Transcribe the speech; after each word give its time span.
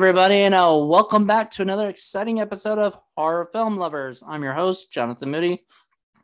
Everybody, 0.00 0.36
and 0.36 0.54
uh, 0.54 0.74
welcome 0.80 1.26
back 1.26 1.50
to 1.50 1.62
another 1.62 1.90
exciting 1.90 2.40
episode 2.40 2.78
of 2.78 2.98
Horror 3.18 3.50
Film 3.52 3.76
Lovers. 3.76 4.22
I'm 4.26 4.42
your 4.42 4.54
host, 4.54 4.90
Jonathan 4.90 5.30
Moody. 5.30 5.62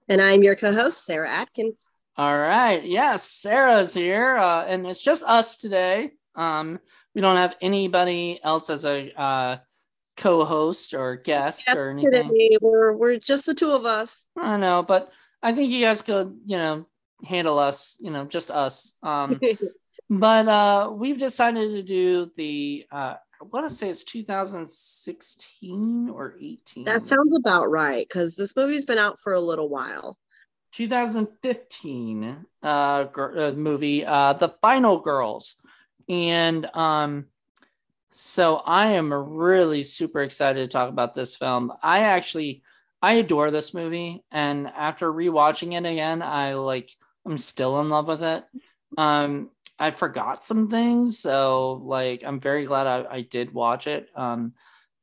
And 0.09 0.19
I'm 0.23 0.43
your 0.43 0.57
co 0.57 0.73
host, 0.73 1.05
Sarah 1.05 1.29
Atkins. 1.29 1.87
All 2.17 2.39
right. 2.39 2.83
Yes, 2.83 3.31
Sarah's 3.31 3.93
here, 3.93 4.39
uh, 4.39 4.65
and 4.65 4.87
it's 4.87 5.03
just 5.03 5.25
us 5.25 5.59
today. 5.59 6.13
Um, 6.35 6.81
we 7.15 7.21
don't 7.21 7.37
have 7.37 7.55
anybody 7.61 8.41
else 8.43 8.71
as 8.71 8.87
a 8.87 9.13
uh, 9.13 9.59
co 10.17 10.47
host 10.47 10.95
or 10.95 11.17
guest 11.17 11.65
Yes, 11.67 11.77
or 11.77 11.91
anything. 11.91 12.31
today 12.31 12.57
we're, 12.63 12.95
we're 12.95 13.17
just 13.17 13.45
the 13.45 13.53
two 13.53 13.73
of 13.73 13.85
us. 13.85 14.31
I 14.39 14.57
know, 14.57 14.85
but 14.85 15.13
I 15.43 15.53
think 15.53 15.71
you 15.71 15.85
guys 15.85 16.01
could, 16.01 16.35
you 16.47 16.57
know, 16.57 16.87
handle 17.27 17.59
us, 17.59 17.95
you 18.01 18.11
know, 18.11 18.25
just 18.25 18.51
us. 18.51 18.95
Um, 19.03 19.39
but 20.09 20.49
uh, 20.49 20.91
we've 20.95 21.19
decided 21.19 21.73
to 21.73 21.83
do 21.83 22.31
the, 22.39 22.87
uh, 22.91 23.17
I 23.41 23.45
want 23.45 23.69
to 23.69 23.75
say 23.75 23.89
it's 23.91 24.05
2016 24.05 26.09
or 26.09 26.35
18. 26.41 26.85
that 26.85 27.03
sounds 27.03 27.37
about 27.37 27.71
right 27.71 28.07
because 28.09 28.37
this 28.37 28.57
movie's 28.57 28.85
been 28.85 28.99
out 28.99 29.21
for 29.21 29.35
a 29.35 29.41
little 29.41 29.69
while. 29.69 30.17
2015 30.73 32.45
uh, 32.63 33.05
gr- 33.05 33.39
uh 33.39 33.53
movie 33.53 34.05
uh 34.05 34.33
the 34.35 34.49
final 34.61 34.99
girls 34.99 35.57
and 36.09 36.67
um 36.75 37.27
so 38.11 38.57
i 38.57 38.93
am 38.93 39.13
really 39.13 39.83
super 39.83 40.23
excited 40.23 40.61
to 40.61 40.69
talk 40.69 40.91
about 40.91 41.15
this 41.15 41.35
film 41.35 41.73
i 41.83 42.01
actually 42.01 42.63
i 43.01 43.15
adore 43.15 43.51
this 43.51 43.73
movie 43.73 44.23
and 44.31 44.67
after 44.67 45.11
rewatching 45.11 45.73
it 45.73 45.87
again 45.87 46.21
i 46.21 46.53
like 46.55 46.91
i'm 47.25 47.39
still 47.39 47.81
in 47.81 47.89
love 47.89 48.07
with 48.07 48.23
it 48.23 48.45
um 48.99 49.49
i 49.79 49.91
forgot 49.91 50.45
some 50.45 50.69
things 50.69 51.19
so 51.19 51.81
like 51.85 52.23
i'm 52.25 52.41
very 52.41 52.65
glad 52.67 52.87
i, 52.87 53.05
I 53.17 53.21
did 53.23 53.53
watch 53.53 53.87
it 53.87 54.09
um 54.15 54.55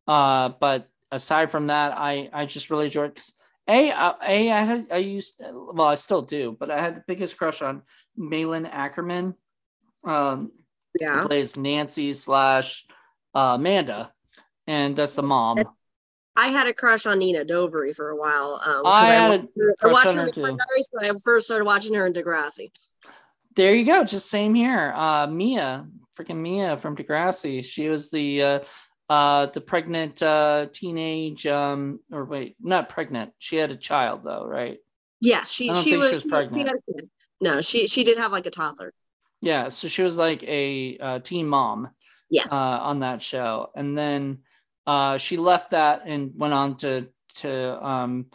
uh 0.08 0.50
but 0.60 0.90
aside 1.12 1.52
from 1.52 1.68
that 1.68 1.92
i 1.98 2.30
i 2.34 2.46
just 2.46 2.70
really 2.70 2.86
enjoyed 2.86 3.12
it 3.12 3.16
'cause 3.16 3.34
a, 3.66 3.92
uh, 3.92 4.14
a, 4.22 4.52
I 4.52 4.64
had, 4.66 4.88
I 4.92 4.98
used, 4.98 5.42
well, 5.42 5.88
I 5.88 5.96
still 5.96 6.22
do, 6.22 6.54
but 6.60 6.70
I 6.70 6.82
had 6.82 6.98
the 6.98 7.04
biggest 7.08 7.38
crush 7.38 7.62
on 7.62 7.84
Malin 8.18 8.66
Akerman. 8.66 9.36
Um, 10.04 10.52
Yeah. 11.00 11.22
plays 11.26 11.56
Nancy 11.56 12.12
slash 12.12 12.86
uh, 13.34 13.56
Amanda, 13.56 14.12
and 14.68 14.98
that's 14.98 15.16
the 15.16 15.24
mom. 15.24 15.64
I 16.36 16.48
had 16.50 16.68
a 16.68 16.74
crush 16.74 17.06
on 17.06 17.20
Nina 17.20 17.46
Dobrev 17.46 17.96
for 17.96 18.10
a 18.10 18.18
while. 18.18 18.60
Um, 18.62 18.84
'cause 18.84 19.08
I 19.08 19.14
had 19.14 19.32
a 19.32 19.38
watched 19.38 19.50
her- 19.58 19.76
I 19.82 19.88
watched 19.88 20.08
on 20.08 20.16
her 20.18 20.22
her 20.24 20.30
too. 20.30 20.42
Diaries 20.42 20.90
I 21.00 21.14
first 21.24 21.46
started 21.46 21.64
watching 21.64 21.94
her 21.94 22.06
in 22.06 22.12
Degrassi. 22.12 22.70
There 23.56 23.76
you 23.76 23.86
go, 23.86 24.04
just 24.04 24.30
same 24.30 24.54
here. 24.56 24.94
Uh, 24.96 25.28
Mia, 25.28 25.86
freaking 26.18 26.38
Mia 26.38 26.78
from 26.78 26.96
Degrassi. 26.96 27.64
She 27.64 27.90
was 27.90 28.10
the 28.10 28.42
uh, 28.42 28.60
uh, 29.10 29.46
the 29.48 29.62
pregnant 29.62 30.22
uh, 30.22 30.68
teenage, 30.74 31.46
um, 31.46 32.00
or 32.12 32.26
wait, 32.26 32.56
not 32.60 32.90
pregnant. 32.90 33.32
She 33.38 33.58
had 33.58 33.72
a 33.72 33.78
child 33.78 34.22
though, 34.24 34.46
right? 34.46 34.78
Yeah, 35.22 35.44
she 35.44 35.74
she 35.74 35.98
was, 35.98 36.10
she 36.10 36.16
was 36.16 36.26
pregnant. 36.26 36.72
No, 37.42 37.62
she 37.62 37.88
she 37.88 38.04
did 38.04 38.18
have 38.18 38.32
like 38.32 38.46
a 38.46 38.52
toddler. 38.52 38.94
Yeah, 39.42 39.70
so 39.70 39.88
she 39.88 40.04
was 40.04 40.18
like 40.18 40.44
a, 40.44 40.98
uh 41.00 41.20
teen 41.20 41.48
mom. 41.48 41.90
Yes. 42.30 42.52
uh, 42.52 42.80
on 42.82 43.02
that 43.02 43.22
show, 43.22 43.70
and 43.76 43.96
then 43.96 44.40
uh, 44.88 45.20
she 45.20 45.38
left 45.38 45.70
that 45.72 46.02
and 46.08 46.32
went 46.36 46.54
on 46.54 46.78
to 46.78 47.08
to 47.36 47.86
um, 47.86 48.26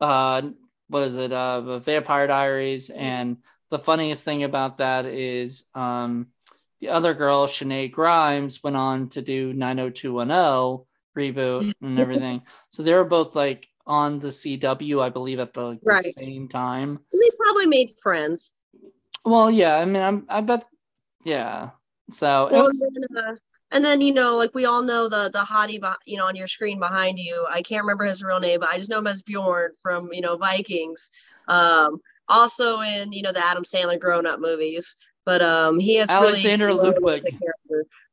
uh, 0.00 0.40
what 0.88 1.02
is 1.02 1.16
it, 1.18 1.30
uh, 1.30 1.78
Vampire 1.78 2.26
Diaries. 2.26 2.88
And 2.88 3.38
the 3.70 3.78
funniest 3.78 4.24
thing 4.24 4.44
about 4.44 4.78
that 4.78 5.06
is 5.06 5.64
um, 5.74 6.28
the 6.80 6.88
other 6.88 7.14
girl, 7.14 7.46
Shenae 7.46 7.90
Grimes, 7.90 8.62
went 8.62 8.76
on 8.76 9.08
to 9.10 9.22
do 9.22 9.52
90210 9.52 10.84
reboot 11.16 11.72
and 11.80 11.98
everything. 11.98 12.42
so 12.70 12.82
they 12.82 12.92
were 12.92 13.04
both 13.04 13.36
like 13.36 13.68
on 13.86 14.18
the 14.18 14.28
CW, 14.28 15.00
I 15.02 15.08
believe, 15.10 15.38
at 15.38 15.52
the, 15.52 15.62
like, 15.62 15.80
the 15.82 16.12
same 16.16 16.48
time. 16.48 16.98
they 17.12 17.30
probably 17.38 17.66
made 17.66 17.90
friends. 18.02 18.52
Well, 19.24 19.50
yeah, 19.50 19.76
I 19.76 19.84
mean, 19.84 20.02
I'm, 20.02 20.26
I 20.28 20.40
bet, 20.40 20.64
yeah. 21.24 21.70
So 22.10 22.48
Well, 22.50 22.64
was- 22.64 22.80
and, 22.80 23.06
then, 23.10 23.24
uh, 23.24 23.36
and 23.72 23.84
then 23.84 24.00
you 24.00 24.12
know, 24.12 24.36
like 24.36 24.54
we 24.54 24.66
all 24.66 24.82
know 24.82 25.08
the 25.08 25.30
the 25.32 25.38
hottie, 25.40 25.80
you 26.06 26.18
know, 26.18 26.26
on 26.26 26.36
your 26.36 26.46
screen 26.46 26.78
behind 26.78 27.18
you. 27.18 27.44
I 27.50 27.62
can't 27.62 27.82
remember 27.82 28.04
his 28.04 28.22
real 28.22 28.38
name, 28.38 28.60
but 28.60 28.68
I 28.68 28.76
just 28.76 28.88
know 28.90 28.98
him 28.98 29.06
as 29.06 29.22
Bjorn 29.22 29.72
from 29.82 30.12
you 30.12 30.20
know 30.20 30.36
Vikings. 30.36 31.10
Um, 31.48 32.00
also 32.28 32.80
in 32.80 33.12
you 33.12 33.22
know 33.22 33.32
the 33.32 33.44
Adam 33.44 33.64
Sandler 33.64 33.98
grown 33.98 34.26
up 34.26 34.40
movies. 34.40 34.96
But 35.26 35.40
um, 35.40 35.80
he 35.80 35.94
has 35.96 36.10
Alexander 36.10 36.66
really 36.66 36.78
grown 36.78 36.92
as 36.92 36.96
a 36.96 37.00
Ludwig. 37.00 37.38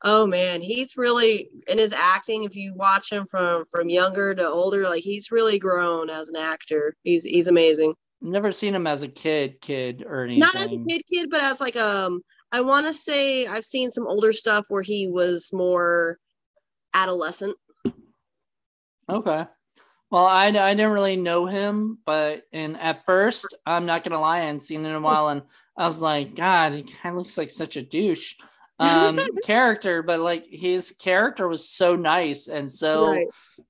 Oh 0.04 0.26
man, 0.26 0.62
he's 0.62 0.96
really 0.96 1.50
in 1.68 1.78
his 1.78 1.92
acting. 1.92 2.46
If 2.46 2.56
you 2.56 2.74
watch 2.74 3.12
him 3.12 3.26
from 3.30 3.66
from 3.66 3.90
younger 3.90 4.34
to 4.34 4.48
older, 4.48 4.84
like 4.84 5.04
he's 5.04 5.30
really 5.30 5.60
grown 5.60 6.10
as 6.10 6.30
an 6.30 6.38
actor. 6.38 6.96
He's 7.04 7.26
he's 7.26 7.48
amazing. 7.48 7.96
never 8.22 8.52
seen 8.54 8.74
him 8.74 8.88
as 8.88 9.04
a 9.04 9.10
kid, 9.10 9.60
kid 9.60 10.04
or 10.08 10.24
anything. 10.24 10.40
not 10.40 10.56
as 10.56 10.68
a 10.68 10.86
kid 10.88 11.02
kid 11.12 11.28
but 11.32 11.42
as 11.42 11.60
like 11.60 11.76
um 11.76 12.22
i 12.52 12.62
want 12.62 12.86
to 12.86 12.94
say 12.94 13.48
i've 13.48 13.64
seen 13.66 13.90
some 13.90 14.06
older 14.06 14.32
stuff 14.32 14.66
where 14.70 14.84
he 14.84 15.08
was 15.08 15.50
more 15.52 16.18
adolescent 16.94 17.56
Okay. 19.10 19.46
Well, 20.12 20.26
I, 20.26 20.48
I 20.48 20.74
didn't 20.74 20.92
really 20.92 21.16
know 21.16 21.46
him, 21.46 21.98
but 22.06 22.44
and 22.52 22.78
at 22.80 23.06
first, 23.06 23.56
I'm 23.66 23.86
not 23.86 24.04
gonna 24.04 24.20
lie, 24.20 24.40
I 24.40 24.42
hadn't 24.42 24.60
seen 24.60 24.82
him 24.82 24.88
in 24.88 24.96
a 24.96 25.00
while, 25.02 25.30
and 25.30 25.44
I 25.78 25.86
was 25.86 26.02
like, 26.02 26.36
God, 26.36 26.74
he 26.74 26.84
kind 26.84 27.14
of 27.16 27.20
looks 27.20 27.38
like 27.38 27.50
such 27.50 27.78
a 27.78 27.82
douche 27.82 28.36
um 28.78 29.18
character, 29.44 30.04
but 30.04 30.20
like 30.20 30.46
his 30.50 30.92
character 30.92 31.48
was 31.48 31.70
so 31.70 31.96
nice, 31.96 32.48
and 32.48 32.70
so 32.72 33.06
Right. 33.06 33.28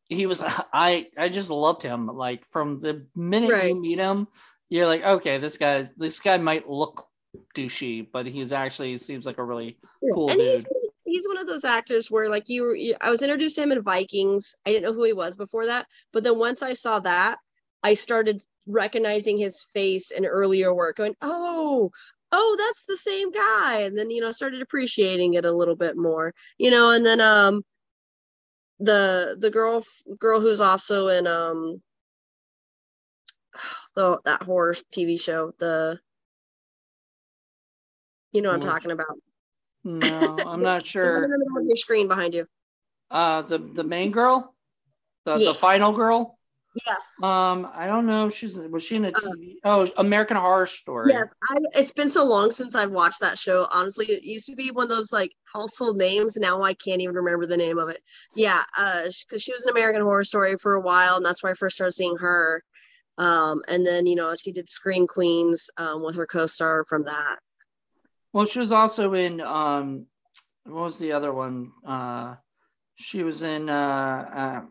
he 0.09 0.25
was. 0.25 0.41
I 0.73 1.07
I 1.17 1.29
just 1.29 1.49
loved 1.51 1.83
him. 1.83 2.07
Like 2.07 2.45
from 2.47 2.79
the 2.79 3.05
minute 3.15 3.51
Right. 3.51 3.69
you 3.69 3.79
meet 3.79 3.99
him, 3.99 4.27
you're 4.69 4.87
like, 4.87 5.03
okay, 5.03 5.37
this 5.37 5.57
guy 5.59 5.89
this 5.95 6.19
guy 6.19 6.37
might 6.37 6.67
look 6.67 7.05
douchey, 7.55 8.07
but 8.11 8.25
he's 8.25 8.51
actually 8.51 8.91
he 8.91 8.97
seems 8.97 9.25
like 9.27 9.37
a 9.37 9.43
really 9.43 9.77
cool 10.13 10.31
and 10.31 10.39
dude. 10.39 10.65
he's 10.71 10.87
one 11.05 11.39
of 11.39 11.47
those 11.47 11.65
actors 11.65 12.09
where 12.09 12.29
like 12.29 12.49
you, 12.49 12.73
you 12.73 12.95
i 13.01 13.09
was 13.09 13.21
introduced 13.21 13.55
to 13.55 13.63
him 13.63 13.71
in 13.71 13.81
vikings. 13.81 14.55
I 14.65 14.71
didn't 14.71 14.83
know 14.85 14.93
who 14.93 15.03
he 15.03 15.13
was 15.13 15.37
before 15.37 15.65
that. 15.67 15.87
But 16.13 16.23
then 16.23 16.37
once 16.37 16.61
i 16.61 16.73
saw 16.73 16.99
that 16.99 17.37
i 17.83 17.93
started 17.93 18.41
recognizing 18.67 19.37
his 19.37 19.63
face 19.73 20.11
in 20.11 20.25
earlier 20.25 20.73
work 20.73 20.97
going 20.97 21.15
oh 21.21 21.91
oh 22.31 22.55
that's 22.57 22.85
the 22.87 22.97
same 22.97 23.31
guy. 23.31 23.81
And 23.81 23.97
then 23.97 24.09
you 24.09 24.21
know 24.21 24.31
started 24.31 24.61
appreciating 24.61 25.33
it 25.33 25.45
a 25.45 25.51
little 25.51 25.75
bit 25.75 25.97
more 25.97 26.33
you 26.57 26.71
know 26.71 26.91
and 26.91 27.05
then 27.05 27.21
um 27.21 27.63
the 28.79 29.37
the 29.39 29.51
girl 29.51 29.85
girl 30.19 30.39
who's 30.39 30.61
also 30.61 31.07
in 31.07 31.27
um 31.27 31.81
the 33.95 34.19
that 34.25 34.43
horror 34.43 34.73
tv 34.93 35.19
show 35.19 35.53
the 35.59 35.99
you 38.31 38.41
know 38.41 38.49
what 38.49 38.55
i'm 38.55 38.61
talking 38.61 38.91
about 38.91 39.17
No, 39.83 40.43
I'm 40.45 40.61
not 40.63 40.85
sure. 40.85 41.15
one 41.15 41.23
in 41.25 41.31
the 41.31 41.37
middle 41.37 41.57
of 41.59 41.65
your 41.65 41.75
screen 41.75 42.07
behind 42.07 42.33
you 42.33 42.47
Uh, 43.09 43.41
the 43.43 43.57
the 43.57 43.83
main 43.83 44.11
girl, 44.11 44.55
the, 45.25 45.37
Yeah. 45.37 45.53
the 45.53 45.59
final 45.59 45.91
girl. 45.93 46.37
yes 46.87 47.21
Um, 47.21 47.67
I 47.73 47.85
don't 47.85 48.05
know. 48.05 48.27
if 48.27 48.35
She's 48.35 48.57
was 48.57 48.83
she 48.83 48.95
in 48.95 49.05
a 49.05 49.11
TV? 49.11 49.57
oh, 49.63 49.85
American 49.97 50.37
Horror 50.37 50.65
Story. 50.65 51.11
Yes, 51.11 51.33
I, 51.49 51.57
it's 51.73 51.91
been 51.91 52.09
so 52.09 52.23
long 52.23 52.51
since 52.51 52.75
I've 52.75 52.91
watched 52.91 53.19
that 53.21 53.37
show. 53.37 53.67
Honestly, 53.71 54.05
it 54.05 54.23
used 54.23 54.45
to 54.47 54.55
be 54.55 54.71
one 54.71 54.83
of 54.83 54.89
those 54.89 55.11
like 55.11 55.31
household 55.53 55.97
names. 55.97 56.37
Now 56.37 56.61
I 56.61 56.73
can't 56.73 57.01
even 57.01 57.15
remember 57.15 57.45
the 57.45 57.57
name 57.57 57.77
of 57.77 57.89
it. 57.89 58.01
Yeah, 58.35 58.63
uh, 58.77 59.03
because 59.27 59.41
she 59.41 59.51
was 59.51 59.65
an 59.65 59.71
American 59.71 60.01
Horror 60.03 60.23
Story 60.23 60.55
for 60.57 60.75
a 60.75 60.81
while, 60.81 61.17
and 61.17 61.25
that's 61.25 61.43
where 61.43 61.51
I 61.51 61.55
first 61.55 61.75
started 61.75 61.93
seeing 61.93 62.17
her. 62.17 62.63
Um, 63.17 63.61
and 63.67 63.85
then 63.85 64.05
you 64.05 64.15
know 64.15 64.33
she 64.35 64.51
did 64.51 64.69
Scream 64.69 65.07
Queens 65.07 65.69
um, 65.77 66.01
with 66.03 66.15
her 66.15 66.25
co-star 66.25 66.83
from 66.85 67.03
that. 67.05 67.39
Well, 68.33 68.45
she 68.45 68.59
was 68.59 68.71
also 68.71 69.13
in 69.13 69.41
um, 69.41 70.05
what 70.63 70.83
was 70.83 70.99
the 70.99 71.11
other 71.11 71.33
one? 71.33 71.71
Uh, 71.85 72.35
she 72.95 73.23
was 73.23 73.43
in 73.43 73.69
uh, 73.69 74.63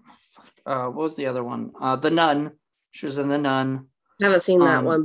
uh, 0.66 0.70
uh 0.70 0.86
what 0.86 1.02
was 1.02 1.16
the 1.16 1.26
other 1.26 1.44
one? 1.44 1.72
Uh, 1.80 1.96
The 1.96 2.10
Nun. 2.10 2.52
She 2.92 3.06
was 3.06 3.18
in 3.18 3.28
The 3.28 3.38
Nun. 3.38 3.86
I 4.20 4.24
haven't 4.24 4.42
seen 4.42 4.60
that 4.60 4.78
Um, 4.78 4.84
one, 4.84 5.04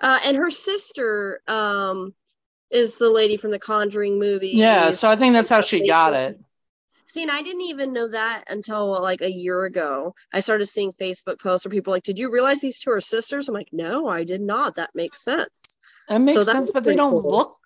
uh, 0.00 0.18
and 0.26 0.36
her 0.36 0.50
sister 0.50 1.40
um 1.48 2.14
is 2.70 2.98
the 2.98 3.10
lady 3.10 3.36
from 3.36 3.50
the 3.50 3.58
Conjuring 3.58 4.18
movie. 4.18 4.48
Yeah, 4.48 4.90
so 4.90 5.08
I 5.08 5.16
think 5.16 5.34
that's 5.34 5.50
how 5.50 5.60
she 5.60 5.86
got 5.86 6.14
it. 6.14 6.38
See, 7.08 7.22
and 7.22 7.30
I 7.30 7.42
didn't 7.42 7.62
even 7.62 7.92
know 7.92 8.08
that 8.08 8.44
until 8.48 9.00
like 9.00 9.20
a 9.20 9.30
year 9.30 9.64
ago. 9.66 10.16
I 10.32 10.40
started 10.40 10.66
seeing 10.66 10.92
Facebook 10.92 11.38
posts 11.40 11.64
where 11.64 11.70
people 11.70 11.92
were 11.92 11.96
like, 11.96 12.02
"Did 12.02 12.18
you 12.18 12.30
realize 12.30 12.60
these 12.60 12.80
two 12.80 12.90
are 12.90 13.00
sisters?" 13.00 13.48
I'm 13.48 13.54
like, 13.54 13.72
"No, 13.72 14.08
I 14.08 14.24
did 14.24 14.40
not. 14.40 14.76
That 14.76 14.90
makes 14.94 15.22
sense." 15.22 15.78
It 16.08 16.18
makes 16.18 16.44
So 16.44 16.52
sense, 16.52 16.70
but 16.70 16.84
they 16.84 16.96
don't 16.96 17.10
cool. 17.12 17.30
look 17.30 17.56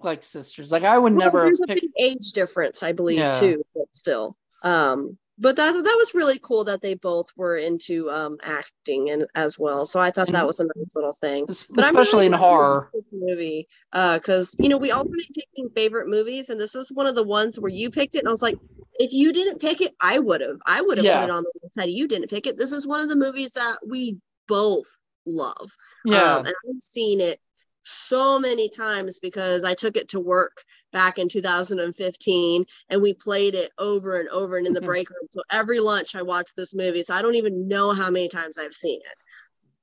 like 0.00 0.22
sisters. 0.22 0.72
Like 0.72 0.82
I 0.84 0.98
would 0.98 1.14
Well, 1.14 1.26
never. 1.26 1.42
there's 1.44 1.60
a 1.60 1.66
big 1.66 1.90
age 1.98 2.32
difference, 2.32 2.82
I 2.82 2.92
believe, 2.92 3.18
Yeah. 3.18 3.32
too. 3.32 3.62
But 3.74 3.92
still, 3.94 4.36
um, 4.62 5.18
but 5.38 5.56
that 5.56 5.72
that 5.72 5.94
was 5.98 6.14
really 6.14 6.38
cool 6.40 6.64
that 6.64 6.80
they 6.82 6.94
both 6.94 7.28
were 7.36 7.56
into 7.56 8.10
um 8.10 8.38
acting 8.42 9.10
and 9.10 9.26
as 9.34 9.58
well. 9.58 9.86
So 9.86 10.00
I 10.00 10.10
thought 10.10 10.28
And- 10.28 10.34
that 10.36 10.46
was 10.46 10.60
a 10.60 10.64
nice 10.64 10.94
little 10.94 11.12
thing. 11.12 11.46
But 11.46 11.84
especially 11.84 12.18
really 12.24 12.26
in 12.26 12.32
horror. 12.34 12.90
movie 13.12 13.68
because 13.92 14.54
you 14.58 14.68
know 14.68 14.78
we 14.78 14.90
alternate 14.90 15.28
picking 15.34 15.68
favorite 15.70 16.08
movies, 16.08 16.50
and 16.50 16.60
this 16.60 16.74
is 16.74 16.90
one 16.92 17.06
of 17.06 17.14
the 17.14 17.24
ones 17.24 17.58
where 17.60 17.70
you 17.72 17.90
picked 17.90 18.14
it, 18.14 18.20
and 18.20 18.28
I 18.28 18.30
was 18.30 18.42
like, 18.42 18.58
if 18.98 19.12
you 19.12 19.32
didn't 19.32 19.60
pick 19.60 19.80
it, 19.80 19.94
I 20.00 20.18
would 20.18 20.40
have. 20.40 20.58
I 20.66 20.80
would 20.82 20.98
have 20.98 21.04
Yeah. 21.04 21.20
put 21.20 21.24
it 21.30 21.32
on 21.32 21.44
the 21.44 21.50
list 21.62 21.90
you 21.90 22.08
didn't 22.08 22.28
pick 22.28 22.46
it. 22.46 22.56
This 22.58 22.72
is 22.72 22.86
one 22.86 23.00
of 23.00 23.08
the 23.08 23.16
movies 23.16 23.52
that 23.52 23.78
we 23.86 24.16
both 24.48 24.86
love. 25.26 25.70
Yeah. 26.04 26.36
Um, 26.36 26.46
and 26.46 26.54
I've 26.68 26.80
seen 26.80 27.20
it 27.20 27.40
so 27.84 28.38
many 28.38 28.68
times 28.68 29.18
because 29.18 29.64
I 29.64 29.74
took 29.74 29.96
it 29.96 30.08
to 30.10 30.20
work 30.20 30.62
back 30.92 31.18
in 31.18 31.28
2015 31.28 32.64
and 32.90 33.02
we 33.02 33.14
played 33.14 33.54
it 33.54 33.72
over 33.78 34.18
and 34.20 34.28
over 34.28 34.56
and 34.58 34.66
in 34.66 34.72
the 34.72 34.80
Mhm. 34.80 34.86
break 34.86 35.10
room. 35.10 35.28
So 35.30 35.42
every 35.50 35.80
lunch 35.80 36.14
I 36.14 36.22
watched 36.22 36.54
this 36.56 36.74
movie. 36.74 37.02
So 37.02 37.14
I 37.14 37.22
don't 37.22 37.34
even 37.36 37.68
know 37.68 37.92
how 37.92 38.10
many 38.10 38.28
times 38.28 38.58
I've 38.58 38.74
seen 38.74 39.00
it. 39.00 39.16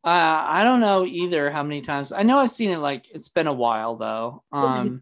Uh, 0.04 0.44
I 0.48 0.64
don't 0.64 0.80
know 0.80 1.06
either 1.06 1.52
how 1.52 1.64
many 1.64 1.82
times. 1.82 2.12
I 2.14 2.24
know 2.24 2.40
I've 2.40 2.50
seen 2.50 2.70
it 2.72 2.78
like 2.78 3.06
it's 3.14 3.28
been 3.28 3.48
a 3.48 3.54
while 3.54 3.98
though. 3.98 4.44
Um, 4.52 5.02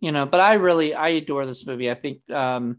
you 0.00 0.12
know, 0.12 0.26
but 0.26 0.40
I 0.40 0.54
really 0.54 0.94
I 0.94 1.10
adore 1.10 1.46
this 1.46 1.66
movie. 1.66 1.90
I 1.90 1.94
think 1.94 2.28
um, 2.30 2.78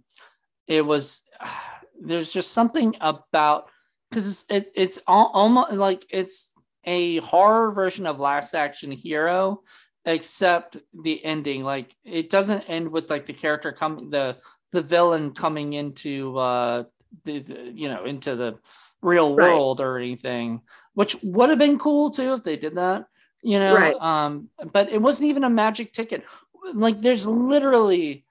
it 0.67 0.85
was 0.85 1.23
there's 2.01 2.33
just 2.33 2.53
something 2.53 2.95
about 3.01 3.69
because 4.09 4.27
it's 4.27 4.45
it, 4.49 4.73
it's 4.75 4.99
al- 5.07 5.31
almost 5.33 5.73
like 5.73 6.05
it's 6.09 6.54
a 6.85 7.17
horror 7.17 7.71
version 7.71 8.05
of 8.05 8.19
Last 8.19 8.53
Action 8.53 8.91
Hero, 8.91 9.63
except 10.05 10.77
the 11.03 11.23
ending. 11.23 11.63
Like 11.63 11.95
it 12.03 12.29
doesn't 12.29 12.61
end 12.63 12.89
with 12.89 13.09
like 13.09 13.25
the 13.25 13.33
character 13.33 13.71
coming 13.71 14.09
the 14.09 14.37
the 14.71 14.81
villain 14.81 15.31
coming 15.31 15.73
into 15.73 16.37
uh 16.37 16.83
the, 17.23 17.39
the 17.39 17.71
you 17.73 17.87
know 17.87 18.03
into 18.05 18.35
the 18.35 18.59
real 19.01 19.33
Right. 19.35 19.51
world 19.55 19.79
or 19.79 19.97
anything 19.97 20.61
which 20.95 21.15
would 21.23 21.49
have 21.49 21.59
been 21.59 21.79
cool 21.79 22.11
too 22.11 22.33
if 22.33 22.43
they 22.43 22.55
did 22.57 22.75
that 22.75 23.05
you 23.41 23.59
know 23.59 23.75
Right. 23.75 23.95
um 24.01 24.49
but 24.73 24.89
it 24.89 25.01
wasn't 25.01 25.29
even 25.29 25.43
a 25.43 25.49
magic 25.49 25.93
ticket 25.93 26.25
like 26.73 26.99
there's 26.99 27.25
literally 27.27 28.25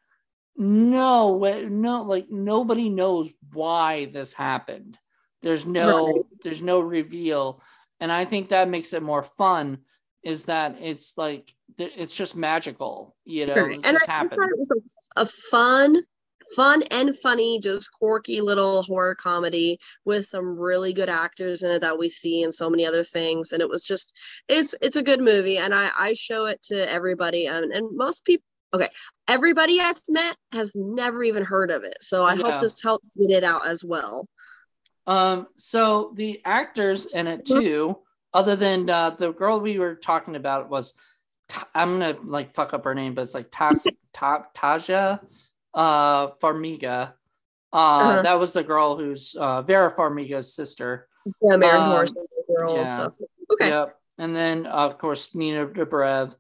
no 0.57 1.33
way 1.33 1.65
no 1.65 2.03
like 2.03 2.27
nobody 2.31 2.91
knows 2.91 3.33
why 3.53 4.07
this 4.07 4.33
happened 4.35 4.99
there's 5.43 5.65
no 5.67 6.05
Right. 6.05 6.25
there's 6.43 6.62
no 6.62 6.81
reveal 6.81 7.62
and 8.00 8.12
i 8.12 8.25
think 8.25 8.49
that 8.49 8.69
makes 8.69 8.93
it 8.93 9.02
more 9.02 9.23
fun 9.23 9.79
is 10.23 10.46
that 10.46 10.76
it's 10.81 11.17
like 11.19 11.52
it's 11.79 12.14
just 12.14 12.37
magical 12.37 13.17
you 13.25 13.46
know 13.46 13.67
it 13.67 13.81
And 13.85 13.96
I, 13.96 14.00
happened 14.06 14.41
thought 14.41 14.50
it 14.50 14.58
was 14.58 14.69
a, 15.17 15.20
a 15.23 15.26
fun, 15.26 16.02
fun 16.56 16.82
and 16.91 17.17
funny, 17.19 17.61
just 17.61 17.91
quirky 17.93 18.41
little 18.41 18.82
horror 18.82 19.14
comedy 19.14 19.79
with 20.05 20.26
some 20.26 20.61
really 20.61 20.93
good 20.93 21.08
actors 21.08 21.62
in 21.62 21.70
it 21.70 21.81
that 21.82 21.99
we 21.99 22.08
see 22.08 22.43
in 22.43 22.52
so 22.52 22.69
many 22.70 22.87
other 22.87 23.05
things. 23.05 23.52
And 23.52 23.61
it 23.62 23.69
was 23.69 23.85
just, 23.85 24.12
it's 24.49 24.75
it's 24.81 24.97
a 24.97 25.02
good 25.02 25.20
movie, 25.20 25.58
and 25.58 25.75
I 25.75 25.90
I 25.97 26.14
show 26.14 26.47
it 26.47 26.62
to 26.64 26.90
everybody, 26.90 27.47
and 27.47 27.73
and 27.73 27.97
most 27.97 28.25
people. 28.25 28.44
Okay, 28.75 28.88
everybody 29.29 29.79
I've 29.81 30.00
met 30.08 30.37
has 30.50 30.73
never 30.75 31.23
even 31.23 31.44
heard 31.44 31.70
of 31.70 31.85
it, 31.85 31.99
so 32.00 32.25
I 32.25 32.35
Yeah. 32.35 32.43
hope 32.43 32.58
this 32.58 32.82
helps 32.82 33.17
get 33.17 33.31
it 33.31 33.44
out 33.44 33.67
as 33.67 33.85
well. 33.85 34.29
Um, 35.06 35.47
so 35.56 36.12
the 36.15 36.41
actors 36.45 37.06
in 37.06 37.27
it 37.27 37.45
too, 37.47 37.99
other 38.33 38.56
than 38.56 38.89
uh, 38.89 39.11
the 39.11 39.33
girl 39.33 39.61
we 39.61 39.79
were 39.79 39.95
talking 39.95 40.37
about 40.37 40.71
was, 40.71 40.95
I'm 41.75 41.99
gonna 42.01 42.17
like 42.25 42.55
fuck 42.55 42.73
up 42.75 42.85
her 42.85 42.95
name, 42.95 43.15
but 43.15 43.23
it's 43.23 43.35
like 43.35 43.49
Tas 43.53 43.87
Ta 44.15 44.45
Taja 44.56 45.21
uh, 45.75 46.29
Farmiga. 46.43 47.12
Uh, 47.73 47.77
Uh-huh. 47.77 48.23
That 48.23 48.39
was 48.41 48.53
the 48.53 48.62
girl 48.62 48.97
who's 48.97 49.35
uh, 49.35 49.62
Vera 49.62 49.91
Farmiga's 49.95 50.55
sister. 50.55 51.09
The 51.43 51.55
American 51.55 51.91
Um, 51.93 52.07
Story 52.07 52.27
girl 52.59 52.77
yeah. 52.77 52.95
stuff. 52.95 53.15
Okay, 53.53 53.69
Yep. 53.69 53.97
And 54.19 54.35
then 54.35 54.67
uh, 54.67 54.71
of 54.71 54.99
course 54.99 55.35
Nina 55.35 55.67
Dobrev. 55.67 56.35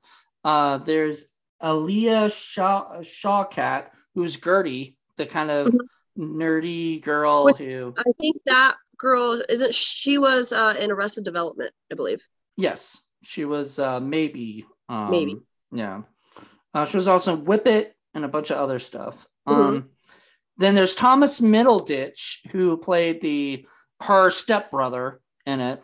Uh, 0.44 0.78
there's 0.78 1.26
Alia 1.62 2.28
Shaw 2.30 3.00
Shawkat, 3.00 3.86
who's 4.14 4.36
Gertie, 4.36 4.96
the 5.16 5.26
kind 5.26 5.50
of 5.50 5.68
Mhm. 5.68 5.78
Nerdy 6.18 7.00
girl 7.02 7.44
Which- 7.44 7.58
who 7.58 7.94
I 7.96 8.02
think 8.20 8.36
that 8.46 8.76
girl 8.98 9.40
isn't. 9.48 9.74
She 9.74 10.18
was 10.18 10.52
uh, 10.52 10.74
in 10.78 10.90
Arrested 10.90 11.24
Development, 11.24 11.72
I 11.90 11.94
believe. 11.94 12.20
Yes, 12.56 12.96
she 13.22 13.44
was 13.44 13.78
uh, 13.78 14.00
maybe. 14.00 14.66
Um, 14.88 15.10
Maybe. 15.10 15.36
Yeah. 15.72 16.02
Uh, 16.74 16.84
she 16.84 16.96
was 16.98 17.08
also 17.08 17.34
Whip 17.34 17.66
It 17.66 17.94
and 18.12 18.24
a 18.24 18.28
bunch 18.28 18.50
of 18.50 18.58
other 18.58 18.78
stuff. 18.78 19.26
Mhm. 19.48 19.52
Um, 19.54 19.90
then 20.58 20.74
there's 20.74 20.94
Thomas 20.94 21.40
Middleditch, 21.40 22.46
who 22.52 22.76
played 22.76 23.20
the 23.20 23.66
her 24.02 24.30
stepbrother 24.30 25.20
in 25.46 25.60
it, 25.60 25.82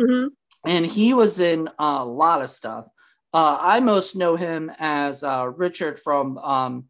hmm 0.00 0.28
and 0.64 0.84
he 0.84 1.14
was 1.14 1.38
in 1.40 1.68
a 1.78 2.04
lot 2.04 2.42
of 2.42 2.48
stuff. 2.48 2.86
Uh, 3.32 3.56
I 3.60 3.80
most 3.80 4.16
know 4.16 4.34
him 4.36 4.72
as 4.78 5.22
uh, 5.22 5.46
Richard 5.46 6.00
from 6.00 6.36
um, 6.38 6.86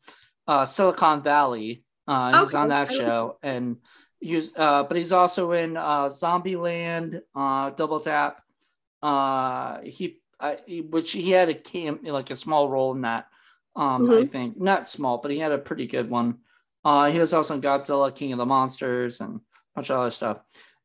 uh, 0.46 0.64
Silicon 0.64 1.22
Valley. 1.22 1.84
Uh, 2.08 2.40
he's 2.40 2.54
on 2.54 2.68
that 2.70 2.90
show, 2.92 3.36
and 3.42 3.76
he's 4.18 4.50
uh, 4.56 4.82
but 4.84 4.96
he's 4.96 5.12
also 5.12 5.52
in 5.52 5.76
uh, 5.76 6.06
Zombieland, 6.06 7.20
uh, 7.36 7.70
Double 7.70 8.00
Tap. 8.00 8.40
Uh, 9.02 9.80
he, 9.82 10.20
I, 10.40 10.58
he, 10.66 10.80
which 10.80 11.12
he 11.12 11.30
had 11.30 11.48
a 11.50 11.54
cam 11.54 12.00
like 12.02 12.30
a 12.30 12.36
small 12.36 12.68
role 12.68 12.94
in 12.94 13.02
that. 13.02 13.26
Um, 13.76 14.10
I 14.10 14.14
Mhm. 14.14 14.32
think 14.32 14.60
not 14.60 14.88
small, 14.88 15.18
but 15.18 15.30
he 15.30 15.38
had 15.38 15.52
a 15.52 15.58
pretty 15.58 15.86
good 15.86 16.10
one. 16.10 16.38
Uh, 16.84 17.10
he 17.10 17.18
was 17.18 17.32
also 17.34 17.54
in 17.54 17.60
Godzilla, 17.60 18.14
King 18.14 18.32
of 18.32 18.38
the 18.38 18.46
Monsters, 18.46 19.20
and 19.20 19.36
a 19.36 19.40
bunch 19.74 19.90
of 19.90 20.00
other 20.00 20.10
stuff. 20.10 20.38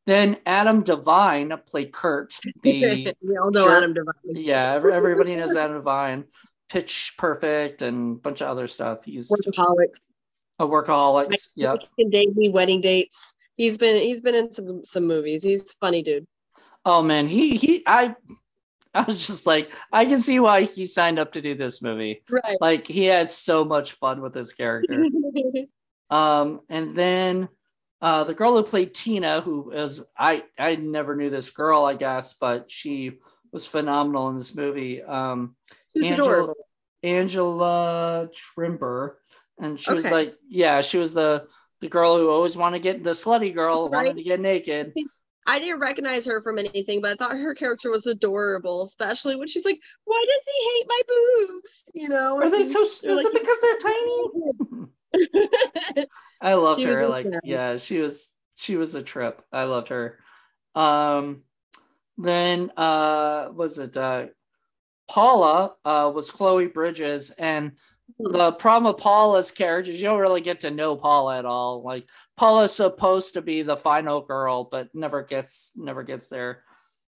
Then 0.06 0.36
Adam 0.44 0.82
Devine 0.82 1.54
played 1.66 1.92
Kurt, 1.92 2.38
the 2.62 3.14
we 3.22 3.36
all 3.38 3.50
know 3.50 3.64
Sure. 3.66 3.76
Adam 3.76 3.94
Devine. 3.94 4.12
yeah, 4.36 4.74
everybody 4.74 5.34
knows 5.34 5.56
Adam 5.56 5.76
Devine, 5.78 6.24
Pitch 6.68 7.14
Perfect, 7.16 7.80
and 7.82 8.16
a 8.16 8.20
bunch 8.20 8.42
of 8.42 8.48
other 8.48 8.66
stuff. 8.66 9.04
He's 9.06 9.30
Workaholics. 9.30 10.10
A 10.58 10.66
workaholics. 10.66 11.48
Yep. 11.56 11.82
And 11.98 12.12
Daisy 12.12 12.48
wedding 12.48 12.80
dates. 12.80 13.34
He's 13.56 13.76
been 13.78 13.96
he's 14.02 14.20
been 14.20 14.34
in 14.34 14.52
some 14.52 14.84
some 14.84 15.06
movies. 15.06 15.42
He's 15.42 15.62
a 15.70 15.74
funny 15.80 16.02
dude. 16.02 16.26
Oh 16.84 17.02
man, 17.02 17.26
he 17.28 17.56
he 17.56 17.82
I 17.86 18.14
I 18.94 19.02
was 19.02 19.26
just 19.26 19.46
like, 19.46 19.70
I 19.92 20.04
can 20.04 20.18
see 20.18 20.38
why 20.38 20.62
he 20.62 20.86
signed 20.86 21.18
up 21.18 21.32
to 21.32 21.42
do 21.42 21.56
this 21.56 21.82
movie. 21.82 22.22
Right. 22.30 22.56
Like 22.60 22.86
he 22.86 23.04
had 23.06 23.28
so 23.28 23.64
much 23.64 23.92
fun 23.92 24.20
with 24.22 24.34
his 24.34 24.52
character. 24.52 25.04
Um, 26.10 26.60
and 26.68 26.94
then 26.94 27.48
uh, 28.00 28.24
the 28.24 28.34
girl 28.34 28.54
who 28.56 28.62
played 28.62 28.94
Tina, 28.94 29.40
who 29.40 29.70
is 29.70 30.04
I 30.16 30.44
I 30.58 30.76
never 30.76 31.16
knew 31.16 31.30
this 31.30 31.50
girl, 31.50 31.84
I 31.84 31.94
guess, 31.94 32.34
but 32.34 32.70
she 32.70 33.18
was 33.50 33.66
phenomenal 33.66 34.28
in 34.28 34.36
this 34.36 34.54
movie. 34.54 35.02
Um, 35.02 35.56
She's 35.92 36.04
Angela- 36.04 36.28
adorable. 36.28 36.54
Angela 37.02 38.28
Trimbur, 38.32 39.14
and 39.60 39.78
she 39.78 39.92
was 39.92 40.04
like, 40.04 40.34
yeah, 40.48 40.80
she 40.80 40.98
was 40.98 41.14
the 41.14 41.46
the 41.80 41.88
girl 41.88 42.16
who 42.16 42.30
always 42.30 42.56
wanted 42.56 42.78
to 42.78 42.82
get 42.82 43.04
the 43.04 43.10
slutty 43.10 43.52
girl 43.54 43.88
Right. 43.88 44.06
wanted 44.06 44.16
to 44.16 44.22
get 44.22 44.40
naked. 44.40 44.92
I 45.46 45.58
didn't 45.58 45.80
recognize 45.80 46.24
her 46.24 46.40
from 46.40 46.58
anything, 46.58 47.02
but 47.02 47.10
I 47.10 47.14
thought 47.16 47.36
her 47.36 47.54
character 47.54 47.90
was 47.90 48.06
adorable, 48.06 48.82
especially 48.82 49.36
when 49.36 49.46
she's 49.46 49.66
like, 49.66 49.78
"Why 50.04 50.24
does 50.26 50.42
he 50.54 50.70
hate 50.70 50.86
my 50.88 51.02
boobs?" 51.08 51.84
You 51.92 52.08
know? 52.08 52.40
Are 52.40 52.48
they 52.48 52.62
so? 52.62 52.80
Is 52.80 53.02
they're 53.02 53.20
it 53.20 53.30
because 53.32 53.60
they're 53.60 53.76
tiny? 53.78 54.22
I 56.40 56.54
loved 56.54 56.80
She 56.80 56.86
her. 56.86 57.06
Like, 57.08 57.26
yeah, 57.44 57.76
she 57.76 58.00
was 58.00 58.32
she 58.56 58.76
was 58.76 58.94
a 58.94 59.02
trip. 59.02 59.42
I 59.52 59.64
loved 59.64 59.88
her. 59.88 60.18
Um, 60.74 61.42
then 62.16 62.70
uh, 62.76 63.48
was 63.52 63.78
it 63.78 63.96
uh, 63.96 64.26
Paula? 65.08 65.74
Uh, 65.84 66.10
was 66.14 66.30
Chloe 66.30 66.66
Bridges, 66.66 67.30
and 67.30 67.72
the 68.18 68.52
problem 68.52 68.92
with 68.92 69.02
Paula's 69.02 69.50
character 69.50 69.90
is 69.90 70.00
you 70.00 70.06
don't 70.08 70.20
really 70.20 70.40
get 70.40 70.60
to 70.60 70.70
know 70.70 70.96
Paula 70.96 71.38
at 71.38 71.44
all. 71.44 71.82
Like 71.82 72.08
Paula's 72.36 72.74
supposed 72.74 73.34
to 73.34 73.42
be 73.42 73.62
the 73.62 73.76
final 73.76 74.20
girl, 74.20 74.64
but 74.64 74.94
never 74.94 75.22
gets 75.22 75.72
never 75.76 76.02
gets 76.02 76.28
there. 76.28 76.62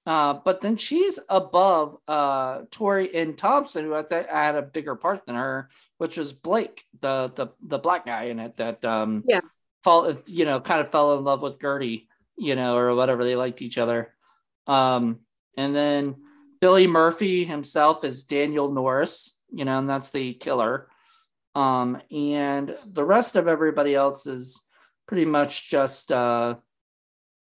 Uh, 0.06 0.40
but 0.44 0.60
then 0.62 0.76
she's 0.76 1.18
above 1.28 1.98
uh, 2.08 2.62
Tory 2.70 3.14
N. 3.14 3.36
Thompson, 3.36 3.84
who 3.84 3.94
I 3.94 4.02
think 4.02 4.26
had 4.26 4.54
a 4.56 4.62
bigger 4.62 4.94
part 4.96 5.26
than 5.26 5.34
her, 5.34 5.68
which 5.98 6.16
was 6.16 6.32
Blake, 6.32 6.82
the 7.00 7.30
the 7.34 7.48
the 7.62 7.78
black 7.78 8.06
guy 8.06 8.24
in 8.24 8.38
it 8.40 8.56
that 8.56 8.84
um 8.84 9.22
Yeah. 9.26 9.40
fall 9.84 10.16
you 10.26 10.44
know 10.46 10.60
kind 10.60 10.80
of 10.80 10.90
fell 10.90 11.16
in 11.18 11.24
love 11.24 11.42
with 11.42 11.60
Gertie, 11.60 12.08
you 12.36 12.56
know, 12.56 12.76
or 12.76 12.94
whatever 12.94 13.22
they 13.22 13.36
liked 13.36 13.62
each 13.62 13.78
other. 13.78 14.14
Um, 14.66 15.20
and 15.56 15.74
then 15.76 16.16
Billy 16.60 16.86
Murphy 16.86 17.44
himself 17.44 18.02
is 18.04 18.24
Daniel 18.24 18.72
Norris, 18.72 19.37
you 19.50 19.64
know, 19.64 19.78
and 19.78 19.88
that's 19.88 20.10
the 20.10 20.34
killer. 20.34 20.88
Um, 21.54 22.00
and 22.10 22.76
the 22.86 23.04
rest 23.04 23.36
of 23.36 23.48
everybody 23.48 23.94
else 23.94 24.26
is 24.26 24.60
pretty 25.06 25.24
much 25.24 25.70
just 25.70 26.12
uh, 26.12 26.56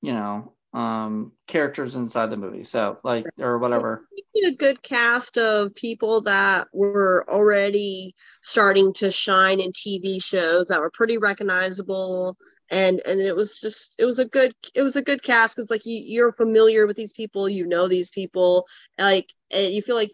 you 0.03 0.13
know, 0.13 0.53
um 0.73 1.33
characters 1.47 1.97
inside 1.97 2.31
the 2.31 2.37
movie. 2.37 2.65
So 2.65 2.99
like 3.03 3.25
or 3.39 3.59
whatever. 3.59 4.07
a 4.47 4.55
good 4.57 4.83
cast 4.83 5.39
of 5.39 5.75
people 5.75 6.21
that 6.23 6.69
were 6.73 7.25
already 7.29 8.15
starting 8.43 8.93
to 8.95 9.11
shine 9.11 9.61
in 9.61 9.73
TV 9.73 10.23
shows 10.23 10.69
that 10.69 10.81
were 10.81 10.91
pretty 10.91 11.17
recognizable 11.17 12.37
and 12.71 13.01
and 13.07 13.21
it 13.21 13.35
was 13.35 13.61
just 13.61 13.95
it 13.99 14.05
was 14.05 14.19
a 14.19 14.25
good 14.25 14.53
it 14.75 14.83
was 14.83 14.97
a 14.97 15.03
good 15.03 15.23
cast 15.23 15.57
because 15.57 15.71
like 15.71 15.87
you, 15.87 16.03
you're 16.05 16.33
familiar 16.33 16.87
with 16.87 16.97
these 16.97 17.13
people 17.13 17.49
you 17.49 17.67
know 17.67 17.87
these 17.87 18.11
people 18.11 18.67
like 18.99 19.33
and 19.51 19.73
you 19.73 19.81
feel 19.83 19.97
like 19.97 20.13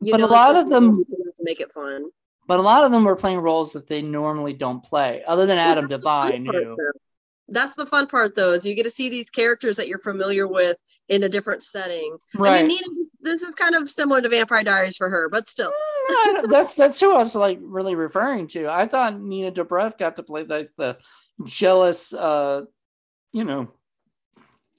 you 0.00 0.12
But 0.12 0.20
know 0.20 0.26
a 0.26 0.28
lot 0.28 0.56
of 0.56 0.68
them- 0.70 1.04
to 1.04 1.16
make 1.42 1.60
it 1.60 1.72
fun 1.72 2.10
But 2.46 2.58
a 2.60 2.62
lot 2.62 2.84
of 2.84 2.90
them 2.92 3.04
were 3.04 3.16
playing 3.16 3.38
roles 3.40 3.72
that 3.74 3.86
they 3.88 4.00
normally 4.02 4.52
don't 4.54 4.82
play, 4.82 5.22
other 5.26 5.46
than 5.46 5.58
Adam 5.58 5.86
Well, 5.88 5.88
that's 5.88 6.04
the 6.04 6.08
fun 6.10 6.30
Devine, 6.30 6.44
part, 6.46 6.64
who 6.64 6.76
though. 6.76 6.92
that's 7.48 7.74
the 7.74 7.86
fun 7.86 8.06
part 8.06 8.34
though 8.34 8.52
is 8.52 8.64
you 8.66 8.74
get 8.74 8.84
to 8.84 8.90
see 8.90 9.08
these 9.08 9.30
characters 9.30 9.76
that 9.76 9.88
you're 9.88 9.98
familiar 9.98 10.46
with 10.46 10.76
in 11.08 11.22
a 11.24 11.28
different 11.28 11.62
setting 11.62 12.16
I 12.36 12.38
right. 12.38 12.66
mean, 12.66 12.78
Nina, 12.80 13.04
this 13.20 13.42
is 13.42 13.54
kind 13.54 13.74
of 13.74 13.88
similar 13.90 14.20
to 14.22 14.28
Vampire 14.28 14.62
Diaries 14.64 14.96
for 14.96 15.08
her, 15.10 15.28
but 15.28 15.48
still. 15.48 15.72
Yeah, 16.10 16.42
that's 16.48 16.74
that's 16.74 17.00
who 17.00 17.12
I 17.12 17.18
was 17.18 17.34
like 17.34 17.58
really 17.60 17.94
referring 17.94 18.46
to. 18.48 18.68
I 18.68 18.86
thought 18.86 19.20
Nina 19.20 19.50
Dobrev 19.52 19.98
got 19.98 20.16
to 20.16 20.22
play 20.22 20.44
like 20.44 20.70
the 20.78 20.96
jealous, 21.44 22.12
uh, 22.14 22.62
you 23.32 23.44
know, 23.44 23.68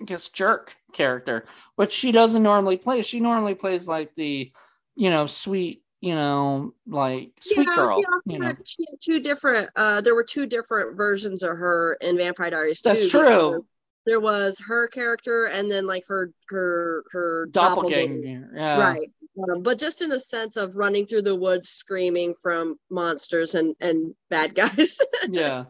I 0.01 0.05
guess 0.05 0.29
jerk 0.29 0.75
character, 0.93 1.45
which 1.75 1.91
she 1.91 2.11
doesn't 2.11 2.41
normally 2.41 2.77
play. 2.77 3.01
She 3.03 3.19
normally 3.19 3.53
plays 3.55 3.87
like 3.87 4.15
the, 4.15 4.51
you 4.99 5.09
know, 5.09 5.25
sweet, 5.25 5.83
you 6.01 6.13
know, 6.13 6.73
like 6.85 7.31
sweet 7.39 7.67
Yeah, 7.67 7.75
girl. 7.75 8.01
she 8.27 8.33
You 8.33 8.39
know, 8.39 8.51
she 8.65 8.83
had 8.89 8.99
two 9.01 9.19
different. 9.21 9.69
Uh, 9.75 10.01
there 10.01 10.13
were 10.13 10.23
two 10.23 10.45
different 10.45 10.97
versions 10.97 11.41
of 11.41 11.57
her 11.57 11.97
in 12.01 12.17
Vampire 12.17 12.49
Diaries. 12.49 12.81
Too, 12.81 12.89
that's 12.89 13.09
true. 13.09 13.65
There 14.05 14.19
was 14.19 14.59
her 14.65 14.87
character, 14.87 15.45
and 15.45 15.69
then 15.71 15.87
like 15.87 16.03
her 16.07 16.31
her 16.49 17.03
her 17.11 17.47
doppelganger. 17.51 18.15
Doppelganger. 18.15 18.51
Yeah. 18.55 18.79
Right. 18.79 19.11
Um, 19.51 19.63
but 19.63 19.77
just 19.77 20.01
in 20.01 20.09
the 20.09 20.19
sense 20.19 20.57
of 20.57 20.75
running 20.75 21.05
through 21.05 21.21
the 21.21 21.35
woods 21.35 21.69
screaming 21.69 22.35
from 22.41 22.77
monsters 22.89 23.55
and 23.55 23.75
and 23.79 24.13
bad 24.29 24.55
guys. 24.55 24.97
yeah 25.29 25.65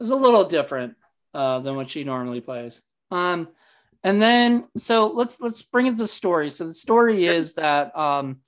it's 0.00 0.10
a 0.10 0.16
little 0.16 0.44
different 0.44 0.94
uh, 1.34 1.58
than 1.60 1.76
what 1.76 1.88
she 1.88 2.04
normally 2.04 2.40
plays 2.40 2.82
um 3.10 3.48
and 4.04 4.20
then 4.20 4.66
so 4.76 5.08
let's 5.08 5.40
let's 5.40 5.62
bring 5.62 5.86
it 5.86 5.90
to 5.90 5.96
the 5.96 6.06
story 6.06 6.50
so 6.50 6.66
the 6.66 6.74
story 6.74 7.26
is 7.26 7.54
that 7.54 7.96
um 7.96 8.40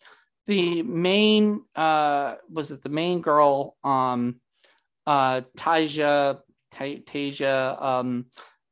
the 0.49 0.83
main 0.83 1.63
uh 1.77 2.35
was 2.51 2.73
it 2.73 2.83
the 2.83 2.89
main 2.89 3.21
girl 3.21 3.77
um 3.85 4.41
uh 5.07 5.43
taja 5.57 6.41
Ta- 6.71 7.03
taja 7.07 7.83
um 7.83 8.27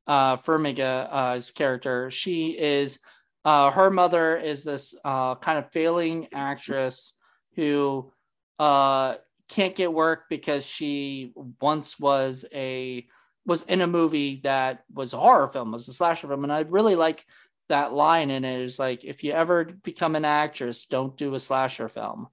uh 0.07 0.37
Farmiga, 0.39 1.09
uh 1.11 1.41
character. 1.55 2.11
She 2.11 2.51
is 2.51 2.99
uh 3.45 3.71
her 3.71 3.91
mother 3.91 4.37
is 4.37 4.65
this 4.65 4.95
uh 5.05 5.37
kind 5.37 5.59
of 5.59 5.71
failing 5.73 6.29
actress 6.33 7.15
who 7.55 8.13
uh 8.59 9.15
can't 9.49 9.75
get 9.75 9.93
work 9.93 10.25
because 10.29 10.65
she 10.65 11.33
once 11.61 11.99
was 12.01 12.45
a 12.53 13.07
was 13.47 13.63
in 13.63 13.81
a 13.81 13.87
movie 13.87 14.41
that 14.43 14.83
was 14.93 15.13
a 15.13 15.19
horror 15.19 15.47
film, 15.47 15.73
was 15.73 15.89
a 15.89 15.93
slasher 15.93 16.27
film, 16.27 16.43
and 16.43 16.53
I 16.53 16.61
really 16.61 16.97
like 16.97 17.25
that 17.69 17.93
line 17.93 18.31
in 18.31 18.45
it. 18.45 18.61
Is 18.61 18.79
like 18.79 19.05
if 19.05 19.25
you 19.25 19.33
ever 19.33 19.65
become 19.65 20.17
an 20.17 20.25
actress, 20.25 20.87
don't 20.87 21.17
do 21.17 21.35
a 21.35 21.41
slasher 21.41 21.89
film, 21.89 22.29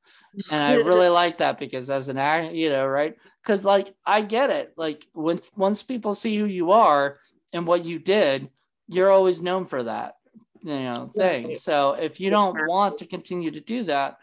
and 0.50 0.64
I 0.64 0.74
really 0.86 1.10
like 1.10 1.40
that 1.40 1.60
because 1.60 1.90
as 1.90 2.10
an 2.10 2.18
act, 2.18 2.54
you 2.54 2.70
know, 2.70 2.86
right? 2.86 3.16
Because 3.42 3.66
like 3.66 3.94
I 4.06 4.22
get 4.22 4.50
it, 4.50 4.74
like 4.78 5.06
when 5.14 5.40
once 5.56 5.82
people 5.82 6.16
see 6.16 6.38
who 6.38 6.46
you 6.46 6.72
are 6.72 7.18
and 7.52 7.68
what 7.68 7.86
you 7.86 8.00
did, 8.00 8.50
you're 8.88 9.12
always 9.12 9.42
known 9.42 9.66
for 9.66 9.84
that, 9.84 10.16
you 10.62 10.80
know, 10.80 11.08
thing. 11.08 11.56
So 11.56 11.94
if 11.94 12.20
you 12.20 12.30
don't 12.30 12.58
want 12.68 13.00
to 13.00 13.06
continue 13.06 13.52
to 13.52 13.62
do 13.62 13.84
that, 13.86 14.18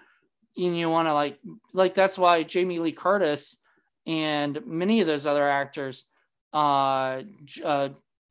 and 0.57 0.79
you 0.79 0.91
want 0.91 1.09
to 1.09 1.15
like 1.15 1.39
like 1.73 1.95
that's 1.95 2.19
why 2.19 2.43
Jamie 2.43 2.79
Lee 2.79 2.93
Curtis 2.93 3.57
and 4.07 4.59
many 4.67 5.01
of 5.01 5.07
those 5.07 5.27
other 5.27 5.49
actors 5.49 6.05
uh, 6.53 7.23
uh 7.65 7.89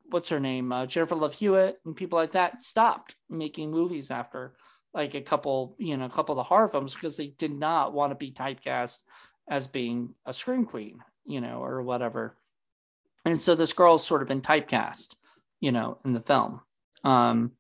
what's 0.10 0.30
her 0.30 0.40
name 0.40 0.72
uh, 0.72 0.86
Jennifer 0.86 1.16
Love 1.16 1.34
Hewitt 1.34 1.80
and 1.86 1.96
people 1.96 2.20
like 2.20 2.34
that 2.34 2.62
stopped 2.62 3.16
making 3.30 3.72
movies 3.72 4.12
after 4.12 4.56
like 4.94 5.14
a 5.16 5.22
couple 5.22 5.76
you 5.78 5.98
know 5.98 6.06
a 6.06 6.10
couple 6.10 6.34
of 6.34 6.38
the 6.38 6.44
horror 6.44 6.70
films 6.70 6.94
because 6.94 7.18
they 7.18 7.28
did 7.28 7.52
not 7.52 7.94
want 7.94 8.12
to 8.12 8.16
be 8.16 8.32
typecast 8.32 9.00
as 9.50 9.68
being 9.68 10.14
a 10.26 10.34
scream 10.34 10.66
queen 10.66 11.00
you 11.26 11.42
know 11.42 11.64
or 11.64 11.82
whatever. 11.82 12.36
And 13.26 13.40
so 13.40 13.54
this 13.54 13.74
girl's 13.74 14.06
sort 14.06 14.22
of 14.22 14.28
been 14.28 14.42
typecast 14.42 15.16
you 15.60 15.72
know 15.72 16.00
in 16.06 16.14
the 16.14 16.22
film. 16.22 16.62
Um 17.04 17.52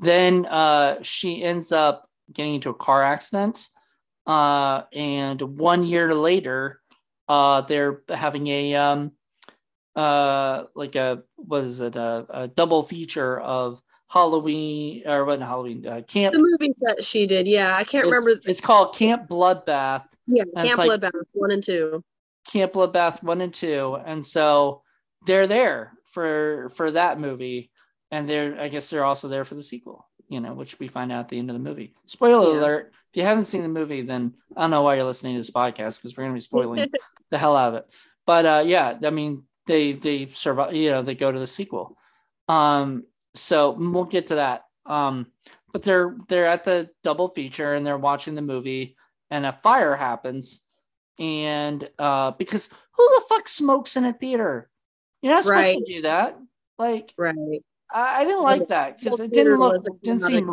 then 0.00 0.46
uh 0.46 1.02
she 1.02 1.42
ends 1.42 1.72
up 1.72 2.08
getting 2.32 2.54
into 2.54 2.70
a 2.70 2.74
car 2.74 3.02
accident 3.02 3.68
uh, 4.26 4.82
and 4.92 5.40
one 5.40 5.84
year 5.84 6.14
later, 6.14 6.80
uh, 7.28 7.62
they're 7.62 8.02
having 8.08 8.46
a 8.46 8.74
um, 8.74 9.12
uh, 9.96 10.64
like 10.74 10.94
a 10.96 11.22
what 11.36 11.64
is 11.64 11.80
it 11.80 11.96
a, 11.96 12.26
a 12.30 12.48
double 12.48 12.82
feature 12.82 13.40
of 13.40 13.80
Halloween 14.08 15.02
or 15.06 15.24
what 15.24 15.40
Halloween 15.40 15.86
uh, 15.86 16.02
camp. 16.06 16.32
the 16.34 16.38
movies 16.38 16.76
that 16.82 17.02
she 17.04 17.26
did, 17.26 17.46
yeah, 17.48 17.74
I 17.76 17.84
can't 17.84 18.04
It's, 18.06 18.12
remember. 18.14 18.40
it's 18.44 18.60
called 18.60 18.94
Camp 18.94 19.28
Bloodbath. 19.28 20.04
Yeah, 20.26 20.44
Camp 20.56 20.78
like- 20.78 20.90
Bloodbath 21.00 21.10
one 21.32 21.50
and 21.50 21.62
two. 21.62 22.04
Camp 22.50 22.72
Bloodbath 22.72 23.22
one 23.22 23.40
and 23.40 23.54
two, 23.54 23.96
and 24.04 24.24
so 24.24 24.82
they're 25.26 25.46
there 25.46 25.92
for 26.06 26.70
for 26.74 26.90
that 26.90 27.18
movie, 27.20 27.70
and 28.10 28.28
they're 28.28 28.60
I 28.60 28.68
guess 28.68 28.90
they're 28.90 29.04
also 29.04 29.28
there 29.28 29.44
for 29.44 29.54
the 29.54 29.62
sequel, 29.62 30.08
you 30.28 30.40
know, 30.40 30.52
which 30.52 30.78
we 30.80 30.88
find 30.88 31.12
out 31.12 31.20
at 31.20 31.28
the 31.28 31.38
end 31.38 31.50
of 31.50 31.54
the 31.54 31.60
movie. 31.60 31.94
Spoiler 32.06 32.52
Yeah. 32.52 32.60
alert: 32.60 32.92
if 33.12 33.16
you 33.16 33.22
haven't 33.22 33.44
seen 33.44 33.62
the 33.62 33.68
movie, 33.68 34.02
then 34.02 34.34
I 34.56 34.62
don't 34.62 34.70
know 34.72 34.82
why 34.82 34.96
you're 34.96 35.04
listening 35.04 35.34
to 35.34 35.38
this 35.40 35.50
podcast 35.50 35.98
because 36.02 36.16
we're 36.16 36.24
gonna 36.24 36.34
be 36.34 36.40
spoiling 36.40 36.90
the 37.30 37.38
hell 37.38 37.56
out 37.56 37.68
of 37.70 37.74
it. 37.76 37.94
But 38.26 38.44
uh, 38.46 38.62
yeah, 38.66 38.98
I 39.04 39.10
mean 39.10 39.44
they 39.66 39.92
they 39.92 40.26
survive, 40.26 40.74
you 40.74 40.90
know, 40.90 41.02
they 41.02 41.14
go 41.14 41.30
to 41.30 41.38
the 41.38 41.46
sequel. 41.46 41.96
Um, 42.48 43.04
so 43.34 43.70
we'll 43.78 44.04
get 44.04 44.28
to 44.28 44.36
that. 44.36 44.64
Um, 44.86 45.28
but 45.72 45.82
they're 45.82 46.16
they're 46.28 46.46
at 46.46 46.64
the 46.64 46.90
double 47.02 47.28
feature 47.28 47.74
and 47.74 47.86
they're 47.86 47.98
watching 47.98 48.34
the 48.34 48.42
movie, 48.42 48.96
and 49.30 49.46
a 49.46 49.52
fire 49.52 49.96
happens 49.96 50.62
and 51.18 51.88
uh 51.98 52.30
because 52.32 52.68
who 52.92 53.04
the 53.04 53.24
fuck 53.28 53.46
smokes 53.48 53.96
in 53.96 54.04
a 54.04 54.12
theater 54.12 54.70
you're 55.20 55.32
not 55.32 55.44
supposed 55.44 55.66
Right. 55.66 55.84
to 55.86 55.94
do 55.94 56.02
that 56.02 56.38
like 56.78 57.12
Right. 57.18 57.34
i, 57.92 58.22
I 58.22 58.24
didn't 58.24 58.42
like 58.42 58.68
that 58.68 58.98
because 58.98 59.20
it 59.20 59.32
didn't 59.32 59.58
look 59.58 59.84
didn't 60.02 60.22
seem 60.22 60.50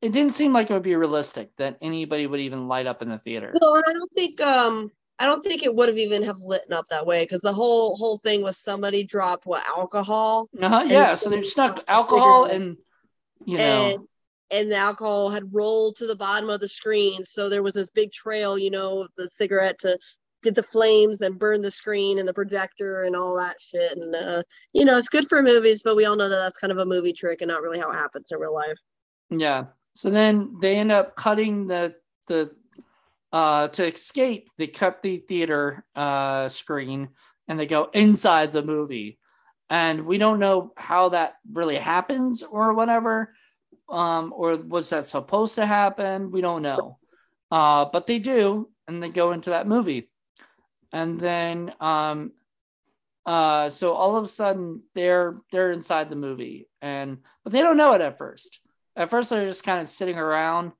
it 0.00 0.12
didn't 0.12 0.32
seem 0.32 0.52
like 0.52 0.70
it 0.70 0.72
would 0.72 0.82
be 0.82 0.96
realistic 0.96 1.50
that 1.58 1.78
anybody 1.82 2.26
would 2.26 2.40
even 2.40 2.68
light 2.68 2.86
up 2.86 3.02
in 3.02 3.08
the 3.08 3.18
theater 3.18 3.52
Well, 3.60 3.82
I 3.86 3.92
don't 3.92 4.12
think 4.12 4.40
um 4.40 4.90
I 5.22 5.26
don't 5.26 5.40
think 5.44 5.62
it 5.62 5.72
would 5.72 5.88
have 5.88 5.98
even 5.98 6.24
have 6.24 6.40
lit 6.40 6.64
up 6.72 6.88
that 6.88 7.06
way 7.06 7.22
because 7.22 7.42
the 7.42 7.52
whole 7.52 7.94
whole 7.94 8.18
thing 8.18 8.42
was 8.42 8.58
somebody 8.58 9.04
dropped 9.04 9.46
what 9.46 9.62
alcohol 9.68 10.48
uh-huh, 10.60 10.84
yeah 10.88 11.14
so 11.14 11.30
they 11.30 11.42
snuck 11.42 11.84
alcohol 11.86 12.46
and 12.46 12.76
you 13.44 13.56
know 13.56 13.62
and 13.62 13.98
and 14.50 14.70
the 14.70 14.76
alcohol 14.76 15.30
had 15.30 15.44
rolled 15.54 15.94
to 15.96 16.08
the 16.08 16.16
bottom 16.16 16.50
of 16.50 16.58
the 16.58 16.66
screen 16.66 17.22
so 17.22 17.48
there 17.48 17.62
was 17.62 17.74
this 17.74 17.90
big 17.90 18.10
trail 18.10 18.58
you 18.58 18.70
know 18.70 19.02
of 19.02 19.10
the 19.16 19.28
cigarette 19.30 19.78
to 19.78 19.96
get 20.42 20.56
the 20.56 20.62
flames 20.62 21.20
and 21.20 21.38
burn 21.38 21.62
the 21.62 21.70
screen 21.70 22.18
and 22.18 22.26
the 22.26 22.34
projector 22.34 23.04
and 23.04 23.14
all 23.14 23.36
that 23.36 23.60
shit 23.60 23.96
and 23.96 24.16
uh 24.16 24.42
you 24.72 24.84
know 24.84 24.98
it's 24.98 25.08
good 25.08 25.28
for 25.28 25.40
movies 25.40 25.84
but 25.84 25.94
we 25.94 26.04
all 26.04 26.16
know 26.16 26.28
that 26.28 26.34
that's 26.34 26.58
kind 26.58 26.72
of 26.72 26.78
a 26.78 26.84
movie 26.84 27.12
trick 27.12 27.42
and 27.42 27.48
not 27.48 27.62
really 27.62 27.78
how 27.78 27.88
it 27.92 27.94
happens 27.94 28.26
in 28.32 28.40
real 28.40 28.52
life 28.52 28.78
Yeah. 29.30 29.66
So 29.94 30.10
then 30.10 30.56
they 30.60 30.76
end 30.76 30.90
up 30.90 31.14
cutting 31.16 31.68
the 31.68 31.94
the 32.26 32.50
uh 33.32 33.68
to 33.68 33.90
escape, 33.92 34.50
they 34.58 34.66
cut 34.66 35.02
the 35.02 35.18
theater 35.18 35.84
uh 35.94 36.48
screen 36.48 37.08
and 37.48 37.58
they 37.58 37.66
go 37.66 37.88
inside 37.92 38.52
the 38.52 38.62
movie. 38.62 39.18
And 39.70 40.04
we 40.04 40.18
don't 40.18 40.38
know 40.38 40.72
how 40.76 41.10
that 41.10 41.34
really 41.50 41.76
happens 41.76 42.42
or 42.42 42.74
whatever. 42.74 43.34
Um, 43.88 44.32
or 44.36 44.56
was 44.56 44.90
that 44.90 45.06
supposed 45.06 45.54
to 45.56 45.66
happen? 45.66 46.30
We 46.30 46.40
don't 46.40 46.62
know. 46.62 46.98
Uh, 47.50 47.86
but 47.86 48.06
they 48.06 48.18
do, 48.18 48.70
and 48.86 49.02
they 49.02 49.08
go 49.08 49.32
into 49.32 49.50
that 49.50 49.66
movie. 49.66 50.10
And 50.92 51.18
then 51.18 51.72
um 51.80 52.32
uh 53.24 53.68
so 53.68 53.92
all 53.92 54.16
of 54.16 54.24
a 54.24 54.28
sudden 54.28 54.82
they're 54.94 55.36
they're 55.52 55.70
inside 55.72 56.08
the 56.08 56.16
movie 56.16 56.68
and 56.80 57.18
but 57.44 57.52
they 57.52 57.60
don't 57.60 57.76
know 57.76 57.92
it 57.92 58.00
at 58.00 58.18
first 58.18 58.60
at 58.96 59.10
first 59.10 59.30
they're 59.30 59.46
just 59.46 59.62
kind 59.62 59.80
of 59.80 59.86
sitting 59.86 60.18
around 60.18 60.72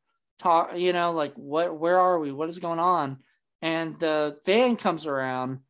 talk 0.42 0.76
you 0.76 0.92
know 0.92 1.12
like 1.12 1.34
what 1.34 1.76
where 1.78 1.98
are 1.98 2.18
we? 2.18 2.32
What 2.32 2.48
is 2.48 2.58
going 2.58 2.78
on? 2.78 3.18
And 3.60 3.98
the 3.98 4.38
van 4.44 4.76
comes 4.76 5.06
around 5.06 5.60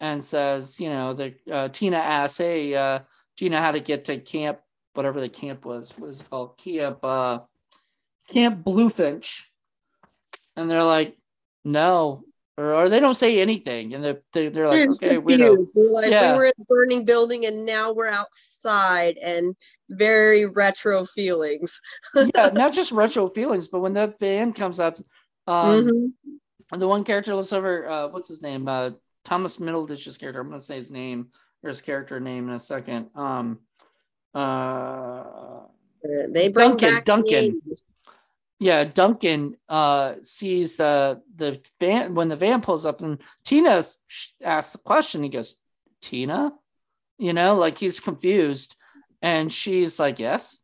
and 0.00 0.22
says 0.22 0.78
you 0.80 0.88
know 0.88 1.14
the 1.14 1.34
uh, 1.50 1.68
tina 1.68 1.96
asks 1.96 2.38
hey 2.38 2.74
uh 2.74 3.00
do 3.36 3.44
you 3.44 3.50
know 3.50 3.60
how 3.60 3.72
to 3.72 3.80
get 3.80 4.06
to 4.06 4.18
camp 4.18 4.58
whatever 4.94 5.20
the 5.20 5.28
camp 5.28 5.64
was 5.64 5.92
it 5.92 6.30
called? 6.30 6.58
Camp 6.58 7.04
uh 7.04 7.40
camp 8.28 8.64
bluefinch? 8.64 9.42
And 10.56 10.70
they're 10.70 10.82
like 10.82 11.16
no 11.64 12.25
or, 12.58 12.74
or 12.74 12.88
they 12.88 13.00
don't 13.00 13.14
say 13.14 13.40
anything 13.40 13.94
and 13.94 14.02
they're, 14.02 14.20
they're, 14.32 14.50
they're 14.50 14.68
like 14.68 14.84
just 14.84 15.02
okay 15.04 15.18
we 15.18 15.36
confused. 15.36 15.72
They're 15.74 15.90
like 15.92 16.10
Yeah. 16.10 16.32
we 16.32 16.38
were 16.38 16.44
in 16.46 16.52
a 16.60 16.64
burning 16.64 17.04
building 17.04 17.46
and 17.46 17.64
now 17.66 17.92
we're 17.92 18.08
outside 18.08 19.18
and 19.18 19.54
very 19.90 20.46
retro 20.46 21.04
feelings 21.04 21.80
yeah 22.34 22.50
not 22.52 22.72
just 22.72 22.92
retro 22.92 23.28
feelings 23.28 23.68
but 23.68 23.80
when 23.80 23.92
the 23.94 24.14
van 24.20 24.52
comes 24.52 24.80
up 24.80 24.98
um 25.46 25.84
Mhm. 25.86 26.12
And 26.72 26.82
the 26.82 26.88
one 26.88 27.04
character 27.04 27.32
looks 27.32 27.52
over, 27.52 27.88
uh, 27.88 28.08
what's 28.08 28.26
his 28.26 28.42
name? 28.42 28.66
Uh, 28.66 28.90
Thomas 29.24 29.58
Middleditch's 29.58 30.18
character. 30.18 30.40
I'm 30.40 30.48
going 30.48 30.58
to 30.58 30.66
say 30.66 30.74
his 30.74 30.90
name. 30.90 31.28
Or 31.62 31.68
his 31.68 31.80
character 31.80 32.18
name 32.18 32.48
in 32.48 32.54
a 32.56 32.58
second. 32.58 33.06
Um, 33.14 33.60
uh, 34.34 35.60
they 36.28 36.48
bring 36.48 36.74
Duncan, 36.76 37.02
Duncan. 37.04 37.60
80s. 38.60 38.66
yeah, 38.66 38.84
Duncan 38.84 39.56
uh, 39.68 40.14
sees 40.22 40.76
the 40.76 41.22
the 41.34 41.60
van 41.80 42.14
when 42.14 42.28
the 42.28 42.36
van 42.36 42.60
pulls 42.60 42.86
up, 42.86 43.02
and 43.02 43.20
Tina 43.44 43.82
asks 44.42 44.72
the 44.72 44.78
question. 44.78 45.22
He 45.22 45.28
goes, 45.28 45.56
"Tina," 46.00 46.52
you 47.18 47.32
know, 47.32 47.54
like 47.54 47.78
he's 47.78 48.00
confused, 48.00 48.76
and 49.22 49.52
she's 49.52 49.98
like, 49.98 50.18
"Yes," 50.18 50.62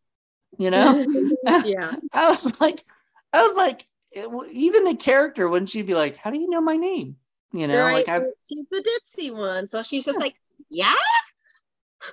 you 0.58 0.70
know. 0.70 1.04
yeah. 1.64 1.94
I 2.12 2.28
was 2.28 2.60
like, 2.60 2.84
I 3.32 3.42
was 3.42 3.56
like, 3.56 3.86
it, 4.10 4.28
even 4.52 4.84
the 4.84 4.94
character 4.94 5.48
wouldn't 5.48 5.70
she 5.70 5.82
be 5.82 5.94
like, 5.94 6.16
"How 6.16 6.30
do 6.30 6.38
you 6.38 6.50
know 6.50 6.60
my 6.60 6.76
name?" 6.76 7.16
You 7.52 7.66
know, 7.66 7.84
right. 7.84 8.06
like 8.06 8.08
I, 8.08 8.24
she's 8.48 8.64
the 8.70 8.98
ditzy 9.18 9.34
one. 9.34 9.66
So 9.66 9.82
she's 9.82 10.06
just 10.06 10.18
like, 10.18 10.34
yeah, 10.70 10.94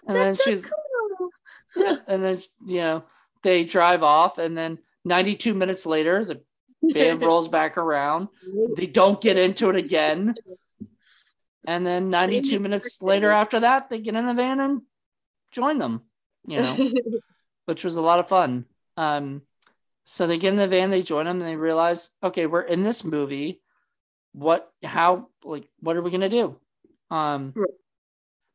and 0.07 0.15
then 0.15 0.35
so 0.35 0.43
she's 0.43 0.65
cool. 0.65 1.29
yeah, 1.75 1.95
and 2.07 2.23
then 2.23 2.39
you 2.65 2.81
know 2.81 3.03
they 3.41 3.63
drive 3.63 4.03
off, 4.03 4.37
and 4.37 4.57
then 4.57 4.79
92 5.05 5.53
minutes 5.53 5.85
later, 5.85 6.25
the 6.25 6.41
van 6.93 7.19
rolls 7.19 7.47
back 7.47 7.77
around. 7.77 8.29
They 8.75 8.85
don't 8.85 9.21
get 9.21 9.37
into 9.37 9.69
it 9.69 9.75
again. 9.75 10.35
And 11.67 11.85
then 11.85 12.09
92 12.09 12.59
minutes 12.59 13.01
later 13.01 13.29
after 13.31 13.59
that, 13.61 13.89
they 13.89 13.99
get 13.99 14.15
in 14.15 14.25
the 14.25 14.33
van 14.33 14.59
and 14.59 14.81
join 15.51 15.77
them, 15.77 16.01
you 16.47 16.57
know, 16.57 16.91
which 17.65 17.83
was 17.83 17.97
a 17.97 18.01
lot 18.01 18.19
of 18.19 18.29
fun. 18.29 18.65
Um, 18.97 19.41
so 20.05 20.25
they 20.25 20.37
get 20.37 20.53
in 20.53 20.59
the 20.59 20.67
van, 20.67 20.89
they 20.89 21.01
join 21.01 21.25
them, 21.25 21.39
and 21.39 21.47
they 21.47 21.55
realize, 21.55 22.09
okay, 22.23 22.45
we're 22.45 22.61
in 22.61 22.83
this 22.83 23.03
movie. 23.03 23.61
What, 24.31 24.71
how, 24.83 25.27
like, 25.43 25.67
what 25.79 25.95
are 25.95 26.01
we 26.01 26.11
going 26.11 26.21
to 26.21 26.29
do? 26.29 26.55
Um, 27.11 27.53
Right. 27.55 27.69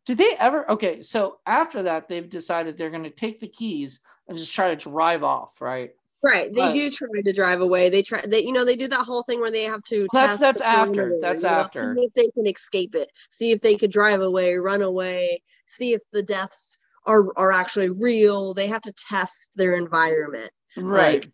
did 0.06 0.18
they 0.18 0.34
ever, 0.38 0.70
okay, 0.72 1.02
so 1.02 1.38
after 1.46 1.84
that, 1.84 2.08
they've 2.08 2.28
decided 2.28 2.76
they're 2.76 2.90
going 2.90 3.04
to 3.04 3.10
take 3.10 3.40
the 3.40 3.48
keys 3.48 4.00
and 4.26 4.38
just 4.38 4.54
try 4.54 4.74
to 4.74 4.76
drive 4.76 5.22
off, 5.22 5.60
right? 5.60 5.92
Right. 6.24 6.50
They 6.52 6.60
But- 6.68 6.72
do 6.72 6.90
try 6.90 7.08
to 7.22 7.32
drive 7.32 7.60
away. 7.60 7.90
They 7.90 8.02
try 8.02 8.24
they 8.26 8.40
you 8.42 8.52
know, 8.52 8.64
they 8.64 8.76
do 8.76 8.88
that 8.88 9.04
whole 9.04 9.22
thing 9.24 9.40
where 9.40 9.50
they 9.50 9.64
have 9.64 9.84
to 9.84 10.06
that's- 10.12 10.38
that's 10.38 10.62
after. 10.62 10.94
perimeter, 10.94 11.18
That's 11.20 11.42
you 11.44 11.50
know, 11.50 11.54
after. 11.56 11.94
See 11.96 12.04
if 12.04 12.14
they 12.14 12.28
can 12.28 12.46
escape 12.46 12.94
it. 12.94 13.10
See 13.30 13.50
if 13.50 13.60
they 13.60 13.76
could 13.76 13.92
drive 13.92 14.22
away, 14.22 14.54
run 14.56 14.80
away, 14.82 15.42
see 15.66 15.92
if 15.92 16.02
the 16.12 16.22
deaths 16.22 16.78
are 17.06 17.26
are 17.36 17.52
actually 17.52 17.90
real. 17.90 18.54
They 18.54 18.68
have 18.68 18.82
to 18.82 18.92
test 18.92 19.50
their 19.54 19.74
environment. 19.74 20.50
Right. 20.76 21.22
Like, 21.24 21.30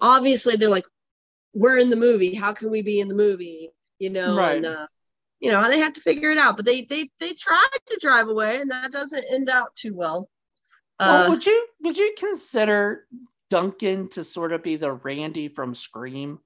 obviously 0.00 0.56
they're 0.56 0.70
like, 0.70 0.86
We're 1.52 1.78
in 1.78 1.90
the 1.90 1.96
movie. 1.96 2.34
How 2.34 2.52
can 2.54 2.70
we 2.70 2.80
be 2.82 3.00
in 3.00 3.08
the 3.08 3.14
movie? 3.14 3.70
You 3.98 4.10
know, 4.10 4.36
Right. 4.36 4.56
and 4.56 4.66
uh 4.66 4.86
you 5.40 5.50
know, 5.50 5.66
they 5.68 5.78
have 5.80 5.94
to 5.94 6.00
figure 6.02 6.30
it 6.30 6.38
out. 6.38 6.56
But 6.56 6.64
they 6.66 6.82
they 6.82 7.10
they 7.18 7.34
try 7.34 7.62
to 7.90 7.98
drive 8.00 8.28
away 8.28 8.60
and 8.60 8.70
that 8.70 8.92
doesn't 8.92 9.24
end 9.30 9.50
out 9.50 9.74
too 9.74 9.94
well. 9.94 10.30
well, 10.98 11.26
Uh, 11.26 11.30
would 11.30 11.44
you 11.44 11.66
would 11.82 11.98
you 11.98 12.14
consider 12.16 13.06
Duncan 13.50 14.08
to 14.10 14.24
sort 14.24 14.52
of 14.52 14.62
be 14.62 14.76
the 14.76 14.92
Randy 14.92 15.48
from 15.48 15.74
Scream? 15.74 16.38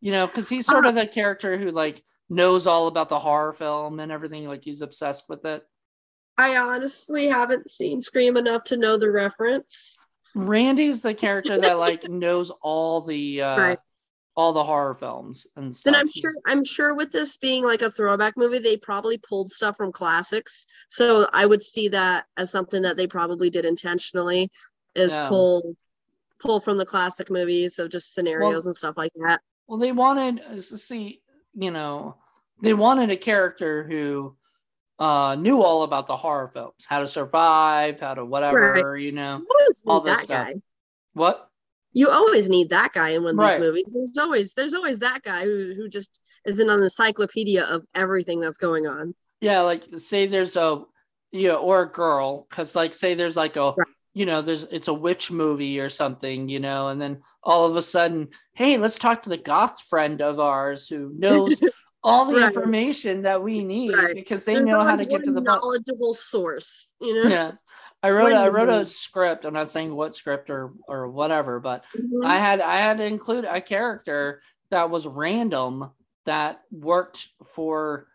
You 0.00 0.12
know, 0.12 0.26
because 0.26 0.48
he's 0.48 0.66
sort 0.66 0.86
of 0.86 0.94
the 0.94 1.06
character 1.06 1.56
who 1.56 1.70
like 1.70 2.02
knows 2.28 2.66
all 2.66 2.88
about 2.88 3.08
the 3.08 3.18
horror 3.18 3.52
film 3.52 4.00
and 4.00 4.10
everything. 4.10 4.46
Like 4.48 4.64
he's 4.64 4.82
obsessed 4.82 5.28
with 5.28 5.44
it. 5.44 5.62
I 6.36 6.56
honestly 6.56 7.28
haven't 7.28 7.70
seen 7.70 8.02
Scream 8.02 8.36
enough 8.36 8.64
to 8.64 8.76
know 8.76 8.98
the 8.98 9.10
reference. 9.10 9.98
Randy's 10.34 11.00
the 11.00 11.14
character 11.14 11.58
that 11.60 11.78
like 11.78 12.08
knows 12.08 12.50
all 12.60 13.00
the 13.02 13.40
uh, 13.42 13.56
Right. 13.58 13.78
all 14.36 14.52
the 14.52 14.64
horror 14.64 14.94
films 14.94 15.46
and 15.56 15.72
stuff. 15.74 15.92
Then 15.92 16.00
I'm 16.00 16.08
sure 16.08 16.32
I'm 16.46 16.64
sure 16.64 16.94
with 16.94 17.12
this 17.12 17.36
being 17.36 17.62
like 17.62 17.82
a 17.82 17.90
throwback 17.90 18.36
movie, 18.36 18.58
they 18.58 18.76
probably 18.76 19.16
pulled 19.16 19.50
stuff 19.52 19.76
from 19.76 19.92
classics. 19.92 20.66
So 20.88 21.28
I 21.32 21.46
would 21.46 21.62
see 21.62 21.88
that 21.88 22.26
as 22.36 22.50
something 22.50 22.82
that 22.82 22.96
they 22.96 23.06
probably 23.06 23.48
did 23.48 23.64
intentionally, 23.64 24.50
is 24.96 25.14
Yeah. 25.14 25.28
pull 25.28 25.76
pull 26.40 26.60
from 26.60 26.78
the 26.78 26.86
classic 26.86 27.30
movies 27.30 27.78
of 27.78 27.90
just 27.90 28.14
scenarios 28.14 28.66
and 28.66 28.74
stuff 28.74 28.96
like 28.96 29.12
that. 29.16 29.40
Well, 29.66 29.78
they 29.78 29.92
wanted 29.92 30.40
uh, 30.40 30.54
to 30.54 30.60
see, 30.60 31.22
you 31.54 31.70
know, 31.70 32.16
they 32.60 32.74
wanted 32.74 33.10
a 33.10 33.16
character 33.16 33.84
who 33.84 34.36
uh 34.98 35.34
knew 35.34 35.62
all 35.62 35.82
about 35.82 36.06
the 36.06 36.16
horror 36.16 36.48
films, 36.48 36.86
how 36.86 37.00
to 37.00 37.06
survive, 37.06 38.00
how 38.00 38.14
to 38.14 38.24
whatever, 38.24 38.96
you 38.96 39.12
know. 39.12 39.42
All 39.86 40.00
this 40.00 40.18
that 40.18 40.24
stuff. 40.24 40.46
guy. 40.46 40.54
What? 41.14 41.48
You 41.92 42.10
always 42.10 42.48
need 42.48 42.70
that 42.70 42.92
guy 42.92 43.10
in 43.10 43.22
one 43.22 43.34
of 43.34 43.38
Right. 43.38 43.56
these 43.58 43.66
movies. 43.66 43.92
There's 43.92 44.18
always 44.18 44.54
there's 44.54 44.74
always 44.74 44.98
that 45.00 45.22
guy 45.22 45.44
who 45.44 45.74
who 45.76 45.88
just 45.88 46.20
is 46.44 46.58
in 46.58 46.68
an 46.68 46.82
encyclopedia 46.82 47.64
of 47.64 47.84
everything 47.94 48.40
that's 48.40 48.58
going 48.58 48.86
on. 48.86 49.14
Yeah, 49.40 49.60
like 49.62 49.84
say 49.96 50.26
there's 50.26 50.56
a 50.56 50.84
you 51.32 51.48
know, 51.48 51.56
or 51.56 51.82
a 51.82 51.90
girl, 51.90 52.46
because 52.48 52.74
like 52.76 52.94
say 52.94 53.14
there's 53.14 53.36
like 53.36 53.56
a 53.56 53.72
Right. 53.76 53.88
You 54.14 54.26
know, 54.26 54.40
there's 54.40 54.64
it's 54.64 54.88
a 54.88 54.94
witch 54.94 55.30
movie 55.30 55.80
or 55.80 55.88
something, 55.90 56.48
you 56.48 56.60
know, 56.60 56.88
and 56.88 57.00
then 57.02 57.22
all 57.42 57.66
of 57.66 57.76
a 57.76 57.82
sudden, 57.82 58.28
hey, 58.54 58.78
let's 58.78 58.98
talk 58.98 59.24
to 59.24 59.28
the 59.28 59.36
goth 59.36 59.82
friend 59.90 60.22
of 60.22 60.38
ours 60.40 60.88
who 60.88 61.12
knows 61.18 61.60
all 62.02 62.24
the 62.24 62.34
Right. 62.34 62.54
information 62.54 63.22
that 63.22 63.42
we 63.42 63.64
need 63.64 63.94
Right. 63.94 64.14
because 64.14 64.44
they 64.44 64.54
There's 64.54 64.68
know 64.68 64.80
how 64.84 64.94
to 64.96 65.04
get 65.04 65.24
to 65.24 65.32
the 65.32 65.40
knowledgeable 65.40 66.14
source, 66.14 66.94
you 67.00 67.14
know. 67.22 67.28
Yeah. 67.28 67.52
I 68.02 68.10
wrote 68.10 68.32
a, 68.32 68.36
I 68.36 68.48
wrote 68.50 68.68
a 68.68 68.84
script. 68.84 69.46
I'm 69.46 69.54
not 69.54 69.70
saying 69.70 69.94
what 69.94 70.14
script 70.14 70.50
or 70.50 70.74
or 70.86 71.08
whatever, 71.08 71.58
but 71.58 71.84
Mhm. 71.96 72.24
I 72.24 72.38
had 72.38 72.60
I 72.60 72.76
had 72.76 72.98
to 72.98 73.04
include 73.04 73.46
a 73.46 73.62
character 73.62 74.42
that 74.70 74.90
was 74.90 75.06
random 75.06 75.90
that 76.26 76.60
worked 76.70 77.28
for 77.54 78.06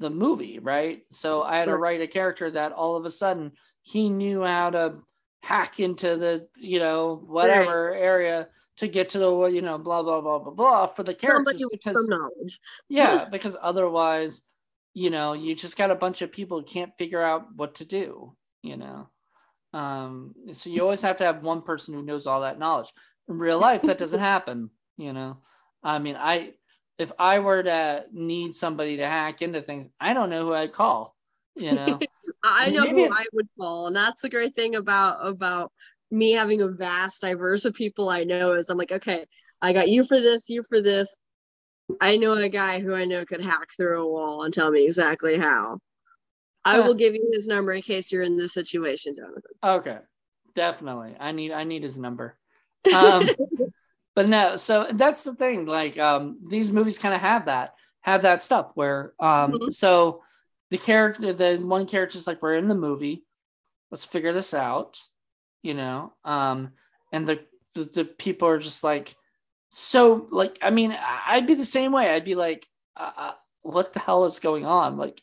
the 0.00 0.10
movie, 0.10 0.58
right? 0.58 1.02
So 1.10 1.42
I 1.42 1.58
had 1.58 1.66
to 1.66 1.76
write 1.76 2.00
a 2.00 2.08
character 2.08 2.50
that 2.50 2.72
all 2.72 2.96
of 2.96 3.04
a 3.04 3.10
sudden 3.10 3.52
he 3.82 4.08
knew 4.08 4.42
how 4.42 4.70
to 4.70 4.96
hack 5.42 5.80
into 5.80 6.16
the 6.16 6.48
you 6.56 6.78
know 6.78 7.22
whatever 7.26 7.94
area 7.94 8.48
to 8.76 8.88
get 8.88 9.10
to 9.10 9.18
the 9.18 9.44
you 9.46 9.62
know 9.62 9.78
blah 9.78 10.02
blah 10.02 10.20
blah 10.20 10.38
blah 10.38 10.52
blah 10.52 10.86
for 10.86 11.02
the 11.02 11.14
characters 11.14 11.64
because 11.70 11.94
some 11.94 12.06
knowledge. 12.08 12.60
yeah 12.88 13.24
because 13.30 13.56
otherwise 13.60 14.42
you 14.94 15.10
know 15.10 15.32
you 15.32 15.54
just 15.54 15.76
got 15.76 15.90
a 15.90 15.96
bunch 15.96 16.22
of 16.22 16.32
people 16.32 16.58
who 16.58 16.64
can't 16.64 16.96
figure 16.98 17.22
out 17.22 17.46
what 17.54 17.76
to 17.76 17.84
do 17.84 18.34
you 18.62 18.76
know? 18.76 19.08
Um 19.72 20.34
so 20.52 20.70
you 20.70 20.82
always 20.82 21.02
have 21.02 21.18
to 21.18 21.24
have 21.24 21.42
one 21.42 21.62
person 21.62 21.94
who 21.94 22.02
knows 22.02 22.26
all 22.26 22.40
that 22.40 22.58
knowledge. 22.58 22.92
In 23.28 23.38
real 23.38 23.58
life 23.58 23.82
that 23.82 23.98
doesn't 23.98 24.20
happen 24.34 24.70
you 24.96 25.12
know? 25.12 25.38
I 25.82 25.98
mean 25.98 26.16
i 26.16 26.52
if 26.98 27.12
i 27.18 27.38
were 27.38 27.62
to 27.62 28.04
need 28.12 28.54
somebody 28.54 28.96
to 28.96 29.06
hack 29.06 29.40
into 29.42 29.62
things 29.62 29.88
i 30.00 30.12
don't 30.12 30.30
know 30.30 30.46
who 30.46 30.54
i'd 30.54 30.72
call 30.72 31.14
you 31.58 31.74
know 31.74 31.98
I 32.44 32.70
know 32.70 32.88
who 32.88 33.12
I 33.12 33.24
would 33.32 33.48
call, 33.58 33.86
and 33.88 33.96
that's 33.96 34.22
the 34.22 34.30
great 34.30 34.54
thing 34.54 34.74
about 34.76 35.26
about 35.26 35.72
me 36.10 36.32
having 36.32 36.62
a 36.62 36.68
vast 36.68 37.20
diverse 37.20 37.64
of 37.64 37.74
people 37.74 38.08
I 38.08 38.24
know 38.24 38.54
is 38.54 38.70
I'm 38.70 38.78
like, 38.78 38.92
okay, 38.92 39.26
I 39.60 39.72
got 39.72 39.88
you 39.88 40.04
for 40.04 40.18
this, 40.18 40.48
you 40.48 40.62
for 40.68 40.80
this. 40.80 41.16
I 42.00 42.16
know 42.16 42.32
a 42.34 42.48
guy 42.48 42.80
who 42.80 42.94
I 42.94 43.04
know 43.04 43.24
could 43.24 43.42
hack 43.42 43.68
through 43.76 44.02
a 44.02 44.08
wall 44.08 44.44
and 44.44 44.54
tell 44.54 44.70
me 44.70 44.84
exactly 44.84 45.36
how. 45.38 45.78
I 46.64 46.80
will 46.80 46.94
give 46.94 47.14
you 47.14 47.30
his 47.32 47.46
number 47.46 47.72
in 47.72 47.82
case 47.82 48.12
you're 48.12 48.22
in 48.22 48.36
this 48.36 48.52
situation, 48.54 49.16
Jonathan. 49.16 49.42
okay 49.62 49.98
definitely 50.54 51.14
i 51.20 51.32
need 51.32 51.52
i 51.52 51.64
need 51.64 51.82
his 51.82 51.98
number 51.98 52.36
um 52.92 53.28
but 54.14 54.28
no 54.28 54.56
so 54.56 54.86
that's 54.94 55.22
the 55.22 55.34
thing 55.34 55.66
like 55.66 55.98
um 55.98 56.38
these 56.48 56.72
movies 56.72 56.98
kind 56.98 57.14
of 57.14 57.20
have 57.20 57.46
that 57.46 57.74
have 58.00 58.22
that 58.22 58.42
stuff 58.42 58.70
where 58.74 59.12
um 59.20 59.52
Mhm. 59.52 59.72
so 59.72 60.22
the 60.70 60.78
character 60.78 61.32
the 61.32 61.56
one 61.56 61.86
character's 61.86 62.26
like 62.26 62.42
we're 62.42 62.56
in 62.56 62.68
the 62.68 62.74
movie. 62.74 63.24
Let's 63.90 64.04
figure 64.04 64.32
this 64.32 64.54
out 64.54 64.98
you 65.62 65.74
know? 65.74 66.12
Um 66.24 66.70
and 67.12 67.26
the 67.26 67.40
the, 67.74 67.84
the 67.84 68.04
people 68.04 68.48
are 68.48 68.58
just 68.58 68.82
like 68.84 69.14
so 69.70 70.26
like 70.30 70.58
i 70.62 70.70
mean 70.70 70.96
i'd 71.26 71.46
be 71.46 71.54
the 71.54 71.64
same 71.64 71.92
way. 71.92 72.08
I'd 72.10 72.24
be 72.24 72.34
like 72.34 72.66
uh, 72.96 73.10
uh, 73.16 73.32
what 73.62 73.92
the 73.92 74.00
hell 74.00 74.24
is 74.24 74.40
going 74.40 74.64
on? 74.64 74.96
Like 74.96 75.20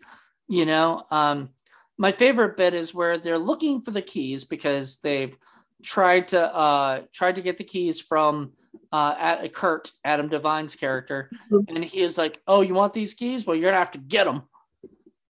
you 0.48 0.66
know? 0.66 1.04
Um 1.12 1.50
my 1.98 2.12
favorite 2.12 2.58
bit 2.58 2.74
is 2.74 2.94
where 2.94 3.18
they're 3.18 3.40
looking 3.40 3.82
for 3.82 3.92
the 3.92 4.02
keys 4.02 4.44
because 4.44 4.98
they've 4.98 5.36
tried 5.84 6.28
to 6.30 6.42
uh 6.56 7.02
tried 7.14 7.36
to 7.36 7.42
get 7.42 7.58
the 7.58 7.64
keys 7.64 8.00
from 8.00 8.52
uh 8.92 9.16
at 9.18 9.44
a 9.44 9.50
Kurt 9.50 9.92
Adam 10.04 10.28
Devine's 10.28 10.76
character. 10.76 11.30
Mhm. 11.52 11.66
and 11.70 11.84
he 11.86 12.02
is 12.02 12.18
like 12.18 12.42
oh 12.48 12.62
you 12.62 12.74
want 12.74 12.94
these 12.94 13.14
keys? 13.14 13.46
Well 13.46 13.56
you're 13.56 13.70
gonna 13.72 13.80
have 13.80 13.92
to 13.92 14.00
get 14.00 14.26
them 14.26 14.44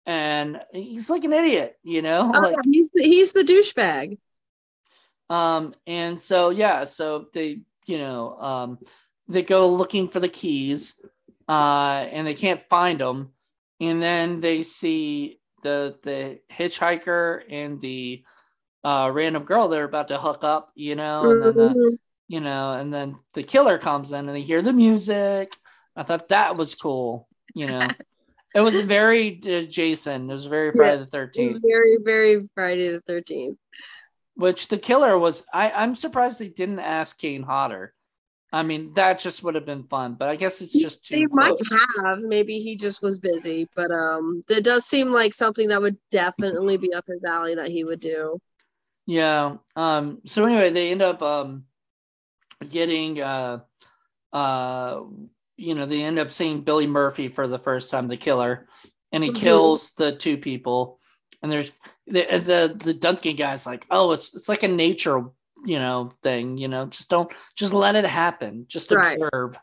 and 0.07 0.61
he's 0.73 1.11
like 1.11 1.25
an 1.25 1.33
idiot 1.33 1.77
you 1.83 2.03
know 2.03 2.31
Oh, 2.35 2.41
like 2.41 2.55
yeah, 2.55 2.63
he's 2.65 2.91
the, 2.91 3.03
he's 3.03 3.33
the 3.33 3.43
douchebag. 3.43 4.19
um 5.31 5.75
and 5.87 6.21
so 6.21 6.51
yeah 6.51 6.85
so 6.85 7.27
they 7.33 7.61
you 7.87 7.99
know 7.99 8.39
um 8.41 8.79
they 9.29 9.43
go 9.43 9.69
looking 9.69 10.09
for 10.09 10.21
the 10.21 10.29
keys 10.29 11.01
uh 11.49 12.07
and 12.11 12.27
they 12.27 12.35
can't 12.35 12.61
find 12.69 13.01
them 13.01 13.31
and 13.81 14.03
then 14.03 14.41
they 14.41 14.63
see 14.63 15.39
the 15.63 15.97
the 16.03 16.41
hitchhiker 16.53 17.43
and 17.49 17.81
the 17.81 18.23
uh 18.85 19.11
random 19.13 19.45
girl 19.45 19.69
they're 19.69 19.85
about 19.85 20.09
to 20.09 20.19
hook 20.19 20.45
up 20.45 20.73
you 20.75 20.95
know 20.95 21.31
and 21.31 21.41
then 21.43 21.55
the, 21.55 21.77
Mhm. 21.77 21.99
you 22.29 22.41
know 22.41 22.73
and 22.73 22.93
then 22.93 23.17
the 23.35 23.43
killer 23.43 23.79
comes 23.79 24.13
in 24.13 24.29
and 24.29 24.37
they 24.37 24.43
hear 24.43 24.63
the 24.63 24.73
music 24.73 25.57
i 25.97 26.03
thought 26.03 26.29
that 26.29 26.57
was 26.57 26.75
cool 26.75 27.29
you 27.55 27.69
know 27.69 27.97
it 28.55 28.61
was 28.61 28.81
very 28.85 29.41
uh, 29.47 29.63
Jason. 29.63 30.31
It 30.31 30.33
was 30.33 30.47
very 30.47 30.73
Friday 30.73 30.99
the 30.99 31.07
Thirteenth. 31.07 31.61
very, 31.67 31.97
very 32.03 32.49
Friday 32.55 32.91
the 32.91 33.01
Thirteenth. 33.01 33.59
Which 34.35 34.69
the 34.69 34.79
killer 34.79 35.19
was. 35.19 35.45
I 35.53 35.71
I'm 35.71 35.95
surprised 35.95 36.39
they 36.39 36.49
didn't 36.49 36.81
ask 36.81 37.19
Kane 37.19 37.43
Hodder. 37.43 37.95
I 38.55 38.63
mean, 38.63 38.93
that 38.95 39.19
just 39.19 39.43
would 39.43 39.55
have 39.55 39.65
been 39.65 39.85
fun, 39.85 40.15
but 40.19 40.29
I 40.29 40.37
guess 40.37 40.61
it's 40.61 40.75
just 40.75 41.07
too. 41.07 41.17
They 41.17 41.27
might 41.31 41.59
have. 42.05 42.21
Maybe 42.21 42.59
he 42.59 42.77
just 42.77 43.01
was 43.01 43.19
busy, 43.19 43.67
but 43.75 43.91
um, 43.91 44.43
it 44.51 44.63
does 44.63 44.85
seem 44.85 45.09
like 45.09 45.33
something 45.33 45.69
that 45.69 45.81
would 45.81 45.97
definitely 46.11 46.77
be 46.77 46.93
up 46.93 47.07
his 47.09 47.25
alley 47.25 47.55
that 47.55 47.69
he 47.69 47.85
would 47.85 48.01
do. 48.01 48.39
Yeah. 49.07 49.57
Um. 49.75 50.21
So 50.27 50.45
anyway, 50.45 50.71
they 50.71 50.91
end 50.91 51.01
up 51.01 51.23
um 51.23 51.65
getting 52.69 53.21
uh 53.23 53.61
uh 54.33 55.01
you 55.57 55.75
know 55.75 55.87
they 55.87 56.03
end 56.03 56.19
up 56.19 56.31
seeing 56.31 56.63
Billy 56.63 56.87
Murphy 56.87 57.29
for 57.29 57.47
the 57.47 57.59
first 57.59 57.91
time, 57.91 58.09
the 58.09 58.17
killer, 58.17 58.67
and 59.13 59.23
he 59.23 59.31
Mhm. 59.31 59.37
kills 59.37 59.93
the 59.93 60.13
two 60.17 60.37
people. 60.39 60.99
And 61.43 61.51
there's 61.53 61.71
the 62.07 62.23
the 62.39 62.77
the 62.85 62.95
Duncan 62.95 63.37
guy's 63.37 63.67
like, 63.67 63.87
oh, 63.91 64.13
it's 64.13 64.35
it's 64.35 64.49
like 64.49 64.63
a 64.63 64.69
nature 64.69 65.25
you 65.65 65.79
know 65.79 66.13
thing. 66.23 66.57
You 66.59 66.69
know, 66.69 66.87
just 66.87 67.09
don't 67.09 67.33
just 67.57 67.73
let 67.73 67.95
it 67.95 68.05
happen. 68.07 68.67
Just 68.69 68.91
Right. 68.91 69.19
observe. 69.21 69.59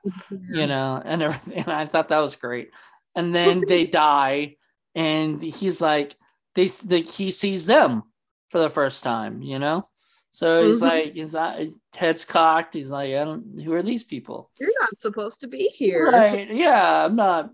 You 0.50 0.68
know, 0.68 1.02
and 1.04 1.22
everything. 1.24 1.58
And 1.64 1.72
I 1.74 1.86
thought 1.88 2.10
that 2.10 2.20
was 2.20 2.36
great. 2.36 2.70
And 3.16 3.34
then 3.36 3.62
they 3.68 3.86
die, 3.86 4.56
and 4.96 5.42
he's 5.42 5.82
like, 5.82 6.16
they 6.56 6.68
the, 6.68 7.02
he 7.02 7.32
sees 7.32 7.66
them 7.66 8.04
for 8.52 8.60
the 8.60 8.70
first 8.70 9.04
time. 9.04 9.42
You 9.42 9.60
know. 9.60 9.89
So 10.32 10.66
he's 10.66 10.80
Mhm. 10.80 10.82
like, 10.88 11.16
his, 11.16 11.36
eye- 11.36 11.60
his 11.62 11.78
head's 11.96 12.24
cocked. 12.26 12.74
He's 12.76 12.90
like, 12.92 13.10
I 13.16 13.24
don't. 13.26 13.60
Who 13.64 13.74
are 13.74 13.82
these 13.84 14.04
people? 14.04 14.52
You're 14.60 14.70
not 14.82 14.94
supposed 14.96 15.42
to 15.42 15.48
be 15.48 15.68
here. 15.70 16.06
Right? 16.12 16.50
Yeah, 16.52 17.06
I'm 17.06 17.16
not. 17.16 17.50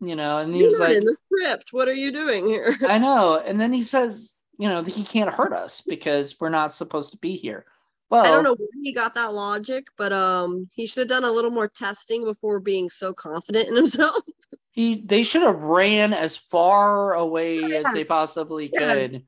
You 0.00 0.14
know. 0.14 0.38
And 0.38 0.52
he 0.54 0.60
You're 0.60 0.68
was 0.70 0.78
like, 0.80 0.92
in 0.92 1.04
the 1.04 1.14
script. 1.26 1.72
What 1.72 1.88
are 1.88 1.94
you 1.94 2.12
doing 2.12 2.46
here? 2.46 2.76
I 2.88 2.98
know. 2.98 3.34
And 3.44 3.60
then 3.60 3.72
he 3.72 3.82
says, 3.82 4.32
you 4.58 4.68
know, 4.68 4.82
he 4.84 5.02
can't 5.04 5.34
hurt 5.34 5.52
us 5.52 5.80
because 5.80 6.36
we're 6.40 6.48
not 6.48 6.72
supposed 6.72 7.12
to 7.12 7.18
be 7.18 7.36
here. 7.36 7.66
Well, 8.08 8.24
I 8.24 8.28
don't 8.30 8.44
know 8.44 8.54
where 8.54 8.68
he 8.84 8.92
got 8.92 9.16
that 9.16 9.34
logic, 9.34 9.88
but 9.98 10.12
um, 10.12 10.68
he 10.72 10.86
should 10.86 11.00
have 11.00 11.08
done 11.08 11.24
a 11.28 11.32
little 11.32 11.50
more 11.50 11.66
testing 11.66 12.24
before 12.24 12.60
being 12.60 12.88
so 12.88 13.12
confident 13.12 13.68
in 13.68 13.74
himself. 13.74 14.22
he 14.70 15.02
they 15.04 15.24
should 15.24 15.42
have 15.42 15.60
ran 15.60 16.12
as 16.12 16.36
far 16.36 17.14
away 17.14 17.64
as 17.64 17.70
Yeah. 17.84 17.92
they 17.92 18.04
possibly 18.04 18.70
Yeah. 18.72 18.94
could, 18.94 19.26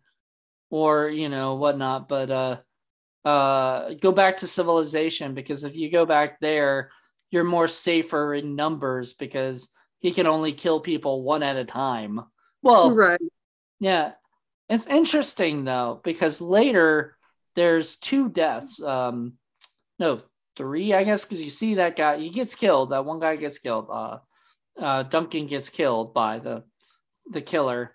or 0.70 1.08
you 1.08 1.28
know 1.28 1.56
whatnot. 1.56 2.08
But 2.08 2.30
uh, 2.30 2.56
uh, 3.28 3.92
go 4.00 4.10
back 4.10 4.38
to 4.38 4.46
civilization 4.46 5.34
because 5.34 5.62
if 5.62 5.76
you 5.76 5.90
go 5.90 6.06
back 6.06 6.40
there, 6.40 6.90
you're 7.30 7.44
more 7.44 7.68
safer 7.68 8.32
in 8.32 8.56
numbers 8.56 9.12
because 9.12 9.68
he 9.98 10.12
can 10.12 10.26
only 10.26 10.54
kill 10.54 10.80
people 10.80 11.22
one 11.22 11.42
at 11.42 11.56
a 11.56 11.64
time. 11.64 12.22
Well, 12.62 12.94
right. 12.94 13.20
Yeah. 13.80 14.12
It's 14.70 14.86
interesting 14.86 15.64
though, 15.64 16.00
because 16.02 16.40
later 16.40 17.16
there's 17.54 17.96
two 17.96 18.30
deaths. 18.30 18.80
Um 18.80 19.34
no, 19.98 20.22
three, 20.56 20.94
I 20.94 21.04
guess, 21.04 21.24
because 21.24 21.42
you 21.42 21.50
see 21.50 21.74
that 21.74 21.96
guy, 21.96 22.18
he 22.18 22.30
gets 22.30 22.54
killed. 22.54 22.90
That 22.90 23.04
one 23.04 23.20
guy 23.20 23.36
gets 23.36 23.58
killed. 23.58 23.88
Uh 23.90 24.18
uh 24.80 25.02
Duncan 25.02 25.46
gets 25.46 25.68
killed 25.68 26.14
by 26.14 26.38
the 26.38 26.64
the 27.30 27.42
killer. 27.42 27.94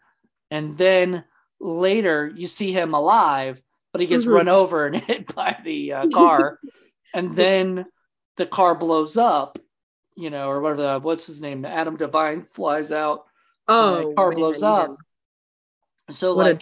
And 0.51 0.77
then 0.77 1.23
later 1.59 2.31
you 2.35 2.47
see 2.47 2.71
him 2.71 2.93
alive, 2.93 3.59
but 3.93 4.01
he 4.01 4.07
gets 4.07 4.25
Mhm. 4.25 4.33
run 4.33 4.47
over 4.49 4.85
and 4.87 4.95
hit 5.01 5.33
by 5.33 5.55
the 5.63 5.93
uh, 5.93 6.09
car. 6.09 6.59
and 7.13 7.33
then 7.35 7.85
the 8.35 8.45
car 8.45 8.75
blows 8.75 9.15
up, 9.15 9.57
you 10.15 10.29
know, 10.29 10.49
or 10.49 10.59
whatever 10.59 10.81
the 10.81 10.99
what's 10.99 11.25
his 11.27 11.41
name? 11.41 11.63
Adam 11.63 11.95
Devine 11.95 12.43
flies 12.43 12.91
out. 12.91 13.25
Oh, 13.69 14.09
the 14.09 14.15
car 14.15 14.29
man, 14.29 14.37
blows 14.39 14.61
yeah. 14.61 14.69
up. 14.69 14.97
So 16.11 16.35
What 16.35 16.45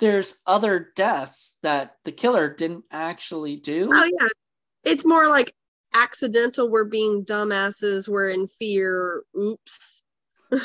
there's 0.00 0.34
other 0.46 0.90
deaths 0.96 1.58
that 1.62 1.96
the 2.04 2.12
killer 2.12 2.52
didn't 2.52 2.84
actually 2.90 3.56
do. 3.56 3.90
Oh 3.92 4.08
yeah, 4.20 4.28
it's 4.84 5.04
more 5.04 5.28
like 5.28 5.54
accidental. 5.94 6.70
We're 6.70 6.84
being 6.84 7.24
dumbasses. 7.24 8.08
We're 8.08 8.30
in 8.30 8.46
fear. 8.46 9.22
Oops. 9.36 10.02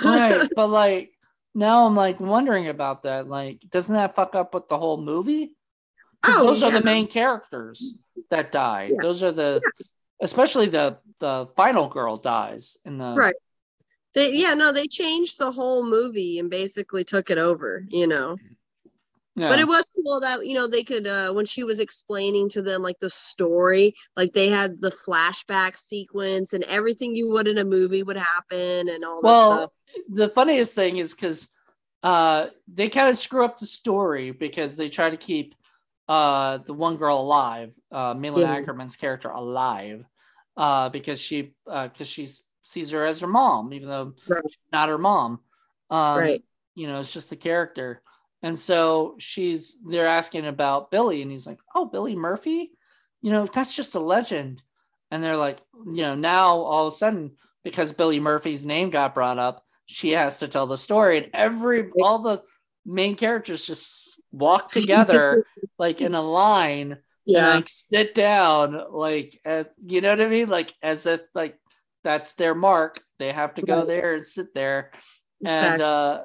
right. 0.03 0.49
But 0.55 0.67
like 0.67 1.11
now 1.55 1.85
I'm 1.85 1.95
like 1.95 2.19
wondering 2.19 2.67
about 2.67 3.03
that. 3.03 3.27
Like, 3.27 3.61
doesn't 3.69 3.93
that 3.95 4.15
fuck 4.15 4.33
up 4.35 4.53
with 4.53 4.67
the 4.69 4.77
whole 4.77 4.97
movie? 5.01 5.51
Oh, 6.25 6.47
those 6.47 6.63
are 6.63 6.71
the 6.71 6.83
main 6.83 7.07
characters 7.07 7.95
that 8.29 8.51
die. 8.51 8.89
Yeah. 8.91 9.01
Those 9.01 9.23
are 9.23 9.31
the 9.31 9.61
especially 10.21 10.67
the 10.69 10.97
the 11.19 11.47
final 11.55 11.89
girl 11.89 12.17
dies 12.17 12.77
in 12.85 12.97
the 12.97 13.13
Right. 13.13 13.35
They 14.13 14.33
yeah 14.33 14.53
no 14.53 14.71
they 14.71 14.87
changed 14.87 15.37
the 15.37 15.51
whole 15.51 15.83
movie 15.83 16.39
and 16.39 16.49
basically 16.49 17.03
took 17.03 17.29
it 17.29 17.37
over. 17.37 17.85
You 17.89 18.07
know. 18.07 18.37
Yeah. 19.35 19.49
But 19.49 19.59
it 19.59 19.67
was 19.67 19.89
cool 19.95 20.19
that 20.21 20.45
you 20.45 20.53
know 20.53 20.67
they 20.67 20.83
could 20.83 21.07
uh 21.07 21.33
when 21.33 21.45
she 21.45 21.63
was 21.63 21.79
explaining 21.79 22.49
to 22.49 22.61
them 22.61 22.81
like 22.83 22.99
the 22.99 23.09
story, 23.09 23.95
like 24.15 24.33
they 24.33 24.49
had 24.49 24.79
the 24.79 24.91
flashback 24.91 25.75
sequence 25.75 26.53
and 26.53 26.63
everything 26.65 27.15
you 27.15 27.29
would 27.31 27.47
in 27.47 27.57
a 27.57 27.65
movie 27.65 28.03
would 28.03 28.17
happen 28.17 28.89
and 28.89 29.03
all 29.03 29.21
this 29.21 29.23
well, 29.23 29.57
stuff. 29.57 29.71
the 30.09 30.29
funniest 30.29 30.73
thing 30.73 30.97
is 30.97 31.15
because 31.15 31.49
uh, 32.03 32.47
they 32.67 32.89
kind 32.89 33.09
of 33.09 33.17
screw 33.17 33.43
up 33.43 33.57
the 33.57 33.65
story 33.65 34.31
because 34.31 34.77
they 34.77 34.89
try 34.89 35.09
to 35.09 35.17
keep 35.17 35.55
uh, 36.07 36.59
the 36.65 36.73
one 36.73 36.97
girl 36.97 37.19
alive, 37.19 37.71
uh, 37.91 38.13
Malin 38.13 38.43
Yeah. 38.43 38.61
Akerman's 38.61 38.95
character 38.95 39.29
alive, 39.29 40.05
uh, 40.57 40.89
because 40.89 41.19
she 41.19 41.53
uh 41.67 41.87
because 41.87 42.07
she 42.07 42.27
sees 42.63 42.91
her 42.91 43.05
as 43.05 43.19
her 43.21 43.27
mom, 43.27 43.73
even 43.73 43.87
though 43.89 44.13
Right. 44.27 44.43
not 44.71 44.89
her 44.89 44.97
mom. 44.97 45.39
Um, 45.89 46.19
Right. 46.19 46.43
You 46.75 46.87
know, 46.87 46.99
it's 46.99 47.13
just 47.13 47.29
the 47.29 47.35
character. 47.35 48.01
And 48.41 48.57
so 48.57 49.15
she's 49.19 49.79
they're 49.87 50.07
asking 50.07 50.45
about 50.47 50.91
Billy, 50.91 51.21
and 51.21 51.31
he's 51.31 51.47
like, 51.47 51.59
"Oh, 51.75 51.85
Billy 51.85 52.15
Murphy, 52.15 52.71
you 53.21 53.31
know, 53.31 53.47
that's 53.51 53.75
just 53.75 53.95
a 53.95 53.99
legend." 53.99 54.61
And 55.11 55.23
they're 55.23 55.37
like, 55.37 55.59
you 55.93 56.01
know, 56.01 56.15
now 56.15 56.57
all 56.57 56.87
of 56.87 56.93
a 56.93 56.95
sudden, 56.95 57.37
because 57.63 57.93
Billy 57.93 58.19
Murphy's 58.19 58.65
name 58.65 58.89
got 58.89 59.13
brought 59.13 59.37
up, 59.39 59.63
she 59.85 60.11
has 60.11 60.39
to 60.39 60.47
tell 60.47 60.67
the 60.67 60.77
story, 60.77 61.17
and 61.19 61.27
every 61.33 61.89
all 62.01 62.19
the 62.19 62.41
main 62.85 63.15
characters 63.15 63.65
just 63.65 64.12
walk 64.33 64.71
together 64.73 65.45
like 65.79 66.01
in 66.01 66.15
a 66.15 66.21
line 66.21 66.97
and 67.25 67.45
like 67.45 67.69
sit 67.69 68.13
down, 68.15 68.83
like 68.91 69.39
as 69.45 69.67
you 69.77 70.01
know 70.01 70.09
what 70.09 70.21
I 70.21 70.27
mean, 70.27 70.49
like 70.49 70.73
as 70.81 71.05
if 71.05 71.21
like 71.33 71.57
that's 72.03 72.33
their 72.33 72.53
mark. 72.55 73.01
They 73.19 73.31
have 73.31 73.53
to 73.55 73.61
go 73.61 73.77
Right. 73.79 73.87
there 73.87 74.13
and 74.15 74.25
sit 74.25 74.53
there, 74.53 74.91
and 75.45 75.81
Exactly. 75.81 75.85
uh, 75.85 76.23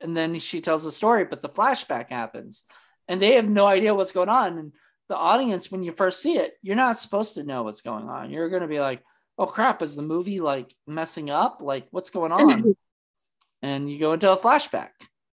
and 0.00 0.16
then 0.16 0.38
she 0.40 0.60
tells 0.60 0.82
the 0.82 0.90
story, 0.90 1.24
but 1.24 1.42
the 1.42 1.48
flashback 1.48 2.08
happens, 2.10 2.64
and 3.06 3.22
they 3.22 3.36
have 3.36 3.48
no 3.48 3.66
idea 3.66 3.94
what's 3.94 4.10
going 4.12 4.28
on. 4.28 4.58
And 4.58 4.72
the 5.08 5.16
audience, 5.16 5.70
when 5.70 5.84
you 5.84 5.92
first 5.92 6.20
see 6.20 6.38
it, 6.38 6.54
you're 6.62 6.74
not 6.74 6.98
supposed 6.98 7.34
to 7.36 7.44
know 7.44 7.62
what's 7.62 7.82
going 7.82 8.08
on. 8.08 8.30
You're 8.30 8.48
going 8.48 8.62
to 8.62 8.68
be 8.68 8.80
like, 8.80 9.02
"Oh 9.38 9.46
crap, 9.46 9.82
is 9.82 9.94
the 9.94 10.02
movie 10.02 10.40
like 10.40 10.74
messing 10.88 11.30
up? 11.30 11.60
Like 11.62 11.86
what's 11.92 12.10
going 12.10 12.32
on?" 12.32 12.74
and 13.62 13.88
you 13.90 14.00
go 14.00 14.12
into 14.12 14.32
a 14.32 14.36
flashback, 14.36 14.90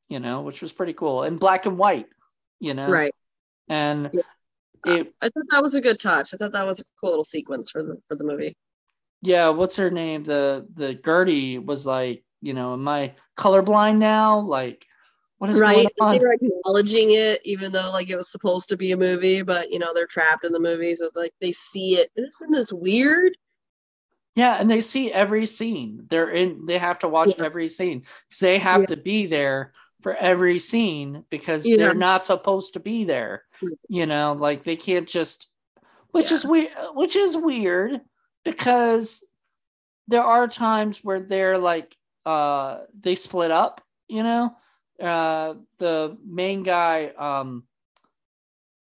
you 0.10 0.20
know, 0.20 0.42
which 0.42 0.62
was 0.62 0.72
pretty 0.72 0.94
cool, 0.94 1.24
and 1.24 1.40
black 1.40 1.66
and 1.66 1.78
white, 1.78 2.08
you 2.60 2.74
know, 2.74 2.90
right. 2.90 3.14
and 3.70 4.10
Yeah. 4.14 4.22
it 4.86 5.14
I 5.22 5.30
thought 5.30 5.46
that 5.52 5.62
was 5.64 5.76
a 5.76 5.82
good 5.82 6.00
touch. 6.00 6.34
I 6.34 6.38
thought 6.38 6.52
that 6.54 6.66
was 6.66 6.80
a 6.80 6.84
cool 7.00 7.10
little 7.12 7.24
sequence 7.24 7.72
for 7.72 7.84
the 7.84 8.00
for 8.08 8.16
the 8.16 8.24
movie. 8.24 8.56
yeah, 9.22 9.50
what's 9.50 9.76
her 9.78 9.90
name? 9.92 10.24
The 10.24 10.68
the 10.74 10.94
Gertie 10.94 11.58
was 11.58 11.86
like, 11.86 12.24
you 12.42 12.54
know, 12.54 12.74
am 12.74 12.88
I 12.88 13.16
colorblind 13.38 13.98
now? 13.98 14.40
Like, 14.40 14.86
what 15.40 15.50
is 15.50 15.60
right. 15.60 15.76
going 15.76 15.88
on? 16.00 16.14
They 16.14 16.20
were 16.20 16.34
acknowledging 16.34 17.12
it, 17.12 17.42
even 17.44 17.72
though 17.72 17.90
like 17.92 18.10
it 18.12 18.18
was 18.18 18.32
supposed 18.32 18.70
to 18.70 18.78
be 18.78 18.92
a 18.92 18.98
movie, 18.98 19.42
but 19.42 19.72
you 19.72 19.80
know 19.80 19.94
they're 19.94 20.06
trapped 20.08 20.46
in 20.46 20.52
the 20.52 20.60
movie, 20.60 20.94
so 20.96 21.10
like 21.16 21.34
they 21.42 21.52
see 21.52 21.96
it. 21.96 22.12
Isn't 22.16 22.52
this 22.52 22.72
weird? 22.72 23.36
Yeah, 24.36 24.56
and 24.60 24.70
they 24.70 24.82
see 24.82 25.12
every 25.14 25.46
scene. 25.46 26.06
They're 26.10 26.30
in. 26.30 26.66
They 26.66 26.78
have 26.78 27.00
to 27.00 27.08
watch 27.08 27.34
Yeah. 27.38 27.46
every 27.46 27.70
scene. 27.70 28.04
They 28.42 28.60
have 28.60 28.82
Yeah. 28.82 28.88
to 28.88 28.98
be 28.98 29.26
there 29.28 29.74
for 30.06 30.14
every 30.18 30.60
scene 30.60 31.26
because 31.32 31.66
Yeah. 31.66 31.78
they're 31.78 31.96
not 31.96 32.24
supposed 32.24 32.74
to 32.74 32.80
be 32.80 33.06
there. 33.06 33.44
Mm. 33.60 33.70
You 33.90 34.06
know, 34.06 34.34
like 34.34 34.64
they 34.64 34.76
can't 34.76 35.08
just. 35.08 35.48
Which 36.12 36.30
Yeah. 36.30 36.38
is 36.38 36.46
weird. 36.46 36.70
Which 36.94 37.16
is 37.16 37.36
weird 37.36 38.02
because 38.44 39.28
there 40.08 40.22
are 40.24 40.48
times 40.48 41.04
where 41.04 41.20
they're 41.20 41.58
like, 41.58 41.98
uh, 42.24 42.82
they 42.94 43.16
split 43.16 43.50
up. 43.50 43.82
You 44.08 44.22
know, 44.22 44.56
uh, 45.02 45.56
the 45.80 46.16
main 46.24 46.62
guy, 46.62 47.08
um, 47.08 47.64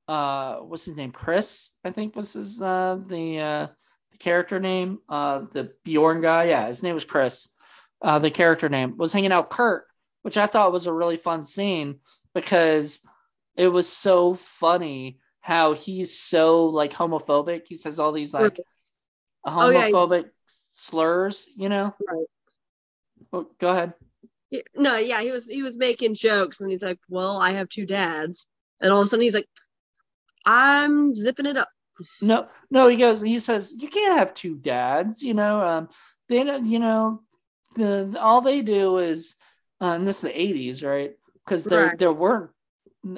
uh, 0.07 0.57
what's 0.57 0.85
his 0.85 0.95
name? 0.95 1.11
Chris, 1.11 1.71
I 1.83 1.89
think 1.89 2.15
was 2.15 2.33
his 2.33 2.61
uh 2.61 2.99
the 3.03 3.39
uh 3.39 3.67
the 4.11 4.17
character 4.19 4.59
name. 4.59 4.99
Uh, 5.09 5.45
the 5.53 5.73
Bjorn 5.83 6.21
guy, 6.21 6.43
yeah, 6.43 6.67
his 6.67 6.83
name 6.83 6.93
was 6.93 7.03
Chris. 7.03 7.49
Uh, 7.99 8.19
the 8.19 8.29
character 8.29 8.69
name 8.69 8.95
was 8.97 9.11
hanging 9.11 9.31
out 9.31 9.49
Kurt, 9.49 9.87
which 10.25 10.37
I 10.37 10.47
thought 10.47 10.71
was 10.71 10.87
a 10.87 10.91
really 10.91 11.17
fun 11.17 11.43
scene 11.43 11.99
because 12.33 12.99
it 13.55 13.67
was 13.67 13.87
so 13.87 14.33
funny 14.33 15.19
how 15.39 15.73
he's 15.73 16.17
so 16.17 16.65
like 16.65 16.93
homophobic. 16.93 17.67
He 17.67 17.75
says 17.75 17.99
all 17.99 18.11
these 18.11 18.33
like 18.33 18.59
Oh, 19.45 19.69
yeah, 19.69 19.91
homophobic 19.91 20.31
slurs, 20.47 21.45
you 21.55 21.69
know. 21.69 21.93
Right. 22.09 22.25
Oh, 23.31 23.47
go 23.59 23.69
ahead. 23.69 23.93
No, 24.75 24.97
yeah, 24.97 25.21
he 25.21 25.29
was 25.29 25.45
he 25.45 25.61
was 25.61 25.77
making 25.77 26.15
jokes, 26.15 26.59
and 26.59 26.71
he's 26.71 26.81
like, 26.81 26.97
"Well, 27.07 27.37
I 27.37 27.51
have 27.51 27.69
two 27.69 27.85
dads," 27.85 28.49
and 28.81 28.91
all 28.91 29.01
of 29.01 29.05
a 29.05 29.09
sudden 29.09 29.21
he's 29.21 29.35
like, 29.35 29.47
"I'm 30.43 31.13
zipping 31.13 31.45
it 31.45 31.55
up." 31.55 31.69
No, 32.19 32.47
no, 32.71 32.87
he 32.87 32.97
goes. 32.97 33.21
He 33.21 33.37
says 33.37 33.75
you 33.77 33.89
can't 33.89 34.17
have 34.17 34.33
two 34.33 34.55
dads. 34.55 35.21
You 35.21 35.35
know, 35.35 35.61
um, 35.61 35.89
they 36.29 36.43
don't. 36.43 36.65
You 36.65 36.79
know, 36.79 37.21
the 37.75 38.17
all 38.19 38.41
they 38.41 38.63
do 38.63 38.97
is, 38.97 39.35
uh, 39.81 39.91
and 39.91 40.07
this 40.07 40.17
is 40.17 40.21
the 40.23 40.29
'80s, 40.29 40.83
right? 40.83 41.13
Because 41.45 41.63
there 41.63 41.87
Right. 41.87 41.99
there 41.99 42.13
weren't 42.13 42.51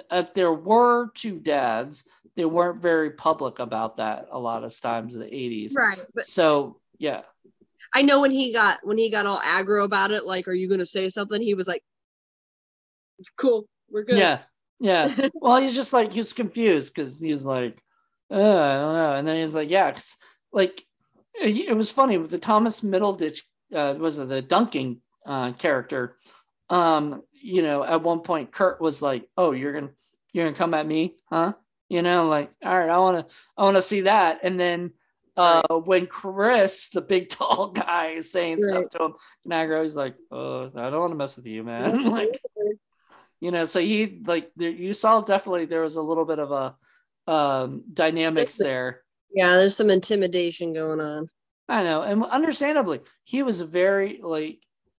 uh, 0.09 0.23
there 0.33 0.53
were 0.53 1.11
two 1.13 1.39
dads. 1.39 2.03
They 2.35 2.45
weren't 2.45 2.81
very 2.81 3.11
public 3.11 3.59
about 3.59 3.97
that 3.97 4.27
a 4.31 4.37
lot 4.39 4.63
of 4.63 4.79
times 4.79 5.15
in 5.15 5.21
the 5.21 5.27
'80s. 5.27 5.75
Right, 5.75 5.99
but 6.13 6.25
So 6.25 6.79
yeah, 6.99 7.21
I 7.93 8.01
know 8.01 8.21
when 8.21 8.31
he 8.31 8.53
got 8.53 8.79
when 8.83 8.97
he 8.97 9.09
got 9.09 9.25
all 9.25 9.39
aggro 9.39 9.83
about 9.83 10.11
it, 10.11 10.25
like, 10.25 10.47
"Are 10.47 10.53
you 10.53 10.69
gonna 10.69 10.85
say 10.85 11.09
something?" 11.09 11.41
He 11.41 11.53
was 11.53 11.67
like, 11.67 11.83
"Cool, 13.37 13.67
we're 13.89 14.03
good." 14.03 14.17
yeah, 14.17 14.39
yeah. 14.79 15.29
well, 15.33 15.61
he's 15.61 15.75
just 15.75 15.93
like 15.93 16.11
he's 16.11 16.33
confused 16.33 16.93
because 16.93 17.19
he 17.19 17.33
was 17.33 17.45
like, 17.45 17.81
I 18.29 18.35
don't 18.35 18.93
know, 18.93 19.13
and 19.15 19.27
then 19.27 19.39
he's 19.39 19.55
like, 19.55 19.69
yeah, 19.69 19.97
like 20.51 20.83
it, 21.33 21.55
it 21.69 21.73
was 21.73 21.89
funny 21.89 22.17
with 22.17 22.31
the 22.31 22.39
Thomas 22.39 22.81
Middleditch 22.81 23.41
uh, 23.73 23.95
was 23.97 24.19
it 24.19 24.29
the 24.29 24.41
Duncan 24.41 25.01
uh, 25.25 25.53
character. 25.53 26.17
Um, 26.69 27.23
you 27.31 27.61
know, 27.61 27.83
at 27.83 28.03
one 28.03 28.21
point 28.21 28.51
Kurt 28.51 28.81
was 28.81 29.01
like, 29.01 29.27
"Oh, 29.37 29.51
you're 29.51 29.73
gonna 29.73 29.91
you're 30.33 30.45
gonna 30.45 30.57
come 30.57 30.73
at 30.73 30.87
me, 30.87 31.15
huh?" 31.29 31.53
You 31.89 32.01
know, 32.01 32.27
like, 32.27 32.51
all 32.63 32.77
right, 32.77 32.89
I 32.89 32.97
want 32.97 33.27
to 33.27 33.35
I 33.57 33.63
want 33.63 33.75
to 33.75 33.81
see 33.81 34.01
that, 34.01 34.39
and 34.43 34.59
then. 34.59 34.91
Uh, 35.39 35.61
when 35.85 36.07
Chris, 36.07 36.89
the 36.89 36.99
big 36.99 37.29
tall 37.29 37.69
guy, 37.69 38.13
is 38.13 38.31
saying 38.31 38.57
stuff 38.57 38.89
to 38.89 39.03
him, 39.03 39.13
Nagro, 39.45 39.83
he's 39.83 39.95
like, 39.95 40.15
"Oh, 40.31 40.71
I 40.75 40.89
don't 40.89 40.99
want 40.99 41.11
to 41.11 41.15
mess 41.15 41.37
with 41.37 41.45
you, 41.45 41.63
man." 41.63 42.05
like, 42.11 42.41
you 43.39 43.51
know 43.51 43.65
so 43.65 43.79
he 43.79 44.21
like 44.25 44.51
there, 44.55 44.69
you 44.69 44.93
saw 44.93 45.21
definitely 45.21 45.65
there 45.65 45.81
was 45.81 45.95
a 45.95 46.01
little 46.01 46.25
bit 46.25 46.39
of 46.39 46.51
a 46.51 47.31
um 47.31 47.83
dynamics 47.93 48.55
there 48.55 49.03
yeah, 49.33 49.57
there's 49.57 49.75
some 49.75 49.89
intimidation 49.89 50.73
going 50.73 50.99
on. 50.99 51.27
i 51.67 51.83
know 51.83 52.01
and 52.01 52.23
understandably 52.25 53.01
he 53.23 53.43
was 53.43 53.61
very 53.61 54.19
like 54.23 54.59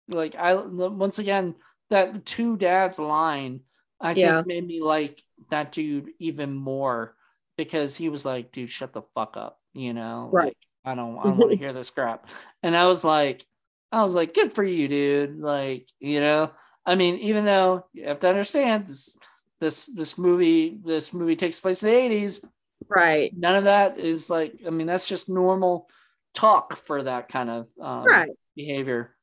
like 0.10 0.36
i 0.36 0.56
once 0.56 1.20
again 1.20 1.56
that 1.90 2.26
two 2.26 2.58
dads 2.58 3.00
line 3.00 3.62
i 4.00 4.14
Yeah. 4.14 4.38
think 4.38 4.48
made 4.48 4.68
me 4.68 4.82
like 4.82 5.22
that 5.50 5.72
dude 5.72 6.10
even 6.20 6.54
more 6.54 7.16
because 7.58 7.96
he 7.96 8.10
was 8.10 8.26
like 8.26 8.52
dude 8.52 8.70
shut 8.70 8.94
the 8.94 9.02
fuck 9.16 9.36
up 9.38 9.60
you 9.74 9.94
know 9.94 10.30
Right. 10.32 10.46
Like, 10.48 10.58
i 10.86 10.96
don't 10.96 11.18
i 11.20 11.24
don't 11.24 11.38
want 11.38 11.52
to 11.52 11.58
hear 11.58 11.74
this 11.74 11.90
crap 11.90 12.30
and 12.64 12.76
i 12.76 12.88
was 12.88 13.04
like 13.04 13.46
i 13.92 14.02
was 14.02 14.16
like 14.16 14.34
good 14.34 14.52
for 14.54 14.64
you 14.64 14.88
dude 14.88 15.40
like 15.40 15.88
you 16.00 16.20
know 16.20 16.52
i 16.86 16.96
mean 16.96 17.16
even 17.18 17.46
though 17.46 17.86
you 17.94 18.06
have 18.08 18.20
to 18.20 18.30
understand 18.30 18.88
this 18.88 19.18
this 19.60 19.86
this 19.88 20.18
movie 20.18 20.78
this 20.86 21.14
movie 21.14 21.36
takes 21.36 21.60
place 21.60 21.84
in 21.84 21.90
the 21.90 21.96
80s 21.96 22.46
Right, 22.90 23.34
none 23.36 23.56
of 23.56 23.66
that 23.66 24.00
is 24.00 24.30
like 24.30 24.62
i 24.66 24.70
mean 24.70 24.88
that's 24.88 25.08
just 25.08 25.28
normal 25.30 25.90
talk 26.34 26.78
for 26.78 27.04
that 27.04 27.28
kind 27.28 27.50
of 27.50 27.68
um, 27.82 28.06
right. 28.06 28.30
behavior 28.56 29.16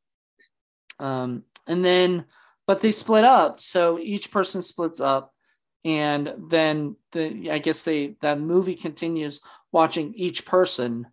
um, 0.98 1.42
and 1.66 1.84
then 1.84 2.24
but 2.66 2.80
they 2.80 2.90
split 2.90 3.24
up 3.24 3.60
so 3.60 3.98
each 3.98 4.30
person 4.30 4.62
splits 4.62 5.00
up 5.00 5.32
and 5.84 6.32
then 6.48 6.96
the 7.12 7.50
i 7.50 7.58
guess 7.58 7.82
they 7.82 8.16
that 8.22 8.40
movie 8.40 8.74
continues 8.74 9.40
watching 9.72 10.14
each 10.14 10.46
person 10.46 11.06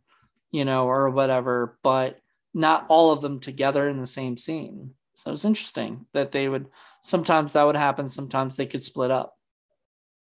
you 0.51 0.65
know 0.65 0.87
or 0.87 1.09
whatever 1.09 1.77
but 1.83 2.19
not 2.53 2.85
all 2.89 3.11
of 3.11 3.21
them 3.21 3.39
together 3.39 3.87
in 3.87 3.99
the 3.99 4.05
same 4.05 4.37
scene 4.37 4.91
so 5.13 5.31
it's 5.31 5.45
interesting 5.45 6.05
that 6.13 6.31
they 6.31 6.47
would 6.47 6.67
sometimes 7.01 7.53
that 7.53 7.63
would 7.63 7.75
happen 7.75 8.07
sometimes 8.07 8.55
they 8.55 8.65
could 8.65 8.81
split 8.81 9.11
up 9.11 9.37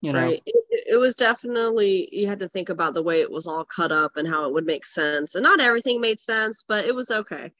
you 0.00 0.12
know 0.12 0.20
Right. 0.20 0.42
It, 0.46 0.64
it 0.90 0.96
was 0.96 1.16
definitely 1.16 2.08
you 2.12 2.26
had 2.26 2.38
to 2.38 2.48
think 2.48 2.70
about 2.70 2.94
the 2.94 3.02
way 3.02 3.20
it 3.20 3.30
was 3.30 3.46
all 3.46 3.64
cut 3.64 3.92
up 3.92 4.16
and 4.16 4.26
how 4.26 4.46
it 4.46 4.52
would 4.52 4.66
make 4.66 4.86
sense. 4.86 5.34
And 5.34 5.42
not 5.42 5.60
everything 5.60 6.00
made 6.00 6.18
sense, 6.18 6.64
but 6.66 6.86
it 6.86 6.94
was 6.94 7.10
okay. 7.10 7.52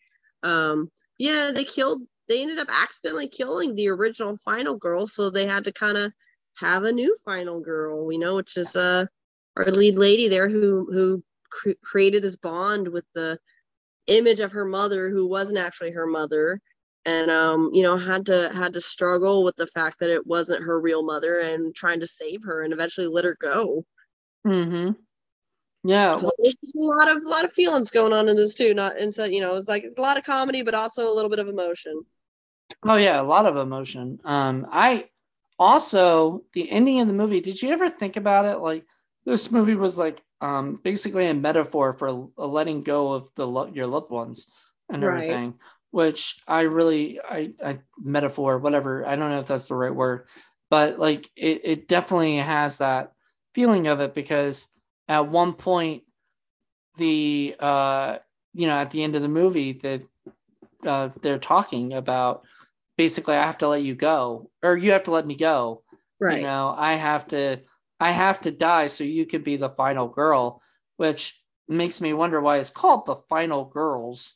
Um 0.42 0.90
yeah, 1.18 1.50
they 1.54 1.64
killed 1.64 2.02
they 2.28 2.42
ended 2.42 2.58
up 2.58 2.68
accidentally 2.70 3.28
killing 3.28 3.74
the 3.74 3.88
original 3.88 4.36
final 4.36 4.76
girl, 4.76 5.06
so 5.06 5.30
they 5.30 5.46
had 5.46 5.64
to 5.64 5.72
kind 5.72 5.96
of 5.96 6.12
have 6.54 6.84
a 6.84 6.92
new 6.92 7.16
final 7.24 7.60
girl, 7.60 8.12
you 8.12 8.18
know, 8.18 8.36
which 8.36 8.56
is 8.56 8.76
uh 8.76 9.06
our 9.56 9.66
lead 9.66 9.96
lady 9.96 10.28
there 10.28 10.48
who 10.48 10.86
who 10.92 11.22
cr- 11.50 11.70
created 11.82 12.22
this 12.22 12.36
bond 12.36 12.88
with 12.88 13.04
the 13.14 13.38
image 14.06 14.40
of 14.40 14.52
her 14.52 14.64
mother 14.64 15.10
who 15.10 15.26
wasn't 15.26 15.58
actually 15.58 15.90
her 15.90 16.06
mother 16.06 16.60
and 17.04 17.30
um 17.30 17.70
you 17.74 17.82
know 17.82 17.96
had 17.96 18.26
to 18.26 18.50
had 18.54 18.72
to 18.72 18.80
struggle 18.80 19.44
with 19.44 19.54
the 19.56 19.66
fact 19.66 19.98
that 20.00 20.10
it 20.10 20.26
wasn't 20.26 20.62
her 20.62 20.80
real 20.80 21.02
mother 21.02 21.40
and 21.40 21.74
trying 21.74 22.00
to 22.00 22.06
save 22.06 22.42
her 22.44 22.62
and 22.62 22.72
eventually 22.72 23.06
let 23.06 23.24
her 23.24 23.36
go. 23.40 23.84
Mm-hmm 24.46 24.92
yeah 25.84 26.16
so 26.16 26.30
there's 26.42 26.54
a 26.74 26.78
lot 26.78 27.08
of 27.08 27.22
a 27.22 27.28
lot 27.28 27.44
of 27.44 27.52
feelings 27.52 27.90
going 27.90 28.12
on 28.12 28.28
in 28.28 28.36
this 28.36 28.54
too 28.54 28.74
not 28.74 28.98
and 28.98 29.12
so 29.12 29.24
you 29.24 29.40
know 29.40 29.56
it's 29.56 29.68
like 29.68 29.84
it's 29.84 29.96
a 29.96 30.00
lot 30.00 30.16
of 30.16 30.24
comedy 30.24 30.62
but 30.62 30.74
also 30.74 31.08
a 31.08 31.14
little 31.14 31.30
bit 31.30 31.38
of 31.38 31.48
emotion 31.48 32.04
Oh 32.84 32.96
yeah, 32.96 33.20
a 33.20 33.22
lot 33.22 33.46
of 33.46 33.56
emotion. 33.56 34.20
Um, 34.24 34.66
I 34.70 35.06
also 35.58 36.44
the 36.52 36.70
ending 36.70 37.00
of 37.00 37.08
the 37.08 37.12
movie. 37.12 37.40
Did 37.40 37.60
you 37.60 37.70
ever 37.70 37.88
think 37.88 38.16
about 38.16 38.44
it? 38.44 38.58
Like 38.58 38.84
this 39.24 39.50
movie 39.50 39.74
was 39.74 39.98
like 39.98 40.22
um 40.40 40.78
basically 40.82 41.26
a 41.26 41.34
metaphor 41.34 41.92
for 41.92 42.28
a 42.38 42.46
letting 42.46 42.82
go 42.82 43.12
of 43.12 43.28
the 43.34 43.46
lo- 43.46 43.70
your 43.72 43.86
loved 43.86 44.10
ones 44.10 44.46
and 44.88 45.02
Right. 45.02 45.24
everything. 45.24 45.54
Which 45.90 46.40
I 46.46 46.60
really 46.62 47.18
I 47.20 47.52
I 47.64 47.78
metaphor 47.98 48.58
whatever 48.58 49.04
I 49.06 49.16
don't 49.16 49.30
know 49.30 49.40
if 49.40 49.46
that's 49.48 49.66
the 49.68 49.74
right 49.74 49.94
word, 49.94 50.28
but 50.70 50.98
like 50.98 51.28
it 51.34 51.62
it 51.64 51.88
definitely 51.88 52.36
has 52.36 52.78
that 52.78 53.12
feeling 53.54 53.88
of 53.88 54.00
it 54.00 54.14
because 54.14 54.68
at 55.08 55.28
one 55.28 55.54
point 55.54 56.02
the 56.96 57.54
uh 57.58 58.18
you 58.54 58.66
know 58.66 58.76
at 58.76 58.90
the 58.90 59.02
end 59.02 59.14
of 59.16 59.22
the 59.22 59.28
movie 59.28 59.72
that 59.72 60.02
uh, 60.86 61.08
they're 61.22 61.38
talking 61.38 61.92
about 61.92 62.42
basically 62.96 63.34
I 63.36 63.46
have 63.46 63.58
to 63.58 63.68
let 63.68 63.82
you 63.82 63.94
go 63.94 64.50
or 64.62 64.76
you 64.76 64.92
have 64.92 65.04
to 65.04 65.10
let 65.10 65.26
me 65.26 65.36
go. 65.36 65.82
right 66.20 66.40
You 66.40 66.46
know, 66.46 66.74
I 66.76 66.94
have 66.94 67.28
to 67.28 67.60
I 68.00 68.12
have 68.12 68.40
to 68.42 68.50
die 68.50 68.86
so 68.88 69.04
you 69.04 69.26
can 69.26 69.42
be 69.42 69.56
the 69.56 69.70
final 69.70 70.08
girl, 70.08 70.62
which 70.96 71.40
makes 71.68 72.00
me 72.00 72.12
wonder 72.12 72.40
why 72.40 72.58
it's 72.58 72.70
called 72.70 73.06
the 73.06 73.16
final 73.28 73.64
girls. 73.64 74.34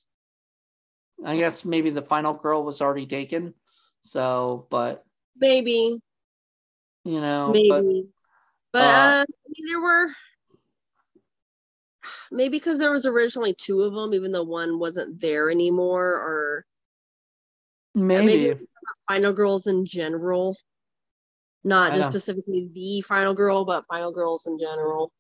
I 1.24 1.36
guess 1.36 1.64
maybe 1.64 1.90
the 1.90 2.02
final 2.02 2.34
girl 2.34 2.64
was 2.64 2.80
already 2.80 3.06
taken. 3.06 3.54
So, 4.00 4.66
but 4.70 5.04
maybe 5.36 6.00
you 7.04 7.20
know, 7.20 7.52
maybe 7.52 7.68
but 7.68 7.84
but, 8.72 8.82
uh, 8.82 8.84
uh, 8.84 9.24
I 9.28 9.48
mean, 9.48 9.66
there 9.68 9.80
were 9.80 10.08
maybe 12.32 12.50
because 12.58 12.78
there 12.78 12.90
was 12.90 13.06
originally 13.06 13.54
two 13.54 13.82
of 13.82 13.94
them 13.94 14.14
even 14.14 14.32
though 14.32 14.42
one 14.42 14.78
wasn't 14.78 15.20
there 15.20 15.50
anymore 15.50 16.04
or 16.04 16.66
maybe, 17.94 18.36
maybe 18.36 18.54
final 19.08 19.32
girls 19.32 19.66
in 19.66 19.84
general 19.84 20.56
not 21.64 21.92
I 21.92 21.96
just 21.96 22.10
don't- 22.10 22.20
specifically 22.20 22.68
the 22.72 23.00
final 23.02 23.34
girl 23.34 23.64
but 23.64 23.86
final 23.86 24.12
girls 24.12 24.46
in 24.46 24.58
general 24.58 25.12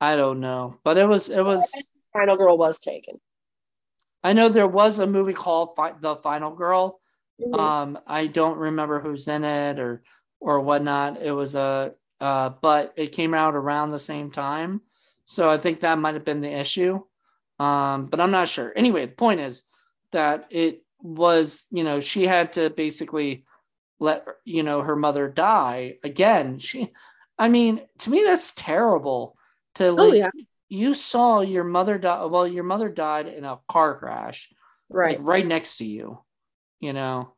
I 0.00 0.16
don't 0.16 0.40
know. 0.40 0.78
But 0.82 0.96
it 0.96 1.04
was 1.06 1.28
it 1.28 1.42
was 1.42 1.70
final 2.12 2.36
girl 2.36 2.56
was 2.58 2.80
taken 2.80 3.20
I 4.22 4.32
know 4.32 4.48
there 4.48 4.66
was 4.66 4.98
a 4.98 5.06
movie 5.06 5.32
called 5.32 5.76
Fi- 5.76 5.94
The 5.98 6.16
Final 6.16 6.54
Girl. 6.54 7.00
Mhm. 7.40 7.58
Um, 7.58 7.98
I 8.06 8.26
don't 8.26 8.58
remember 8.58 9.00
who's 9.00 9.28
in 9.28 9.44
it 9.44 9.78
or 9.78 10.02
or 10.40 10.60
whatnot. 10.60 11.22
It 11.22 11.32
was 11.32 11.54
a 11.54 11.94
uh, 12.20 12.50
but 12.60 12.92
it 12.96 13.12
came 13.12 13.32
out 13.32 13.54
around 13.54 13.90
the 13.90 13.98
same 13.98 14.30
time, 14.30 14.82
so 15.30 15.48
I 15.48 15.58
think 15.58 15.80
that 15.80 15.98
might 15.98 16.14
have 16.14 16.24
been 16.24 16.40
the 16.40 16.52
issue. 16.52 17.00
Um, 17.60 18.06
but 18.06 18.18
I'm 18.20 18.30
not 18.30 18.48
sure. 18.48 18.72
Anyway, 18.74 19.06
the 19.06 19.12
point 19.12 19.40
is 19.40 19.62
that 20.12 20.48
it 20.50 20.82
was 21.00 21.66
you 21.70 21.84
know 21.84 22.00
she 22.00 22.26
had 22.26 22.54
to 22.54 22.70
basically 22.70 23.44
let 23.98 24.26
you 24.44 24.62
know 24.62 24.82
her 24.82 24.96
mother 24.96 25.28
die 25.28 25.98
again. 26.02 26.58
She, 26.58 26.90
I 27.38 27.48
mean, 27.48 27.80
to 27.98 28.10
me 28.10 28.24
that's 28.24 28.52
terrible. 28.52 29.36
To 29.76 29.92
like 29.92 30.12
oh 30.12 30.12
yeah 30.14 30.30
you 30.70 30.94
saw 30.94 31.40
your 31.40 31.64
mother 31.64 31.98
die. 31.98 32.24
Well, 32.24 32.46
your 32.46 32.64
mother 32.64 32.88
died 32.88 33.26
in 33.26 33.44
a 33.44 33.58
car 33.68 33.98
crash 33.98 34.48
right 34.88 35.18
like 35.18 35.26
right 35.26 35.46
next 35.46 35.78
to 35.78 35.84
you, 35.84 36.18
you 36.78 36.92
know. 36.92 37.34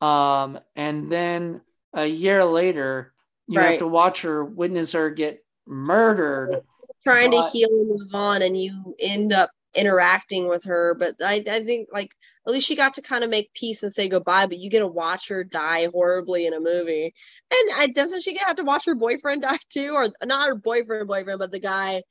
Um, 0.00 0.60
and 0.76 1.10
then 1.10 1.62
a 1.92 2.06
year 2.06 2.44
later, 2.44 3.12
you 3.48 3.58
have 3.58 3.78
to 3.78 3.86
watch 3.86 4.22
her 4.22 4.44
witness 4.44 4.92
her 4.92 5.10
get 5.10 5.44
murdered. 5.66 6.62
Trying 7.04 7.30
to 7.30 7.42
heal 7.52 7.68
and 7.68 7.88
move 7.88 8.14
on 8.14 8.42
and 8.42 8.56
you 8.56 8.94
end 8.98 9.32
up 9.32 9.50
interacting 9.74 10.48
with 10.48 10.64
her 10.64 10.94
but 10.94 11.14
I, 11.24 11.44
I 11.50 11.64
think 11.64 11.88
like 11.92 12.10
at 12.46 12.52
least 12.52 12.66
she 12.66 12.76
got 12.76 12.94
to 12.94 13.02
kind 13.02 13.24
of 13.24 13.30
make 13.30 13.52
peace 13.54 13.82
and 13.82 13.92
say 13.92 14.08
goodbye 14.08 14.46
but 14.46 14.58
you 14.58 14.70
get 14.70 14.80
to 14.80 14.86
watch 14.86 15.28
her 15.28 15.42
die 15.42 15.88
horribly 15.92 16.46
in 16.46 16.54
a 16.54 16.60
movie 16.60 17.12
and 17.50 17.70
I, 17.74 17.88
doesn't 17.88 18.22
she 18.22 18.36
have 18.38 18.56
to 18.56 18.64
watch 18.64 18.86
her 18.86 18.94
boyfriend 18.94 19.42
die 19.42 19.58
too 19.70 19.94
or 19.94 20.08
not 20.24 20.48
her 20.48 20.54
boyfriend 20.54 21.08
boyfriend 21.08 21.38
but 21.38 21.50
the 21.50 21.60
guy 21.60 22.02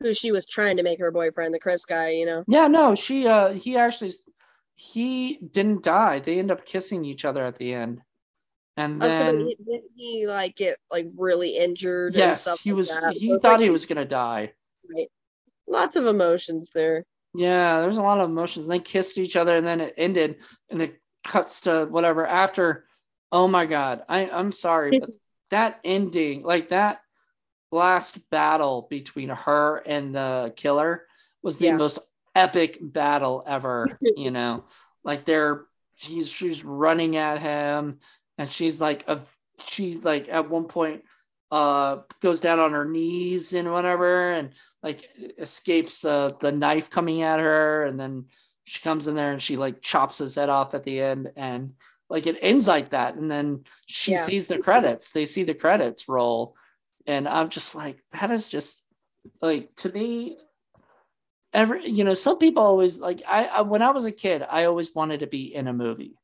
who 0.00 0.12
she 0.12 0.30
was 0.30 0.46
trying 0.46 0.76
to 0.76 0.84
make 0.84 1.00
her 1.00 1.10
boyfriend 1.10 1.52
the 1.52 1.58
chris 1.58 1.84
guy 1.84 2.10
you 2.10 2.26
know 2.26 2.44
Yeah, 2.46 2.68
no, 2.68 2.94
she 2.94 3.26
uh 3.26 3.54
he 3.54 3.76
actually 3.76 4.12
he 4.78 5.38
didn't 5.38 5.82
die. 5.82 6.20
They 6.20 6.38
end 6.38 6.52
up 6.52 6.64
kissing 6.64 7.04
each 7.04 7.24
other 7.24 7.44
at 7.44 7.58
the 7.58 7.74
end. 7.74 8.00
And 8.78 9.02
Oh, 9.02 9.08
so 9.08 9.24
then 9.24 9.38
he, 9.40 9.56
he 9.96 10.26
like 10.26 10.56
get 10.56 10.78
like 10.90 11.08
really 11.16 11.56
injured? 11.56 12.12
and 12.12 12.18
yes, 12.20 12.60
he 12.60 12.70
like 12.70 12.76
was 12.78 12.88
that? 12.88 13.14
he 13.16 13.28
So 13.28 13.38
thought 13.38 13.52
like 13.58 13.60
he 13.60 13.70
was 13.70 13.86
gonna 13.86 14.04
die. 14.04 14.52
Right. 14.88 15.10
Lots 15.66 15.96
of 15.96 16.06
emotions 16.06 16.70
there. 16.72 17.04
Yeah, 17.34 17.80
there's 17.80 17.98
a 17.98 18.02
lot 18.02 18.20
of 18.20 18.30
emotions. 18.30 18.66
And 18.66 18.72
they 18.72 18.78
kissed 18.78 19.18
each 19.18 19.36
other 19.36 19.56
and 19.56 19.66
then 19.66 19.80
it 19.80 19.94
ended 19.98 20.40
and 20.70 20.80
it 20.80 21.00
cuts 21.24 21.62
to 21.62 21.86
whatever 21.86 22.26
after. 22.26 22.84
Oh 23.30 23.48
my 23.48 23.66
god. 23.66 24.02
I, 24.08 24.28
I'm 24.30 24.52
sorry, 24.52 24.98
but 25.00 25.10
that 25.50 25.80
ending, 25.84 26.42
like 26.42 26.70
that 26.70 27.00
last 27.70 28.18
battle 28.30 28.86
between 28.88 29.28
her 29.28 29.76
and 29.84 30.14
the 30.14 30.52
killer 30.56 31.04
was 31.42 31.58
the 31.58 31.66
Yeah. 31.66 31.76
most 31.76 31.98
epic 32.34 32.78
battle 32.80 33.42
ever, 33.46 33.98
you 34.16 34.30
know. 34.30 34.64
Like 35.04 35.24
they're 35.24 35.64
she's 35.96 36.28
she's 36.30 36.64
running 36.64 37.16
at 37.16 37.40
him 37.40 37.98
and 38.38 38.48
she's 38.48 38.80
like 38.80 39.04
a 39.08 39.20
she 39.66 39.94
like 39.94 40.28
at 40.28 40.48
one 40.48 40.64
point 40.64 41.02
uh 41.50 41.98
goes 42.22 42.40
down 42.40 42.60
on 42.60 42.72
her 42.72 42.84
knees 42.84 43.52
and 43.52 43.70
whatever 43.72 44.32
and 44.32 44.50
like 44.82 45.04
escapes 45.38 46.00
the 46.00 46.36
the 46.40 46.52
knife 46.52 46.88
coming 46.90 47.22
at 47.22 47.40
her. 47.40 47.84
And 47.84 47.98
then 47.98 48.26
she 48.64 48.80
comes 48.80 49.08
in 49.08 49.16
there 49.16 49.32
and 49.32 49.42
she 49.42 49.56
like 49.56 49.82
chops 49.82 50.18
his 50.18 50.34
head 50.34 50.48
off 50.48 50.74
at 50.74 50.84
the 50.84 51.00
end 51.00 51.32
and 51.36 51.72
like 52.08 52.26
it 52.26 52.38
ends 52.40 52.68
like 52.68 52.90
that. 52.90 53.16
And 53.16 53.30
then 53.30 53.64
she 53.86 54.12
Yeah. 54.12 54.22
sees 54.22 54.46
the 54.46 54.58
credits. 54.58 55.10
They 55.10 55.26
see 55.26 55.44
the 55.44 55.54
credits 55.54 56.08
roll. 56.08 56.54
And 57.06 57.26
i'm 57.26 57.48
just 57.48 57.74
like 57.74 58.02
that 58.12 58.30
is 58.30 58.50
just 58.50 58.82
like 59.40 59.74
to 59.76 59.90
me 59.90 60.36
every 61.52 61.88
you 61.88 62.04
know 62.04 62.14
some 62.14 62.38
people 62.38 62.62
always 62.62 62.98
like 62.98 63.22
I, 63.26 63.44
I 63.46 63.60
when 63.62 63.82
i 63.82 63.90
was 63.90 64.04
a 64.04 64.12
kid 64.12 64.42
i 64.48 64.64
always 64.64 64.94
wanted 64.94 65.20
to 65.20 65.26
be 65.26 65.54
in 65.54 65.66
a 65.66 65.72
movie 65.72 66.14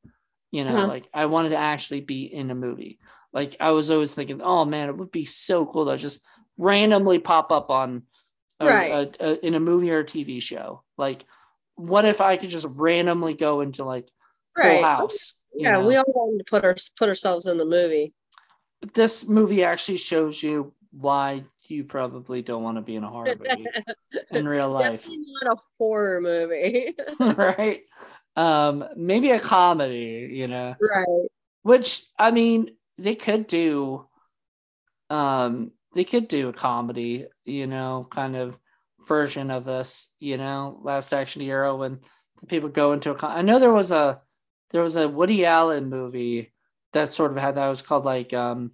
you 0.54 0.64
know 0.64 0.76
Uh-huh. 0.76 0.86
like 0.86 1.08
i 1.12 1.26
wanted 1.26 1.48
to 1.50 1.56
actually 1.56 2.00
be 2.00 2.24
in 2.24 2.50
a 2.50 2.54
movie 2.54 2.98
like 3.32 3.56
i 3.58 3.72
was 3.72 3.90
always 3.90 4.14
thinking 4.14 4.40
oh 4.40 4.64
man 4.64 4.88
it 4.88 4.96
would 4.96 5.10
be 5.10 5.24
so 5.24 5.66
cool 5.66 5.86
to 5.86 5.96
just 5.96 6.22
randomly 6.56 7.18
pop 7.18 7.50
up 7.50 7.70
on 7.70 8.02
a, 8.60 8.66
Right. 8.66 8.92
a- 9.20 9.26
a- 9.30 9.46
in 9.46 9.54
a 9.56 9.60
movie 9.60 9.90
or 9.90 9.98
a 10.00 10.04
tv 10.04 10.40
show 10.40 10.82
like 10.96 11.24
what 11.74 12.04
if 12.04 12.20
i 12.20 12.36
could 12.36 12.50
just 12.50 12.66
randomly 12.70 13.34
go 13.34 13.60
into 13.62 13.84
like 13.84 14.08
full 14.56 14.64
Right. 14.64 14.84
house 14.84 15.38
you 15.52 15.64
Yeah, 15.64 15.78
know? 15.78 15.86
we 15.86 15.96
all 15.96 16.04
wanted 16.08 16.38
to 16.38 16.44
put 16.50 16.64
our 16.64 16.76
put 16.98 17.08
ourselves 17.08 17.46
in 17.46 17.56
the 17.58 17.64
movie. 17.64 18.12
But 18.80 18.92
this 18.94 19.28
movie 19.28 19.62
actually 19.62 19.98
shows 19.98 20.42
you 20.42 20.72
why 20.90 21.44
you 21.68 21.84
probably 21.84 22.42
don't 22.42 22.62
want 22.64 22.76
to 22.76 22.82
be 22.82 22.96
in 22.96 23.04
a 23.04 23.08
horror 23.08 23.36
movie 23.38 23.66
in 24.32 24.46
real 24.48 24.68
life 24.70 25.02
Definitely 25.02 25.26
not 25.42 25.56
a 25.56 25.60
horror 25.78 26.20
movie. 26.20 26.94
right 27.20 27.82
um 28.36 28.84
maybe 28.96 29.30
a 29.30 29.38
comedy 29.38 30.28
you 30.32 30.48
know 30.48 30.74
right. 30.80 31.28
which 31.62 32.04
i 32.18 32.30
mean 32.30 32.70
they 32.98 33.14
could 33.14 33.46
do 33.46 34.06
um 35.10 35.70
they 35.94 36.04
could 36.04 36.28
do 36.28 36.48
a 36.48 36.52
comedy 36.52 37.26
you 37.44 37.66
know 37.66 38.06
kind 38.10 38.36
of 38.36 38.58
version 39.06 39.50
of 39.50 39.64
this 39.64 40.10
you 40.18 40.36
know 40.36 40.78
last 40.82 41.12
action 41.12 41.42
hero 41.42 41.76
when 41.76 42.00
the 42.40 42.46
people 42.46 42.68
go 42.68 42.92
into 42.92 43.10
a 43.10 43.14
con- 43.14 43.36
i 43.36 43.42
know 43.42 43.58
there 43.58 43.72
was 43.72 43.90
a 43.90 44.20
there 44.70 44.82
was 44.82 44.96
a 44.96 45.08
woody 45.08 45.44
allen 45.44 45.88
movie 45.88 46.52
that 46.92 47.08
sort 47.08 47.30
of 47.30 47.36
had 47.36 47.54
that 47.56 47.66
it 47.66 47.70
was 47.70 47.82
called 47.82 48.04
like 48.04 48.32
um 48.32 48.72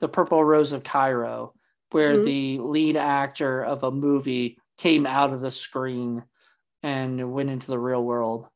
the 0.00 0.08
purple 0.08 0.42
rose 0.44 0.72
of 0.72 0.84
cairo 0.84 1.52
where 1.90 2.16
Mhm. 2.18 2.24
the 2.24 2.58
lead 2.60 2.96
actor 2.96 3.62
of 3.62 3.82
a 3.82 3.90
movie 3.90 4.58
came 4.78 5.06
out 5.06 5.32
of 5.32 5.40
the 5.40 5.50
screen 5.50 6.22
and 6.82 7.32
went 7.32 7.50
into 7.50 7.66
the 7.66 7.78
real 7.78 8.02
world 8.04 8.46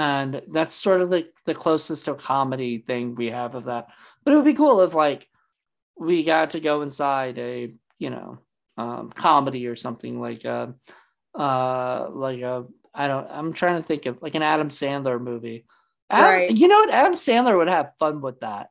and 0.00 0.40
that's 0.48 0.72
sort 0.72 1.02
of 1.02 1.10
the, 1.10 1.26
the 1.44 1.54
closest 1.54 2.06
to 2.06 2.12
a 2.12 2.14
comedy 2.14 2.78
thing 2.78 3.14
we 3.14 3.26
have 3.26 3.54
of 3.54 3.64
that. 3.66 3.88
But 4.24 4.32
it 4.32 4.36
would 4.36 4.46
be 4.46 4.54
cool 4.54 4.80
if 4.80 4.94
like 4.94 5.28
we 5.98 6.22
got 6.24 6.50
to 6.50 6.60
go 6.60 6.80
inside 6.80 7.38
a 7.38 7.68
you 7.98 8.08
know 8.08 8.38
um, 8.78 9.10
comedy 9.10 9.66
or 9.66 9.76
something 9.76 10.18
like 10.18 10.46
a 10.46 10.74
uh 11.34 12.08
like 12.10 12.40
a 12.40 12.64
i 12.94 13.06
don't 13.06 13.28
i'm 13.30 13.52
trying 13.52 13.76
to 13.80 13.86
think 13.86 14.06
of 14.06 14.22
like 14.22 14.34
an 14.34 14.42
adam 14.42 14.70
sandler 14.70 15.20
movie. 15.20 15.66
Adam- 16.08 16.32
Right. 16.32 16.50
you 16.50 16.66
know 16.66 16.78
what? 16.78 16.90
Adam 16.90 17.12
sandler 17.12 17.56
would 17.58 17.68
have 17.68 17.92
fun 17.98 18.22
with 18.22 18.40
that 18.40 18.70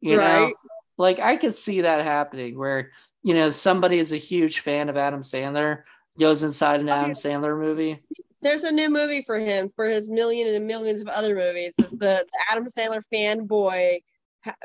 you 0.00 0.16
know? 0.16 0.52
Like 0.98 1.20
i 1.20 1.36
could 1.36 1.54
see 1.54 1.82
that 1.82 2.04
happening 2.04 2.58
where 2.58 2.90
you 3.22 3.34
know 3.34 3.50
somebody 3.50 3.98
is 4.00 4.10
a 4.12 4.16
huge 4.16 4.58
fan 4.58 4.88
of 4.88 4.96
adam 4.96 5.22
sandler 5.22 5.82
goes 6.18 6.42
inside 6.42 6.80
an 6.80 6.88
adam 6.88 7.12
sandler 7.12 7.58
movie 7.58 8.00
There's 8.44 8.62
a 8.62 8.70
new 8.70 8.90
movie 8.90 9.22
for 9.22 9.38
him 9.38 9.68
for 9.68 9.86
his 9.86 10.08
million 10.08 10.54
and 10.54 10.66
millions 10.66 11.00
of 11.00 11.08
other 11.08 11.34
movies. 11.34 11.74
It's 11.78 11.90
the, 11.90 12.24
Adam 12.50 12.66
Sandler 12.66 13.02
fanboy, 13.12 14.00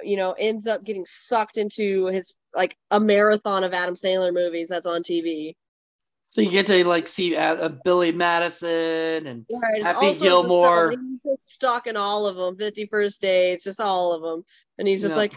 you 0.03 0.17
know, 0.17 0.33
ends 0.37 0.67
up 0.67 0.83
getting 0.83 1.05
sucked 1.07 1.57
into 1.57 2.05
his 2.07 2.35
like 2.53 2.75
a 2.91 2.99
marathon 2.99 3.63
of 3.63 3.73
Adam 3.73 3.95
Sandler 3.95 4.33
movies 4.33 4.67
that's 4.69 4.85
on 4.85 5.01
TV. 5.01 5.55
so 6.27 6.41
you 6.41 6.51
get 6.51 6.67
to 6.67 6.83
like 6.83 7.07
see 7.07 7.35
uh, 7.35 7.55
uh, 7.55 7.69
billy 7.85 8.11
madison 8.11 9.25
and 9.27 9.45
it's 9.49 9.85
Happy. 9.85 10.13
Gilmore. 10.15 10.91
He's 10.91 10.99
just 11.23 11.49
stuck 11.53 11.87
in 11.87 11.95
all 11.95 12.27
of 12.27 12.35
them. 12.35 12.57
Fifty 12.57 12.85
First 12.85 13.21
Dates, 13.21 13.63
just 13.63 13.79
all 13.79 14.13
of 14.13 14.21
them, 14.21 14.43
and 14.77 14.87
he's 14.87 15.01
just 15.01 15.13
Yeah. 15.13 15.17
like, 15.17 15.33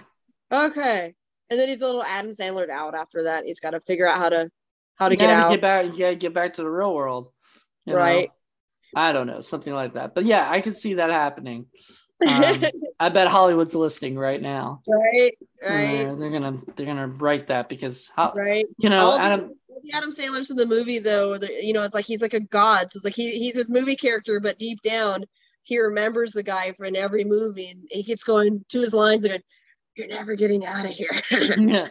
okay. 0.52 1.14
And 1.50 1.60
then 1.60 1.68
he's 1.68 1.80
a 1.82 1.86
little 1.86 2.02
Adam 2.02 2.32
Sandler 2.32 2.68
out 2.70 2.94
after 2.94 3.24
that. 3.24 3.44
He's 3.44 3.60
got 3.60 3.70
to 3.70 3.80
figure 3.80 4.06
out 4.08 4.16
how 4.16 4.30
to 4.30 4.50
how 4.96 5.08
to 5.08 5.14
you 5.14 5.18
get 5.18 5.30
out. 5.30 5.50
get 5.50 5.60
back 5.60 5.86
gotta 5.98 6.14
get 6.16 6.34
back 6.34 6.54
to 6.54 6.62
the 6.62 6.68
real 6.70 6.94
world 6.94 7.30
you 7.86 7.92
know? 7.92 7.98
Right. 7.98 8.30
i 8.94 9.12
don't 9.12 9.26
know 9.26 9.40
something 9.40 9.72
like 9.72 9.94
that 9.94 10.14
but 10.14 10.24
yeah 10.24 10.48
i 10.50 10.60
can 10.60 10.72
see 10.72 10.94
that 10.94 11.10
happening 11.10 11.66
um, 12.26 12.62
i 13.00 13.08
bet 13.08 13.26
hollywood's 13.26 13.74
listening 13.74 14.16
right 14.16 14.40
now 14.40 14.80
right. 14.88 15.32
Right. 15.62 15.86
they're, 16.04 16.16
they're 16.16 16.30
gonna 16.30 16.58
they're 16.76 16.86
gonna 16.86 17.08
write 17.08 17.48
that 17.48 17.68
because 17.68 18.10
how 18.14 18.32
Right. 18.34 18.66
you 18.78 18.88
know 18.90 19.10
all 19.10 19.18
adam 19.18 19.50
the 19.84 19.92
Adam 19.96 20.10
Sandler's 20.12 20.48
in 20.50 20.56
the 20.56 20.64
movie 20.64 21.00
though, 21.00 21.36
the- 21.38 21.52
you 21.60 21.72
know, 21.72 21.82
it's 21.82 21.92
like 21.94 22.04
he's 22.04 22.22
like 22.22 22.34
a 22.34 22.40
god. 22.40 22.82
So 22.92 22.98
it's 22.98 23.04
like 23.04 23.16
he 23.16 23.32
he's 23.40 23.54
this 23.54 23.68
movie 23.68 23.96
character, 23.96 24.38
but 24.38 24.56
deep 24.60 24.80
down 24.82 25.24
he 25.64 25.76
remembers 25.80 26.30
the 26.32 26.44
guy 26.44 26.72
from 26.78 26.94
every 26.94 27.24
movie, 27.24 27.68
and 27.70 27.82
he 27.90 28.04
keeps 28.04 28.22
going 28.22 28.64
to 28.68 28.80
his 28.80 28.94
lines 28.94 29.24
and 29.24 29.30
going, 29.30 29.42
"You're 29.96 30.06
never 30.06 30.36
getting 30.36 30.64
out 30.64 30.84
of 30.86 30.92
here." 30.92 31.10
yeah? 31.58 31.88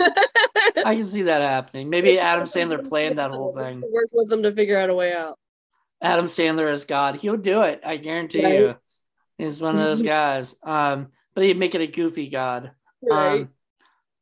I 0.00 0.94
can 0.94 1.02
see 1.04 1.22
that 1.22 1.40
happening 1.42 1.88
maybe 1.90 2.18
adam 2.18 2.44
sandler 2.44 2.86
planned 2.86 3.18
that 3.18 3.30
whole 3.30 3.50
thing 3.52 3.82
Work 3.92 4.08
with 4.12 4.28
them 4.28 4.42
to 4.42 4.52
figure 4.52 4.78
out 4.78 4.90
a 4.90 4.94
way 4.94 5.12
out. 5.14 5.38
adam 6.02 6.26
sandler 6.26 6.72
is 6.72 6.84
god 6.84 7.16
he'll 7.20 7.36
do 7.36 7.62
it 7.62 7.80
i 7.84 7.96
guarantee 7.96 8.42
Right. 8.42 8.58
you 8.58 8.74
he's 9.38 9.60
one 9.60 9.76
of 9.76 9.82
those 9.82 10.02
guys 10.16 10.54
um 10.62 11.08
but 11.34 11.44
he'd 11.44 11.58
make 11.58 11.74
it 11.74 11.80
a 11.80 11.86
goofy 11.86 12.28
god 12.28 12.72
Right. 13.02 13.42
Um, 13.42 13.50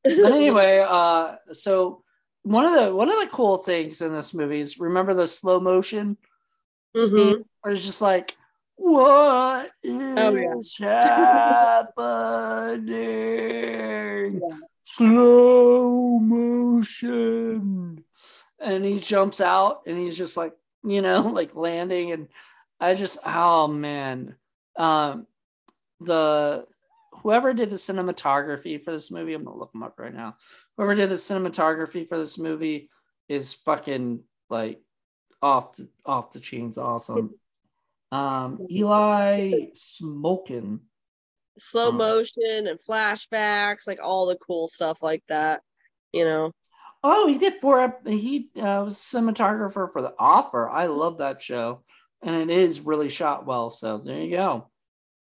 but 0.04 0.32
anyway, 0.32 0.84
uh, 0.86 1.36
so 1.52 2.02
one 2.42 2.66
of 2.66 2.74
the 2.74 2.94
one 2.94 3.08
of 3.08 3.18
the 3.20 3.28
cool 3.28 3.56
things 3.56 4.02
in 4.02 4.12
this 4.12 4.34
movie 4.34 4.60
is 4.60 4.78
remember 4.78 5.14
the 5.14 5.26
slow 5.26 5.60
motion 5.60 6.18
Mhm. 6.94 7.08
scene 7.08 7.44
where 7.62 7.72
it's 7.72 7.84
just 7.84 8.02
like, 8.02 8.36
what 8.76 9.70
is 9.82 10.18
Oh, 10.18 10.34
yeah. 10.34 11.84
happening? 11.94 14.40
Yeah. 14.42 14.56
Slow 14.84 16.18
motion, 16.18 18.04
and 18.60 18.84
he 18.84 18.98
jumps 18.98 19.40
out 19.40 19.82
and 19.86 19.98
he's 19.98 20.16
just 20.16 20.36
like, 20.36 20.52
you 20.84 21.02
know, 21.02 21.22
like 21.32 21.54
landing, 21.56 22.12
and 22.12 22.28
I 22.78 22.94
just, 22.94 23.18
oh 23.24 23.66
man, 23.66 24.36
um, 24.76 25.26
the 26.00 26.66
whoever 27.22 27.54
did 27.54 27.70
the 27.70 27.76
cinematography 27.76 28.82
for 28.82 28.92
this 28.92 29.10
movie, 29.10 29.34
I'm 29.34 29.44
gonna 29.44 29.56
look 29.56 29.72
them 29.72 29.82
up 29.82 29.98
right 29.98 30.14
now. 30.14 30.36
Whoever 30.76 30.94
did 30.94 31.10
the 31.10 31.14
cinematography 31.14 32.08
for 32.08 32.18
this 32.18 32.38
movie 32.38 32.90
is 33.28 33.54
fucking 33.54 34.20
like 34.50 34.80
off 35.40 35.76
the, 35.76 35.88
off 36.04 36.32
the 36.32 36.40
chains 36.40 36.78
awesome. 36.78 37.34
Um, 38.12 38.66
Elie 38.70 39.72
Smolkin. 39.74 40.80
Slow 41.58 41.90
Um, 41.90 41.96
motion 41.98 42.66
and 42.66 42.78
flashbacks, 42.80 43.86
like 43.86 44.00
all 44.02 44.26
the 44.26 44.36
cool 44.36 44.68
stuff 44.68 45.02
like 45.02 45.22
that. 45.28 45.62
You 46.12 46.24
know. 46.24 46.52
Oh, 47.02 47.26
he 47.26 47.36
did 47.38 47.60
four. 47.60 47.80
ep- 47.80 48.06
He 48.06 48.48
uh, 48.56 48.82
was 48.84 48.96
cinematographer 48.96 49.90
for 49.92 50.00
The 50.02 50.14
Offer. 50.18 50.68
I 50.70 50.86
love 50.86 51.18
that 51.18 51.42
show, 51.42 51.82
and 52.22 52.34
it 52.34 52.50
is 52.50 52.80
really 52.80 53.08
shot 53.10 53.44
well. 53.46 53.68
So 53.70 53.98
there 53.98 54.20
you 54.20 54.30
go. 54.36 54.68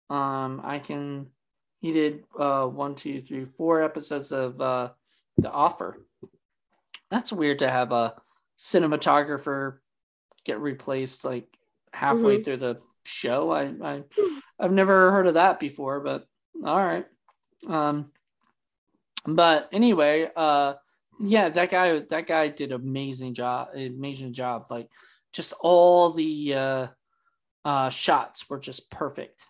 Um, 0.09 0.61
I 0.63 0.79
can. 0.79 1.27
He 1.79 1.91
did 1.91 2.23
uh 2.39 2.65
one, 2.65 2.95
two, 2.95 3.21
three, 3.21 3.45
four 3.45 3.83
episodes 3.83 4.31
of 4.31 4.59
uh 4.61 4.89
The 5.37 5.51
Offer. 5.51 5.97
That's 7.11 7.31
weird 7.33 7.59
to 7.59 7.69
have 7.69 7.91
a 7.91 8.15
cinematographer 8.57 9.77
get 10.45 10.59
replaced 10.59 11.25
like 11.25 11.47
halfway 11.93 12.37
Mhm. 12.39 12.43
through 12.45 12.57
the 12.57 12.81
show. 13.05 13.51
I, 13.51 13.73
I 13.83 14.03
I've 14.59 14.71
never 14.71 15.11
heard 15.11 15.27
of 15.27 15.35
that 15.35 15.59
before, 15.59 15.99
but 15.99 16.27
all 16.63 16.77
right. 16.77 17.05
Um, 17.67 18.11
but 19.25 19.69
anyway, 19.71 20.29
uh, 20.35 20.73
yeah, 21.19 21.49
that 21.49 21.69
guy 21.69 21.99
that 22.09 22.27
guy 22.27 22.49
did 22.49 22.71
amazing 22.71 23.33
job, 23.33 23.69
amazing 23.75 24.33
job. 24.33 24.67
Like 24.69 24.89
just 25.33 25.53
all 25.59 26.11
the 26.11 26.53
uh, 26.53 26.87
uh, 27.63 27.89
shots 27.89 28.49
were 28.49 28.59
just 28.59 28.89
perfect. 28.89 29.41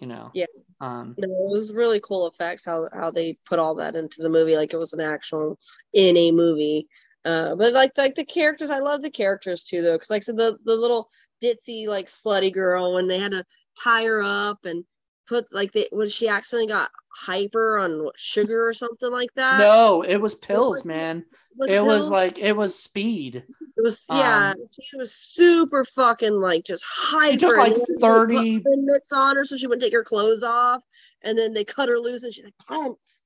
You 0.00 0.06
know. 0.06 0.30
Yeah. 0.32 0.46
Um, 0.80 1.16
No, 1.18 1.26
it 1.26 1.58
was 1.58 1.72
really 1.72 2.00
cool 2.00 2.28
effects 2.28 2.64
how 2.64 2.88
how 2.92 3.10
they 3.10 3.36
put 3.44 3.58
all 3.58 3.74
that 3.76 3.96
into 3.96 4.22
the 4.22 4.28
movie, 4.28 4.56
like 4.56 4.72
it 4.72 4.78
was 4.78 4.92
an 4.92 5.00
actual 5.00 5.58
in 5.92 6.16
a 6.16 6.30
movie. 6.32 6.88
Uh, 7.24 7.54
but 7.56 7.72
like 7.72 7.92
like 7.96 8.14
the 8.14 8.24
characters, 8.24 8.70
I 8.70 8.78
love 8.78 9.02
the 9.02 9.10
characters 9.10 9.64
too, 9.64 9.82
though, 9.82 9.92
because 9.92 10.10
like 10.10 10.22
so 10.22 10.32
the 10.32 10.58
the 10.64 10.76
little 10.76 11.08
ditzy 11.42 11.86
like 11.86 12.06
slutty 12.06 12.52
girl 12.52 12.94
when 12.94 13.08
they 13.08 13.18
had 13.18 13.32
to 13.32 13.44
tie 13.80 14.04
her 14.04 14.22
up 14.22 14.64
and 14.64 14.84
put 15.28 15.46
like 15.52 15.72
they 15.72 15.88
when 15.92 16.08
she 16.08 16.28
accidentally 16.28 16.68
got 16.68 16.90
hyper 17.10 17.78
on 17.78 18.02
what, 18.02 18.18
sugar 18.18 18.66
or 18.66 18.72
something 18.72 19.12
like 19.12 19.32
that. 19.34 19.58
no, 19.58 20.02
it 20.02 20.16
was 20.16 20.34
pills, 20.34 20.78
was 20.78 20.84
man. 20.84 21.24
Was 21.56 21.68
It 21.70 21.82
was 21.82 22.10
like 22.10 22.38
it 22.38 22.52
was 22.52 22.78
speed. 22.78 23.36
it 23.36 23.82
was 23.82 24.04
yeah. 24.08 24.54
um, 24.56 24.64
she 24.80 24.96
was 24.96 25.14
super 25.14 25.84
fucking 25.84 26.40
like 26.40 26.64
just 26.64 26.84
hyper. 26.86 27.36
took, 27.38 27.50
and 27.50 27.58
like, 27.58 27.74
they 27.74 27.80
had 27.80 27.86
to 27.86 27.92
put 27.94 28.00
30 28.00 28.58
button 28.58 28.86
mitts 28.86 29.12
on 29.12 29.36
her 29.36 29.44
so 29.44 29.56
she 29.56 29.66
wouldn't 29.66 29.82
take 29.82 29.92
her 29.92 30.04
clothes 30.04 30.42
off, 30.42 30.82
and 31.22 31.36
then 31.36 31.52
they 31.52 31.64
cut 31.64 31.88
her 31.88 31.98
loose 31.98 32.22
and 32.22 32.32
she's 32.32 32.44
like 32.44 32.54
tense. 32.66 33.24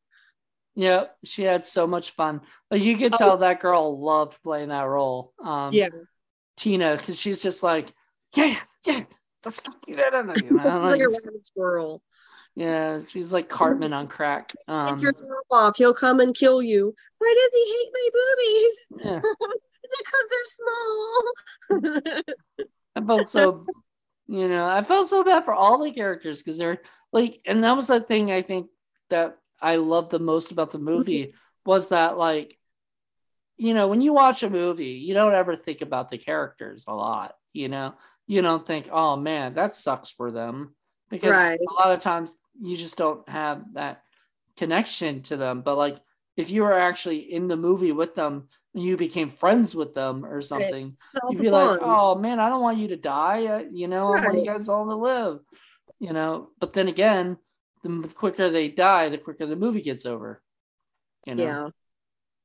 Yeah, 0.75 1.05
she 1.25 1.43
had 1.43 1.65
so 1.65 1.87
much 1.87 2.13
fun. 2.13 2.41
Like 2.71 2.83
you 2.83 2.97
could 2.97 3.15
Oh. 3.15 3.19
tell 3.19 3.37
that 3.39 3.61
girl 3.61 3.99
loved 4.01 4.43
playing 4.43 4.69
that 4.71 4.83
role. 4.85 5.33
Um, 5.43 5.73
Yeah. 5.73 5.89
Tina, 6.57 6.97
because 6.97 7.19
she's 7.19 7.43
just 7.43 7.63
like, 7.63 7.93
yeah, 8.35 8.59
yeah, 8.87 9.05
let's 9.45 9.61
you 9.87 9.97
know, 9.97 10.33
She's 10.35 10.45
like 10.45 10.55
a 10.55 10.87
like, 10.87 11.01
rabbit 11.01 11.47
squirrel. 11.47 12.03
yeah, 12.55 12.99
she's 12.99 13.33
like 13.33 13.49
Cartman 13.51 13.93
on 13.93 14.07
crack. 14.09 14.53
Um, 14.69 14.89
Take 14.95 15.03
your 15.03 15.13
top 15.13 15.45
off. 15.51 15.77
He'll 15.77 15.95
come 15.95 16.21
and 16.21 16.35
kill 16.35 16.63
you. 16.63 16.95
Why 17.19 17.35
does 17.35 17.51
he 17.55 17.65
hate 17.73 17.93
my 17.93 18.09
boobies? 18.15 18.77
yeah. 19.05 19.21
Is 19.85 19.91
it 19.91 20.07
because 20.07 20.27
they're 21.81 22.05
small? 22.07 22.73
I 22.97 23.01
felt 23.07 23.29
so, 23.29 23.67
you 24.29 24.49
know, 24.49 24.67
I 24.67 24.83
felt 24.83 25.09
so 25.09 25.25
bad 25.25 25.45
for 25.45 25.53
all 25.55 25.83
the 25.83 25.91
characters 25.93 26.43
because 26.43 26.57
they're 26.59 26.81
like, 27.13 27.41
and 27.47 27.65
that 27.65 27.77
was 27.77 27.89
the 27.89 28.01
thing 28.01 28.31
I 28.31 28.43
think 28.43 28.69
that 29.11 29.37
I 29.63 29.77
loved 29.77 30.11
the 30.11 30.19
most 30.19 30.51
about 30.51 30.71
the 30.71 30.79
movie 30.79 31.35
was 31.65 31.91
that 31.91 32.19
like, 32.19 32.59
you 33.57 33.75
know, 33.75 33.89
when 33.89 34.01
you 34.01 34.13
watch 34.13 34.43
a 34.43 34.51
movie, 34.51 34.95
you 34.95 35.15
don't 35.15 35.35
ever 35.35 35.57
think 35.57 35.83
about 35.83 36.09
the 36.09 36.19
characters 36.19 36.85
a 36.89 36.95
lot. 36.95 37.35
You 37.53 37.69
know, 37.69 37.95
you 38.27 38.43
don't 38.43 38.67
think, 38.67 38.89
oh 38.91 39.17
man, 39.17 39.55
that 39.55 39.75
sucks 39.75 40.11
for 40.11 40.33
them 40.33 40.75
because 41.11 41.37
Right. 41.37 41.61
a 41.61 41.73
lot 41.75 41.93
of 41.93 42.01
times 42.01 42.37
you 42.61 42.77
just 42.77 42.97
don't 42.99 43.29
have 43.29 43.63
that 43.75 44.03
connection 44.57 45.23
to 45.25 45.37
them. 45.37 45.63
But 45.63 45.77
like, 45.77 45.99
if 46.37 46.51
you 46.51 46.63
were 46.63 46.79
actually 46.79 47.33
in 47.33 47.47
the 47.47 47.57
movie 47.57 47.93
with 47.93 48.15
them, 48.15 48.49
and 48.75 48.83
you 48.83 48.97
became 48.97 49.29
friends 49.29 49.75
with 49.75 49.95
them 49.95 50.25
or 50.25 50.41
something 50.41 50.97
you'd 51.31 51.39
be 51.43 51.51
like, 51.51 51.69
oh 51.83 52.15
man, 52.15 52.41
I 52.41 52.49
don't 52.49 52.63
want 52.63 52.79
you 52.79 52.89
to 52.89 52.97
die. 52.97 53.45
uh, 53.47 53.63
You 53.71 53.87
know, 53.87 54.09
I 54.09 54.21
want 54.25 54.39
you 54.39 54.47
guys 54.47 54.69
all 54.69 54.87
to 54.87 54.95
live. 54.95 55.41
You 56.01 56.13
know, 56.13 56.49
but 56.59 56.73
then 56.73 56.89
again, 56.89 57.37
the 57.83 58.09
quicker 58.15 58.51
they 58.51 58.69
die, 58.69 59.09
the 59.09 59.19
quicker 59.19 59.47
the 59.47 59.57
movie 59.57 59.83
gets 59.83 60.07
over. 60.07 60.43
You 61.27 61.35
know. 61.37 61.45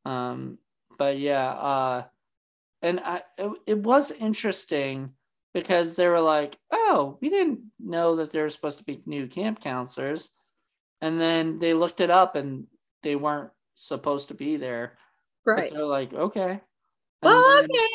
yeah. 0.05 0.29
Um. 0.31 0.57
But 0.97 1.19
yeah. 1.19 1.49
Uh. 1.49 2.03
And 2.81 2.99
I, 2.99 3.21
it, 3.37 3.51
it 3.65 3.77
was 3.79 4.11
interesting 4.11 5.13
because 5.53 5.95
they 5.95 6.07
were 6.07 6.21
like, 6.21 6.55
oh, 6.71 7.17
we 7.21 7.29
didn't 7.29 7.61
know 7.79 8.17
that 8.17 8.29
there 8.31 8.43
were 8.43 8.49
supposed 8.49 8.77
to 8.77 8.83
be 8.83 9.01
new 9.07 9.25
camp 9.27 9.61
counselors, 9.61 10.29
and 11.01 11.19
then 11.19 11.57
they 11.59 11.73
looked 11.73 12.01
it 12.01 12.11
up 12.11 12.35
and 12.35 12.67
they 13.01 13.15
weren't 13.15 13.49
supposed 13.75 14.27
to 14.27 14.35
be 14.35 14.57
there. 14.57 14.97
But 15.45 15.51
Right. 15.51 15.71
they're 15.73 15.85
like, 15.85 16.13
okay. 16.13 16.49
And 16.51 16.61
Well, 17.23 17.55
then- 17.61 17.65
okay. 17.65 17.87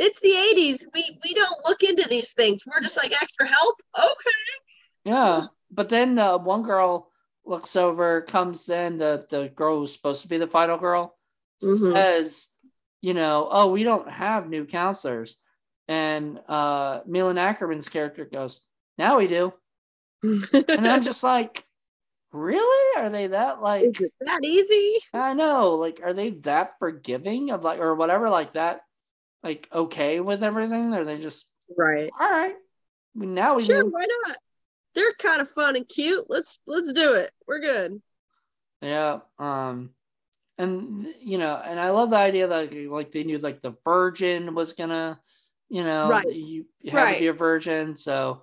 It's 0.00 0.20
the 0.20 0.28
80s. 0.28 0.84
We 0.94 1.18
we 1.24 1.34
don't 1.34 1.58
look 1.66 1.82
into 1.82 2.06
these 2.08 2.32
things. 2.32 2.62
We're 2.64 2.80
just 2.80 2.96
like 2.96 3.12
extra 3.20 3.48
help. 3.48 3.74
Okay. 3.98 4.30
Yeah, 5.04 5.46
but 5.70 5.88
then 5.88 6.18
uh, 6.18 6.38
one 6.38 6.62
girl 6.62 7.10
looks 7.44 7.76
over, 7.76 8.22
comes 8.22 8.68
in, 8.68 8.98
the 8.98 9.26
the 9.30 9.48
girl 9.54 9.78
who's 9.78 9.92
supposed 9.92 10.22
to 10.22 10.28
be 10.28 10.38
the 10.38 10.46
final 10.46 10.78
girl 10.78 11.16
Mhm. 11.62 11.92
says, 11.92 12.48
you 13.00 13.14
know, 13.14 13.48
oh, 13.50 13.70
we 13.72 13.82
don't 13.82 14.08
have 14.10 14.48
new 14.48 14.64
counselors, 14.64 15.36
and 15.88 16.38
uh, 16.48 17.00
Malin 17.06 17.36
Akerman's 17.36 17.88
character 17.88 18.24
goes, 18.24 18.60
now 18.96 19.18
we 19.18 19.26
do, 19.28 19.52
and 20.22 20.86
I'm 20.86 21.02
just 21.02 21.22
like, 21.24 21.64
really? 22.32 23.00
Are 23.02 23.10
they 23.10 23.28
that 23.28 23.62
like? 23.62 23.84
Is 23.84 24.00
it 24.00 24.12
that 24.20 24.40
easy? 24.44 25.00
I 25.14 25.34
know, 25.34 25.74
like, 25.76 26.00
are 26.04 26.12
they 26.12 26.30
that 26.42 26.78
forgiving 26.78 27.50
of 27.50 27.64
like 27.64 27.80
or 27.80 27.94
whatever, 27.94 28.28
like 28.28 28.54
that, 28.54 28.82
like 29.42 29.68
okay 29.72 30.20
with 30.20 30.42
everything? 30.42 30.94
Or 30.94 31.00
are 31.00 31.04
they 31.04 31.18
just 31.18 31.46
Right. 31.76 32.10
all 32.20 32.30
right? 32.30 32.54
Now 33.14 33.56
we 33.56 33.64
Sure, 33.64 33.84
do. 33.84 33.90
why 33.90 34.06
not? 34.26 34.36
They're 34.98 35.12
kind 35.12 35.40
of 35.40 35.48
fun 35.48 35.76
and 35.76 35.88
cute. 35.88 36.24
Let's 36.28 36.58
let's 36.66 36.92
do 36.92 37.14
it. 37.14 37.30
We're 37.46 37.60
good. 37.60 38.02
Yeah. 38.82 39.20
Um, 39.38 39.90
and 40.58 41.06
you 41.20 41.38
know, 41.38 41.54
and 41.54 41.78
I 41.78 41.90
love 41.90 42.10
the 42.10 42.16
idea 42.16 42.48
that 42.48 42.74
like 42.90 43.12
they 43.12 43.22
knew 43.22 43.38
like 43.38 43.62
the 43.62 43.76
virgin 43.84 44.56
was 44.56 44.72
gonna, 44.72 45.20
you 45.68 45.84
know, 45.84 46.08
Right. 46.08 46.26
you 46.26 46.64
had 46.88 47.14
to 47.14 47.20
be 47.20 47.26
a 47.28 47.32
virgin, 47.32 47.94
so 47.94 48.42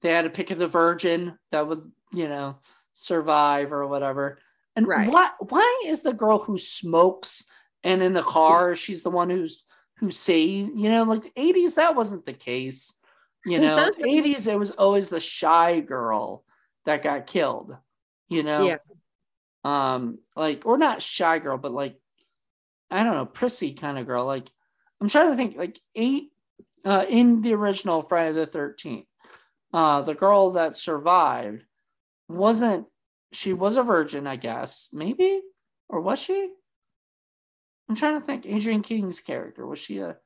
they 0.00 0.10
had 0.10 0.22
to 0.22 0.30
pick 0.30 0.52
of 0.52 0.58
the 0.58 0.68
virgin 0.68 1.36
that 1.50 1.66
would, 1.66 1.90
you 2.12 2.28
know, 2.28 2.60
survive 2.94 3.72
or 3.72 3.84
whatever. 3.88 4.38
And 4.76 4.86
Right. 4.86 5.12
why 5.12 5.30
why 5.40 5.82
is 5.84 6.02
the 6.02 6.12
girl 6.12 6.38
who 6.38 6.58
smokes 6.58 7.44
and 7.82 8.04
in 8.04 8.12
the 8.12 8.22
car, 8.22 8.76
she's 8.76 9.02
the 9.02 9.10
one 9.10 9.30
who's 9.30 9.64
who 9.96 10.12
saved, 10.12 10.78
you 10.78 10.88
know, 10.92 11.02
like 11.02 11.24
the 11.24 11.32
80s, 11.36 11.74
that 11.74 11.96
wasn't 11.96 12.24
the 12.24 12.32
case. 12.32 12.94
You 13.44 13.60
know, 13.60 13.90
80s, 14.00 14.50
it 14.50 14.58
was 14.58 14.70
always 14.72 15.08
the 15.08 15.20
shy 15.20 15.80
girl 15.80 16.44
that 16.84 17.02
got 17.02 17.26
killed, 17.26 17.76
you 18.28 18.42
know? 18.42 18.62
Yeah. 18.64 18.76
Um, 19.64 20.18
like, 20.36 20.64
or 20.66 20.78
not 20.78 21.02
shy 21.02 21.38
girl, 21.38 21.58
but 21.58 21.72
like, 21.72 21.96
I 22.90 23.02
don't 23.02 23.14
know, 23.14 23.26
prissy 23.26 23.74
kind 23.74 23.98
of 23.98 24.06
girl. 24.06 24.24
Like, 24.24 24.48
I'm 25.00 25.08
trying 25.08 25.30
to 25.30 25.36
think, 25.36 25.56
like, 25.56 25.80
eight 25.94 26.32
uh, 26.84 27.04
in 27.08 27.42
the 27.42 27.54
original 27.54 28.02
Friday 28.02 28.32
the 28.32 28.46
13th, 28.46 29.06
uh, 29.72 30.02
the 30.02 30.14
girl 30.14 30.52
that 30.52 30.76
survived 30.76 31.64
wasn't, 32.28 32.86
she 33.32 33.52
was 33.52 33.76
a 33.76 33.82
virgin, 33.82 34.26
I 34.26 34.36
guess, 34.36 34.88
maybe, 34.92 35.42
or 35.88 36.00
was 36.00 36.18
she? 36.18 36.50
I'm 37.88 37.96
trying 37.96 38.20
to 38.20 38.26
think. 38.26 38.46
Adrienne 38.46 38.82
King's 38.82 39.20
character 39.20 39.66
was 39.66 39.78
she 39.78 39.98
a? 39.98 40.16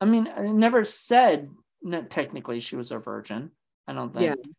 I 0.00 0.04
mean, 0.04 0.28
I 0.34 0.42
never 0.42 0.84
said 0.84 1.50
that 1.82 2.10
technically 2.10 2.60
she 2.60 2.76
was 2.76 2.90
a 2.90 2.98
virgin. 2.98 3.50
I 3.86 3.92
don't 3.92 4.12
think. 4.12 4.36
Yeah. 4.38 4.52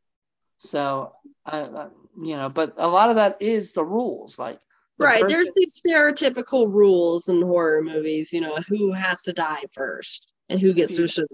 So, 0.57 1.13
uh, 1.45 1.87
you 2.21 2.35
know, 2.35 2.49
but 2.49 2.73
a 2.77 2.87
lot 2.87 3.09
of 3.09 3.15
that 3.15 3.41
is 3.41 3.71
the 3.71 3.83
rules, 3.83 4.37
like 4.37 4.59
the 4.97 5.05
Right. 5.05 5.23
There's 5.27 5.47
these 5.55 5.81
stereotypical 5.81 6.71
rules 6.71 7.29
in 7.29 7.41
horror 7.41 7.81
movies, 7.81 8.33
you 8.33 8.41
know, 8.41 8.57
who 8.67 8.91
has 8.91 9.21
to 9.23 9.33
die 9.33 9.63
first 9.71 10.27
and 10.49 10.59
who 10.59 10.73
gets 10.73 10.95
to 10.95 11.07
survive. 11.07 11.27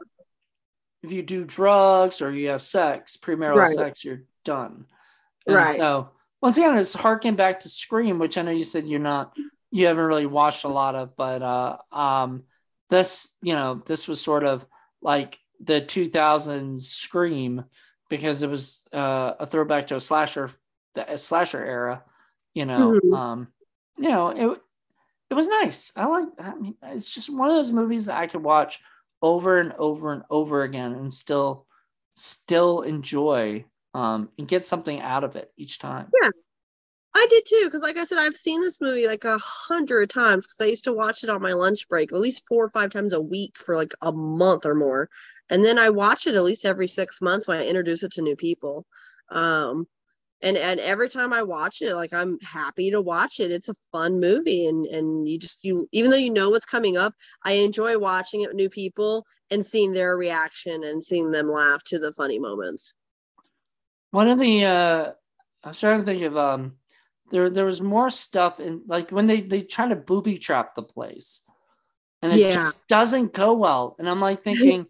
if 1.01 1.11
you 1.11 1.21
do 1.23 1.43
drugs 1.43 2.21
or 2.21 2.31
you 2.31 2.49
have 2.49 2.61
sex, 2.61 3.17
premarital 3.17 3.57
Right. 3.57 3.75
sex, 3.75 4.03
you're 4.03 4.23
done. 4.43 4.85
And 5.47 5.55
Right. 5.55 5.77
So 5.77 6.09
once 6.41 6.57
again, 6.57 6.77
it's 6.77 6.93
harking 6.93 7.35
back 7.35 7.61
to 7.61 7.69
Scream, 7.69 8.19
which 8.19 8.37
I 8.37 8.43
know 8.43 8.51
you 8.51 8.63
said 8.63 8.87
you're 8.87 8.99
not, 8.99 9.35
you 9.71 9.87
haven't 9.87 10.05
really 10.05 10.25
watched 10.25 10.65
a 10.65 10.69
lot 10.69 10.95
of, 10.95 11.15
but 11.15 11.41
uh, 11.41 11.77
um, 11.91 12.43
this, 12.89 13.33
you 13.41 13.53
know, 13.53 13.81
this 13.85 14.07
was 14.07 14.21
sort 14.21 14.43
of 14.43 14.65
like 15.01 15.39
the 15.59 15.81
2000s 15.81 16.87
Scream 16.87 17.65
because 18.09 18.43
it 18.43 18.49
was 18.49 18.83
uh, 18.93 19.33
a 19.39 19.45
throwback 19.45 19.87
to 19.87 19.95
a 19.95 19.99
slasher, 19.99 20.51
the 20.93 21.17
slasher 21.17 21.63
era. 21.63 22.03
You 22.53 22.65
know, 22.65 22.99
Mhm. 23.03 23.13
um, 23.13 23.47
you 23.97 24.09
know, 24.09 24.29
it 24.29 24.61
it 25.29 25.33
was 25.33 25.47
nice. 25.47 25.91
I 25.95 26.05
like. 26.05 26.29
I 26.39 26.55
mean, 26.55 26.75
it's 26.83 27.09
just 27.13 27.29
one 27.29 27.49
of 27.49 27.55
those 27.55 27.71
movies 27.71 28.05
that 28.05 28.17
I 28.17 28.27
could 28.27 28.43
watch 28.43 28.81
over 29.21 29.59
and 29.59 29.73
over 29.73 30.13
and 30.13 30.23
over 30.29 30.63
again 30.63 30.93
and 30.93 31.11
still 31.11 31.65
still 32.15 32.81
enjoy 32.81 33.65
um 33.93 34.29
and 34.37 34.47
get 34.47 34.63
something 34.63 35.01
out 35.01 35.23
of 35.23 35.35
it 35.35 35.51
each 35.57 35.79
time. 35.79 36.11
Yeah. 36.21 36.29
I 37.17 37.27
did 37.29 37.45
too, 37.45 37.61
because 37.65 37.81
like 37.81 37.97
I 37.97 38.03
said, 38.03 38.17
I've 38.17 38.35
seen 38.35 38.59
this 38.61 38.81
movie 38.81 39.07
like 39.07 39.23
a 39.23 39.37
hundred 39.37 40.09
times 40.09 40.45
because 40.45 40.59
I 40.59 40.65
used 40.69 40.83
to 40.83 40.93
watch 40.93 41.23
it 41.23 41.29
on 41.29 41.41
my 41.41 41.53
lunch 41.53 41.87
break 41.87 42.11
at 42.11 42.19
least 42.19 42.45
four 42.45 42.65
or 42.65 42.69
five 42.69 42.89
times 42.89 43.13
a 43.13 43.21
week 43.21 43.57
for 43.57 43.77
like 43.77 43.93
a 44.01 44.11
month 44.11 44.65
or 44.65 44.75
more. 44.75 45.09
And 45.49 45.63
then 45.63 45.77
I 45.79 45.89
watch 45.89 46.27
it 46.27 46.35
at 46.35 46.43
least 46.43 46.65
every 46.65 46.87
six 46.87 47.21
months 47.21 47.47
when 47.47 47.59
I 47.59 47.65
introduce 47.67 48.03
it 48.03 48.11
to 48.13 48.21
new 48.21 48.35
people. 48.35 48.85
Um 49.29 49.87
and 50.41 50.57
and 50.57 50.79
every 50.79 51.09
time 51.09 51.33
I 51.33 51.43
watch 51.43 51.81
it, 51.81 51.95
like 51.95 52.13
I'm 52.13 52.39
happy 52.41 52.91
to 52.91 53.01
watch 53.01 53.39
it. 53.39 53.51
It's 53.51 53.69
a 53.69 53.75
fun 53.91 54.19
movie 54.19 54.67
and 54.67 54.85
and 54.85 55.27
you 55.27 55.39
just 55.39 55.63
you 55.63 55.87
even 55.91 56.11
though 56.11 56.17
you 56.17 56.31
know 56.31 56.49
what's 56.51 56.65
coming 56.65 56.97
up, 56.97 57.13
I 57.43 57.53
enjoy 57.53 57.97
watching 57.97 58.41
it 58.41 58.49
with 58.49 58.55
new 58.55 58.69
people 58.69 59.25
and 59.51 59.65
seeing 59.65 59.93
their 59.93 60.17
reaction 60.17 60.83
and 60.83 61.03
seeing 61.03 61.31
them 61.31 61.49
laugh 61.51 61.83
to 61.85 61.99
the 61.99 62.13
funny 62.13 62.39
moments. 62.39 62.95
One 64.11 64.29
of 64.29 64.39
the 64.39 64.65
uh 64.65 65.11
i'm 65.63 65.73
starting 65.73 66.01
to 66.01 66.05
think 66.05 66.23
of 66.23 66.37
um 66.37 66.73
there 67.31 67.49
there 67.49 67.65
was 67.65 67.81
more 67.81 68.09
stuff 68.09 68.59
in 68.59 68.81
like 68.87 69.11
when 69.11 69.27
they 69.27 69.41
they 69.41 69.61
try 69.61 69.87
to 69.87 69.95
booby 69.95 70.37
trap 70.37 70.75
the 70.75 70.83
place 70.83 71.41
and 72.21 72.31
it 72.33 72.39
Yeah. 72.39 72.53
just 72.53 72.87
doesn't 72.87 73.33
go 73.33 73.53
well. 73.53 73.95
And 73.99 74.09
I'm 74.09 74.19
like 74.21 74.41
thinking, 74.43 74.87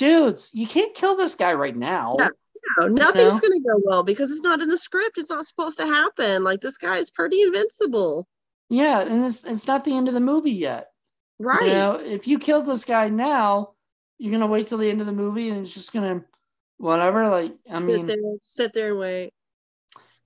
dudes, 0.00 0.50
you 0.52 0.66
can't 0.66 0.94
kill 0.94 1.16
this 1.16 1.34
guy 1.34 1.52
right 1.52 1.76
now. 1.76 2.16
Yeah. 2.18 2.28
No, 2.78 2.88
nothing's 2.88 3.34
know? 3.34 3.40
gonna 3.40 3.60
go 3.60 3.80
well 3.84 4.02
because 4.02 4.30
it's 4.30 4.42
not 4.42 4.60
in 4.60 4.68
the 4.68 4.78
script. 4.78 5.18
It's 5.18 5.30
not 5.30 5.46
supposed 5.46 5.78
to 5.78 5.86
happen. 5.86 6.44
Like 6.44 6.60
this 6.60 6.76
guy 6.76 6.98
is 6.98 7.10
pretty 7.10 7.42
invincible. 7.42 8.26
Yeah, 8.68 9.00
and 9.00 9.24
it's 9.24 9.44
it's 9.44 9.66
not 9.66 9.84
the 9.84 9.96
end 9.96 10.08
of 10.08 10.14
the 10.14 10.20
movie 10.20 10.52
yet. 10.52 10.88
Right. 11.38 11.66
You 11.66 11.72
know, 11.72 11.94
if 11.94 12.28
you 12.28 12.38
kill 12.38 12.62
this 12.62 12.84
guy 12.84 13.08
now, 13.08 13.72
you're 14.18 14.32
gonna 14.32 14.46
wait 14.46 14.66
till 14.66 14.78
the 14.78 14.90
end 14.90 15.00
of 15.00 15.06
the 15.06 15.12
movie 15.12 15.48
and 15.48 15.62
it's 15.62 15.74
just 15.74 15.92
gonna 15.92 16.24
whatever. 16.78 17.28
Like, 17.28 17.56
I 17.70 17.78
sit 17.78 17.82
mean, 17.82 18.06
there, 18.06 18.16
sit 18.42 18.72
there 18.72 18.90
and 18.90 18.98
wait. 18.98 19.32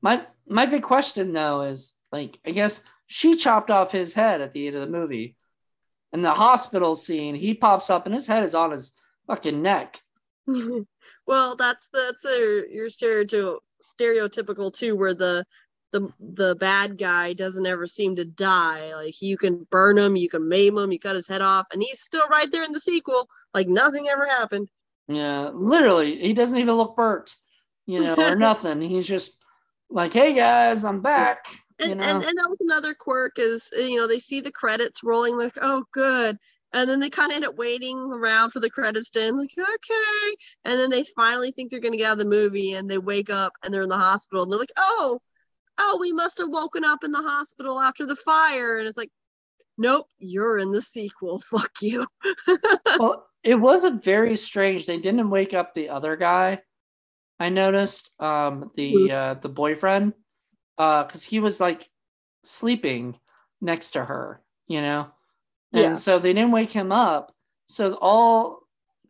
my 0.03 0.27
my 0.47 0.67
big 0.67 0.83
question 0.83 1.33
though 1.33 1.63
is 1.63 1.95
like, 2.13 2.39
I 2.45 2.51
guess 2.51 2.85
she 3.07 3.37
chopped 3.37 3.71
off 3.71 3.93
his 3.93 4.13
head 4.15 4.41
at 4.41 4.53
the 4.53 4.67
end 4.67 4.77
of 4.77 4.83
the 4.83 4.99
movie. 4.99 5.37
In 6.13 6.23
the 6.23 6.35
hospital 6.35 6.95
scene, 6.95 7.35
he 7.35 7.55
pops 7.55 7.91
up 7.91 8.07
and 8.07 8.15
his 8.15 8.27
head 8.27 8.45
is 8.45 8.55
on 8.55 8.71
his 8.71 8.93
fucking 9.27 9.63
neck. 9.63 10.01
well, 11.27 11.57
that's 11.57 11.89
that's 11.93 12.25
a, 12.25 12.65
your 12.71 12.89
stereotypical 12.89 13.59
stereotypical 13.83 14.73
too, 14.73 14.97
where 14.97 15.15
the 15.15 15.45
the 15.93 16.09
the 16.19 16.55
bad 16.57 16.99
guy 16.99 17.33
doesn't 17.33 17.67
ever 17.67 17.87
seem 17.87 18.17
to 18.17 18.25
die. 18.25 18.95
Like 18.95 19.21
you 19.23 19.37
can 19.37 19.67
burn 19.71 19.97
him, 19.97 20.17
you 20.17 20.29
can 20.29 20.49
maim 20.49 20.77
him, 20.77 20.93
you 20.93 20.99
cut 20.99 21.17
his 21.17 21.29
head 21.29 21.41
off, 21.41 21.67
and 21.73 21.83
he's 21.83 22.01
still 22.01 22.27
right 22.29 22.51
there 22.51 22.65
in 22.65 22.73
the 22.73 22.81
sequel, 22.81 23.29
like 23.55 23.69
nothing 23.69 24.09
ever 24.09 24.27
happened. 24.27 24.69
Yeah, 25.09 25.51
literally, 25.55 26.19
he 26.19 26.33
doesn't 26.33 26.59
even 26.59 26.75
look 26.75 26.97
burnt, 26.97 27.35
you 27.87 28.01
know, 28.01 28.15
or 28.15 28.37
nothing. 28.37 28.81
He's 28.81 29.07
just 29.07 29.39
like, 29.89 30.13
"Hey 30.13 30.35
guys, 30.35 30.85
I'm 30.85 31.01
back." 31.01 31.47
And, 31.79 31.91
you 31.91 31.95
know, 31.97 32.03
and 32.03 32.23
and 32.23 32.39
that 32.39 32.49
was 32.49 32.59
another 32.61 32.95
quirk 32.95 33.39
is 33.39 33.69
you 33.77 33.97
know 33.97 34.07
they 34.07 34.19
see 34.19 34.41
the 34.41 34.53
credits 34.53 35.03
rolling 35.03 35.37
like 35.37 35.55
oh 35.61 35.85
good 35.93 36.39
and 36.75 36.89
then 36.89 37.01
they 37.01 37.09
kind 37.09 37.33
of 37.33 37.37
end 37.37 37.45
up 37.47 37.57
waiting 37.57 37.99
around 37.99 38.51
for 38.51 38.61
the 38.61 38.71
credits 38.71 39.11
to 39.11 39.23
end 39.23 39.39
like 39.39 39.51
okay 39.59 40.37
and 40.65 40.79
then 40.79 40.91
they 40.91 41.05
finally 41.17 41.51
think 41.53 41.71
they're 41.71 41.81
going 41.81 41.93
to 41.93 41.99
get 41.99 42.09
out 42.09 42.13
of 42.13 42.19
the 42.19 42.25
movie 42.27 42.75
and 42.75 42.91
they 42.91 42.99
wake 42.99 43.31
up 43.31 43.53
and 43.63 43.73
they're 43.73 43.83
in 43.83 43.89
the 43.89 43.97
hospital 43.97 44.43
and 44.43 44.53
they're 44.53 44.59
like 44.59 44.73
oh 44.77 45.19
oh 45.79 45.99
we 46.01 46.13
must 46.13 46.39
have 46.39 46.51
woken 46.51 46.85
up 46.85 47.03
in 47.05 47.13
the 47.13 47.23
hospital 47.23 47.81
after 47.81 48.05
the 48.05 48.17
fire 48.17 48.79
and 48.79 48.87
it's 48.87 48.99
like 48.99 49.11
nope 49.79 50.07
you're 50.19 50.59
in 50.59 50.71
the 50.71 50.83
sequel 50.83 51.39
fuck 51.51 51.71
you 51.81 52.07
well, 52.99 53.27
it 53.43 53.57
wasn't 53.57 54.03
very 54.03 54.37
strange. 54.37 54.87
They 54.87 54.99
didn't 54.99 55.31
wake 55.31 55.55
up 55.55 55.75
the 55.75 55.91
other 55.91 56.17
guy. 56.17 56.61
I 57.39 57.49
noticed 57.51 58.11
um 58.21 58.71
the 58.75 59.13
uh 59.13 59.35
the 59.35 59.49
boyfriend 59.49 60.15
uh 60.79 61.05
cuz 61.05 61.25
he 61.25 61.41
was 61.41 61.61
like 61.61 61.89
sleeping 62.45 63.19
next 63.61 63.93
to 63.93 64.05
her, 64.05 64.43
you 64.67 64.81
know. 64.81 65.11
And 65.75 65.83
Yeah. 65.83 65.97
so 65.99 66.19
they 66.19 66.33
didn't 66.33 66.53
wake 66.53 66.71
him 66.73 66.93
up. 66.93 67.33
So 67.67 67.95
all 68.01 68.61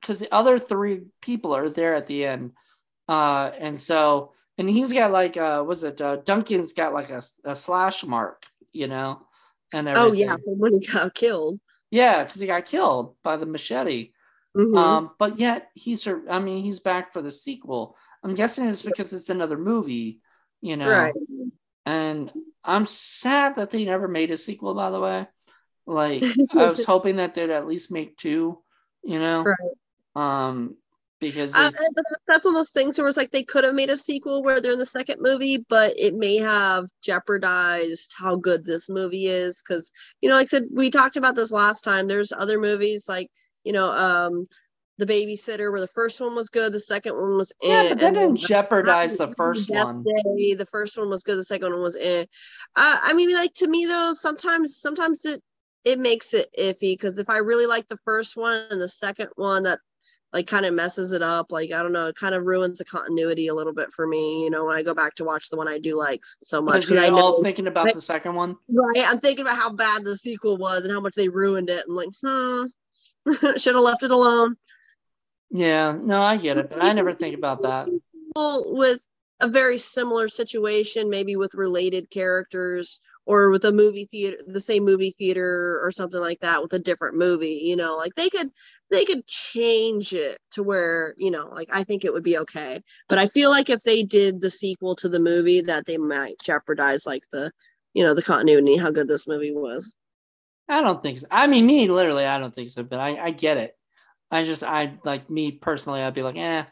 cuz 0.03 0.19
the 0.21 0.33
other 0.35 0.59
three 0.59 1.03
people 1.21 1.55
are 1.55 1.71
there 1.71 1.95
at 1.95 2.07
the 2.07 2.25
end. 2.27 2.53
Uh 3.09 3.51
and 3.59 3.79
so 3.81 4.33
and 4.59 4.69
he's 4.71 4.93
got 4.93 5.13
like 5.13 5.37
uh 5.37 5.65
was 5.67 5.85
it 5.85 6.01
uh 6.01 6.17
Duncan's 6.17 6.73
got 6.73 6.95
like 6.95 7.11
a, 7.11 7.23
a 7.45 7.57
slash 7.57 8.05
mark, 8.05 8.47
you 8.73 8.87
know. 8.89 9.27
And 9.73 9.89
oh 9.95 10.13
yeah 10.13 10.37
when 10.45 10.73
he 10.73 10.87
got 10.87 11.15
killed 11.15 11.61
Yeah, 11.91 12.25
because 12.25 12.41
he 12.41 12.47
got 12.47 12.67
killed 12.67 13.17
by 13.23 13.37
the 13.37 13.47
machete. 13.47 14.11
Mhm. 14.55 14.77
Um, 14.79 15.11
but 15.19 15.39
yet 15.39 15.71
he's, 15.75 16.07
I 16.09 16.41
mean, 16.41 16.65
he's 16.65 16.81
back 16.81 17.13
for 17.13 17.23
the 17.23 17.31
sequel. 17.31 17.97
I'm 18.25 18.35
guessing 18.35 18.69
it's 18.69 18.83
because 18.83 19.13
it's 19.13 19.31
another 19.31 19.59
movie, 19.59 20.21
you 20.61 20.77
know. 20.77 20.91
right 20.91 21.15
And 21.87 22.33
I'm 22.65 22.87
sad 22.87 23.57
that 23.57 23.71
they 23.71 23.85
never 23.85 24.09
made 24.09 24.31
a 24.31 24.37
sequel. 24.37 24.75
By 24.75 24.91
the 24.91 25.01
way, 25.01 25.27
like 25.87 26.23
I 26.55 26.71
was 26.71 26.85
hoping 26.85 27.17
that 27.17 27.35
they'd 27.35 27.51
at 27.51 27.67
least 27.67 27.93
make 27.93 28.17
two, 28.17 28.59
you 29.03 29.19
know. 29.19 29.45
Right. 29.45 29.57
Um, 30.17 30.77
because 31.21 31.55
Uh, 31.55 31.71
that's 32.27 32.45
one 32.45 32.55
of 32.55 32.59
those 32.59 32.71
things 32.71 32.99
where 32.99 33.09
it's 33.09 33.17
like 33.17 33.31
they 33.31 33.43
could 33.43 33.65
have 33.65 33.75
made 33.75 33.91
a 33.91 33.97
sequel 33.97 34.43
where 34.43 34.61
they're 34.61 34.73
in 34.73 34.79
the 34.79 34.87
second 34.87 35.21
movie, 35.21 35.65
but 35.69 35.95
it 35.99 36.15
may 36.15 36.37
have 36.37 36.87
jeopardized 37.03 38.13
how 38.17 38.37
good 38.37 38.65
this 38.65 38.89
movie 38.89 39.27
is. 39.27 39.63
Because 39.63 39.91
you 40.21 40.29
know, 40.29 40.37
like 40.37 40.45
I 40.45 40.47
said, 40.47 40.65
we 40.73 40.91
talked 40.91 41.17
about 41.17 41.35
this 41.35 41.53
last 41.53 41.83
time. 41.83 42.09
There's 42.09 42.33
other 42.33 42.61
movies 42.61 43.09
like 43.09 43.31
you 43.65 43.73
know, 43.73 43.91
um, 43.91 44.47
the 44.99 45.07
babysitter, 45.07 45.73
where 45.73 45.81
the 45.81 45.89
first 45.89 46.21
one 46.21 46.35
was 46.35 46.51
good, 46.51 46.73
the 46.73 46.81
second 46.81 47.15
one 47.15 47.37
was 47.37 47.53
yeah, 47.63 47.75
eh, 47.75 47.89
but 47.91 47.99
that 48.01 48.15
didn't 48.15 48.37
jeopardize 48.37 49.17
the 49.17 49.31
first 49.31 49.71
one. 49.71 50.05
Day, 50.05 50.55
the 50.55 50.67
first 50.67 50.97
one 50.97 51.11
was 51.11 51.25
good, 51.25 51.39
the 51.39 51.45
second 51.45 51.73
one 51.73 51.83
was 51.83 51.97
eh. 51.99 52.25
Uh, 52.77 52.99
I 53.03 53.13
mean, 53.15 53.35
like 53.35 53.55
to 53.55 53.67
me 53.67 53.87
though, 53.87 54.13
sometimes 54.13 54.79
sometimes 54.79 55.25
it 55.25 55.43
it 55.85 55.99
makes 55.99 56.35
it 56.35 56.49
iffy 56.59 56.93
because 56.95 57.19
if 57.19 57.29
I 57.29 57.39
really 57.39 57.67
like 57.67 57.89
the 57.89 57.99
first 58.05 58.37
one 58.37 58.67
and 58.71 58.81
the 58.81 58.89
second 58.89 59.29
one, 59.37 59.65
that 59.65 59.81
like 60.33 60.47
kind 60.49 60.67
of 60.67 60.75
messes 60.75 61.13
it 61.13 61.23
up. 61.23 61.53
Like 61.53 61.73
I 61.73 61.83
don't 61.83 61.93
know, 61.93 62.07
it 62.07 62.17
kind 62.17 62.35
of 62.35 62.45
ruins 62.45 62.79
the 62.79 62.85
continuity 62.85 63.47
a 63.49 63.55
little 63.55 63.73
bit 63.75 63.93
for 63.93 64.07
me. 64.07 64.43
You 64.45 64.51
know, 64.51 64.65
when 64.65 64.77
I 64.77 64.83
go 64.83 64.95
back 64.95 65.15
to 65.17 65.25
watch 65.25 65.49
the 65.49 65.57
one 65.57 65.69
I 65.69 65.79
do 65.79 65.97
like 65.97 66.23
so 66.43 66.61
much 66.61 66.83
Because 66.83 66.99
I 66.99 67.09
know 67.11 67.17
all 67.17 67.43
thinking 67.43 67.67
about 67.67 67.85
Right. 67.87 67.95
the 67.95 68.01
second 68.01 68.35
one. 68.35 68.57
right. 68.69 69.05
I'm 69.07 69.21
thinking 69.21 69.45
about 69.45 69.59
how 69.59 69.73
bad 69.73 70.05
the 70.05 70.17
sequel 70.17 70.57
was 70.57 70.85
and 70.85 70.93
how 70.93 71.01
much 71.01 71.15
they 71.15 71.29
ruined 71.29 71.71
it. 71.71 71.85
I'm 71.89 71.95
like, 71.95 72.09
hmm, 72.25 72.65
should 73.57 73.75
have 73.75 73.85
left 73.85 74.03
it 74.03 74.11
alone. 74.11 74.57
Yeah, 75.51 75.97
no, 76.03 76.21
I 76.21 76.37
get 76.37 76.59
it, 76.59 76.69
but 76.69 76.85
I 76.85 76.93
never 76.93 77.13
think 77.13 77.37
about 77.37 77.63
that. 77.63 77.89
Well, 78.35 78.65
with 78.75 79.01
a 79.41 79.47
very 79.47 79.79
similar 79.79 80.27
situation, 80.27 81.11
maybe 81.11 81.37
with 81.37 81.55
related 81.55 82.11
characters 82.11 83.01
or 83.27 83.51
with 83.51 83.65
a 83.65 83.73
movie 83.73 84.07
theater, 84.11 84.39
the 84.47 84.61
same 84.61 84.85
movie 84.85 85.11
theater 85.11 85.81
or 85.83 85.91
something 85.93 86.21
like 86.21 86.41
that 86.41 86.63
with 86.63 86.73
a 86.75 86.79
different 86.79 87.17
movie, 87.17 87.63
you 87.65 87.77
know, 87.77 87.97
like 87.97 88.15
they 88.15 88.29
could 88.31 88.51
they 88.91 89.05
could 89.05 89.27
change 89.27 90.13
it 90.13 90.39
to 90.53 90.63
where, 90.63 91.15
you 91.17 91.31
know, 91.31 91.49
like 91.49 91.69
I 91.73 91.85
think 91.85 92.05
it 92.05 92.13
would 92.13 92.23
be 92.23 92.39
okay. 92.39 92.83
But 93.09 93.19
I 93.19 93.27
feel 93.27 93.51
like 93.51 93.71
if 93.71 93.81
they 93.83 94.03
did 94.03 94.41
the 94.41 94.51
sequel 94.51 94.95
to 94.97 95.09
the 95.09 95.21
movie 95.21 95.63
that 95.63 95.87
they 95.87 95.99
might 95.99 96.37
jeopardize 96.45 97.07
like 97.07 97.25
the, 97.33 97.51
you 97.95 98.05
know, 98.05 98.15
the 98.15 98.23
continuity, 98.23 98.77
how 98.77 98.91
good 98.91 99.09
this 99.09 99.27
movie 99.27 99.53
was. 99.53 99.95
I 100.69 100.81
don't 100.81 101.03
think 101.03 101.19
so. 101.19 101.27
I 101.31 101.47
mean, 101.47 101.67
me 101.67 101.89
literally, 101.89 102.25
I 102.25 102.39
don't 102.39 102.55
think 102.55 102.69
so, 102.71 102.83
but 102.83 102.99
I, 103.01 103.17
I 103.27 103.31
get 103.31 103.59
it. 103.59 103.77
I 104.31 104.43
just, 104.45 104.65
I 104.65 104.99
like 105.05 105.29
me 105.31 105.53
personally, 105.53 106.01
I'd 106.01 106.15
be 106.15 106.23
like, 106.23 106.37
eh, 106.37 106.65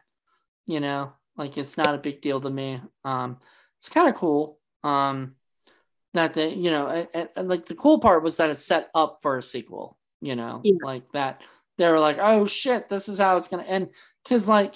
you 0.66 0.80
know, 0.80 1.12
like 1.36 1.58
it's 1.58 1.76
not 1.76 1.94
a 1.94 1.98
big 1.98 2.22
deal 2.22 2.40
to 2.40 2.50
me. 2.50 2.80
Um, 3.04 3.38
it's 3.78 3.88
kind 3.88 4.08
of 4.08 4.14
cool. 4.14 4.58
Um, 4.84 5.36
that 6.14 6.34
they, 6.34 6.54
you 6.54 6.70
know, 6.70 6.86
and, 7.14 7.28
and- 7.36 7.48
like 7.48 7.66
the 7.66 7.74
cool 7.74 7.98
part 8.00 8.22
was 8.22 8.36
that 8.36 8.50
it's 8.50 8.64
set 8.64 8.90
up 8.94 9.18
for 9.22 9.36
a 9.38 9.42
sequel. 9.42 9.96
You 10.20 10.36
know, 10.36 10.60
Yeah. 10.62 10.76
like 10.84 11.10
that. 11.12 11.42
They 11.78 11.88
were 11.88 11.98
like, 11.98 12.18
oh 12.20 12.46
shit, 12.46 12.88
this 12.88 13.08
is 13.08 13.18
how 13.18 13.36
it's 13.36 13.48
gonna 13.48 13.64
end. 13.64 13.88
Because 14.22 14.48
like 14.48 14.74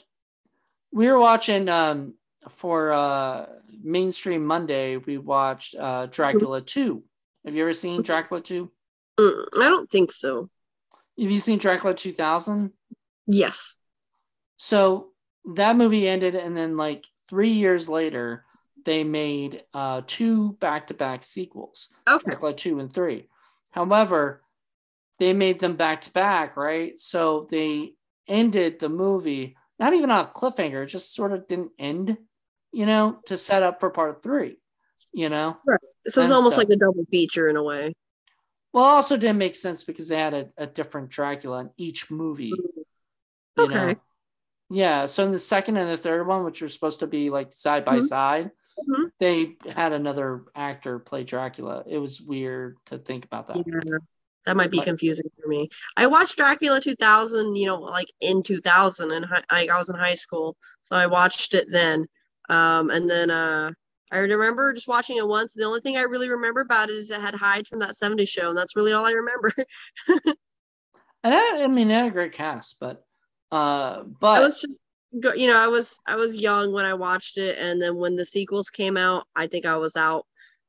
we 0.92 1.06
were 1.08 1.18
watching 1.20 1.68
um 1.68 2.14
for 2.50 2.92
uh 2.92 3.46
mainstream 3.82 4.44
Monday, 4.44 4.96
we 4.96 5.18
watched 5.18 5.76
uh 5.76 6.06
Dracula 6.06 6.62
two. 6.62 7.04
Have 7.44 7.54
you 7.54 7.62
ever 7.62 7.74
seen 7.74 8.02
Dracula 8.02 8.40
two? 8.40 8.72
Mm, 9.20 9.44
I 9.56 9.68
don't 9.68 9.88
think 9.90 10.10
so. 10.10 10.50
Have 11.18 11.30
you 11.30 11.38
seen 11.40 11.58
Dracula 11.58 11.94
2000? 11.94 12.72
Yes. 13.28 13.76
So 14.56 15.08
that 15.54 15.76
movie 15.76 16.08
ended, 16.08 16.34
and 16.34 16.56
then 16.56 16.76
like 16.76 17.06
three 17.28 17.52
years 17.52 17.88
later, 17.88 18.44
they 18.86 19.04
made 19.04 19.64
uh, 19.74 20.00
two 20.06 20.52
back-to-back 20.60 21.24
sequels, 21.24 21.90
Okay. 22.08 22.24
Dracula 22.30 22.54
two 22.54 22.78
and 22.80 22.90
three. 22.90 23.28
However, 23.72 24.42
they 25.18 25.34
made 25.34 25.58
them 25.60 25.76
back 25.76 26.00
to 26.02 26.10
back, 26.12 26.56
right? 26.56 26.98
So 26.98 27.46
they 27.50 27.92
ended 28.26 28.80
the 28.80 28.88
movie 28.88 29.56
not 29.78 29.92
even 29.92 30.10
on 30.10 30.24
a 30.24 30.28
cliffhanger; 30.28 30.84
it 30.84 30.86
just 30.86 31.14
sort 31.14 31.32
of 31.32 31.46
didn't 31.46 31.72
end, 31.78 32.16
you 32.72 32.86
know, 32.86 33.18
to 33.26 33.36
set 33.36 33.62
up 33.62 33.78
for 33.80 33.90
part 33.90 34.22
three. 34.22 34.58
You 35.12 35.28
know, 35.28 35.58
right. 35.66 35.78
So 36.08 36.22
it's 36.22 36.30
almost 36.32 36.54
stuff. 36.56 36.64
like 36.66 36.74
a 36.74 36.78
double 36.80 37.04
feature 37.10 37.48
in 37.48 37.56
a 37.56 37.62
way. 37.62 37.92
well, 38.72 38.84
also 38.84 39.16
didn't 39.18 39.36
make 39.38 39.56
sense 39.56 39.84
because 39.84 40.08
they 40.08 40.16
had 40.18 40.32
a, 40.32 40.48
a 40.56 40.66
different 40.66 41.10
Dracula 41.10 41.60
in 41.60 41.70
each 41.76 42.10
movie. 42.10 42.54
Okay. 43.58 43.74
know? 43.74 43.94
Yeah. 44.70 45.06
So 45.06 45.24
in 45.26 45.32
the 45.32 45.38
second 45.38 45.76
and 45.76 45.90
the 45.90 46.02
third 46.02 46.26
one, 46.26 46.44
which 46.44 46.62
were 46.62 46.68
supposed 46.68 47.00
to 47.00 47.06
be 47.06 47.28
like 47.30 47.52
side 47.52 47.84
by 47.84 47.98
Mhm. 47.98 48.02
side, 48.08 48.50
Mhm. 48.78 49.10
they 49.18 49.56
had 49.70 49.92
another 49.92 50.44
actor 50.54 50.98
play 50.98 51.24
Dracula. 51.24 51.82
It 51.86 51.98
was 51.98 52.20
weird 52.20 52.76
to 52.86 52.98
think 52.98 53.24
about 53.24 53.48
that. 53.48 53.56
Yeah, 53.66 53.98
that 54.44 54.56
might 54.56 54.70
be 54.70 54.78
But- 54.78 54.86
confusing 54.86 55.30
for 55.40 55.48
me. 55.48 55.68
I 55.96 56.06
watched 56.06 56.36
Dracula 56.36 56.80
2000, 56.80 57.56
you 57.56 57.66
know, 57.66 57.80
like 57.80 58.12
in 58.20 58.42
2000, 58.42 59.10
and 59.12 59.26
I, 59.50 59.68
I 59.68 59.78
was 59.78 59.88
in 59.88 59.96
high 59.96 60.14
school, 60.14 60.56
so 60.82 60.94
I 60.96 61.06
watched 61.06 61.54
it 61.54 61.66
then. 61.70 62.06
Um, 62.48 62.90
and 62.90 63.08
then 63.10 63.30
uh, 63.30 63.72
I 64.12 64.18
remember 64.18 64.72
just 64.72 64.86
watching 64.88 65.16
it 65.16 65.26
once. 65.26 65.52
The 65.54 65.64
only 65.64 65.80
thing 65.80 65.96
I 65.96 66.02
really 66.02 66.28
remember 66.28 66.60
about 66.60 66.90
it 66.90 66.96
is 66.96 67.10
it 67.10 67.20
had 67.20 67.34
Hyde 67.34 67.66
from 67.66 67.80
that 67.80 67.96
70s 67.96 68.28
show, 68.28 68.50
and 68.50 68.58
that's 68.58 68.76
really 68.76 68.92
all 68.92 69.06
I 69.06 69.12
remember. 69.12 69.52
And 71.24 71.34
I, 71.34 71.64
I 71.64 71.66
mean, 71.66 71.88
they 71.88 71.94
had 71.94 72.06
a 72.06 72.10
great 72.10 72.34
cast, 72.34 72.76
but 72.78 73.04
uh, 73.50 74.02
but 74.04 74.40
was 74.40 74.60
just, 74.60 74.80
you 75.12 75.46
know, 75.46 75.56
I 75.56 75.68
was 75.68 76.00
I 76.06 76.16
was 76.16 76.40
young 76.40 76.72
when 76.72 76.84
I 76.84 76.94
watched 76.94 77.38
it, 77.38 77.58
and 77.58 77.80
then 77.80 77.96
when 77.96 78.16
the 78.16 78.24
sequels 78.24 78.70
came 78.70 78.96
out, 78.96 79.26
I 79.34 79.46
think 79.46 79.66
I 79.66 79.76
was 79.76 79.96
out 79.96 80.26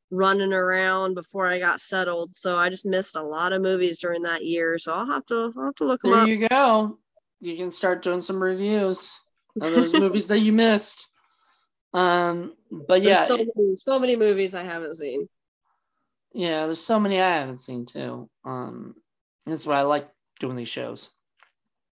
running 0.09 0.53
around 0.53 1.15
before 1.15 1.47
I 1.47 1.59
got 1.59 1.81
settled. 1.81 2.35
So 2.35 2.57
I 2.57 2.69
just 2.69 2.85
missed 2.85 3.15
a 3.15 3.21
lot 3.21 3.51
of 3.53 3.61
movies 3.61 3.99
during 3.99 4.23
that 4.23 4.45
year. 4.45 4.77
So 4.77 4.93
I'll 4.93 5.05
have 5.05 5.25
to 5.27 5.53
I'll 5.57 5.65
have 5.65 5.75
to 5.75 5.85
look 5.85 6.01
them 6.01 6.11
there 6.11 6.21
up. 6.21 6.27
you 6.27 6.47
go. 6.47 6.97
you 7.39 7.57
can 7.57 7.71
start 7.71 8.03
doing 8.03 8.21
some 8.21 8.41
reviews 8.41 9.11
of 9.59 9.71
those 9.71 9.93
movies 9.99 10.27
that 10.29 10.39
you 10.39 10.53
missed. 10.53 11.07
Um, 11.93 12.53
but 12.71 13.01
yeah, 13.01 13.25
so 13.25 13.37
many, 13.37 13.75
so 13.75 13.99
many 13.99 14.15
movies 14.15 14.53
I 14.53 14.63
haven't 14.63 14.95
seen. 14.95 15.27
yeah, 16.33 16.65
there's 16.65 16.83
so 16.83 16.99
many 16.99 17.19
I 17.19 17.33
haven't 17.33 17.57
seen 17.57 17.85
too. 17.85 18.29
Um, 18.45 18.95
that's 19.45 19.65
why 19.65 19.79
I 19.79 19.83
like 19.83 20.09
doing 20.39 20.55
these 20.55 20.67
shows. 20.67 21.09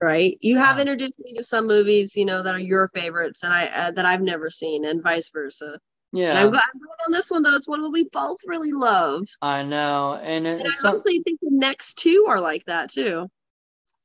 Right? 0.01 0.37
You 0.41 0.57
have 0.57 0.77
introduced 0.79 1.19
me 1.19 1.33
to 1.35 1.43
some 1.43 1.67
movies, 1.67 2.15
you 2.15 2.25
know, 2.25 2.43
that 2.43 2.53
are 2.53 2.59
your 2.59 2.89
favorites, 2.89 3.43
and 3.43 3.53
I 3.53 3.67
uh, 3.67 3.91
that 3.91 4.05
I've 4.05 4.21
never 4.21 4.49
seen, 4.49 4.85
and 4.85 5.01
vice 5.01 5.31
versa. 5.31 5.65
And 5.73 5.81
Yeah, 6.11 6.43
I'm 6.43 6.51
glad 6.51 6.63
I'm 6.73 6.79
glad 6.79 7.05
on 7.07 7.11
this 7.13 7.31
one 7.31 7.43
though. 7.43 7.55
It's 7.55 7.67
one 7.67 7.81
that 7.81 7.89
we 7.89 8.07
both 8.11 8.37
really 8.45 8.73
love, 8.73 9.23
I 9.41 9.63
know, 9.63 10.19
and 10.21 10.45
it, 10.45 10.59
and 10.59 10.67
I 10.67 10.87
honestly 10.87 11.21
think 11.23 11.39
the 11.41 11.49
next 11.49 11.95
two 11.95 12.25
are 12.27 12.41
like 12.41 12.65
that 12.65 12.91
too. 12.91 13.27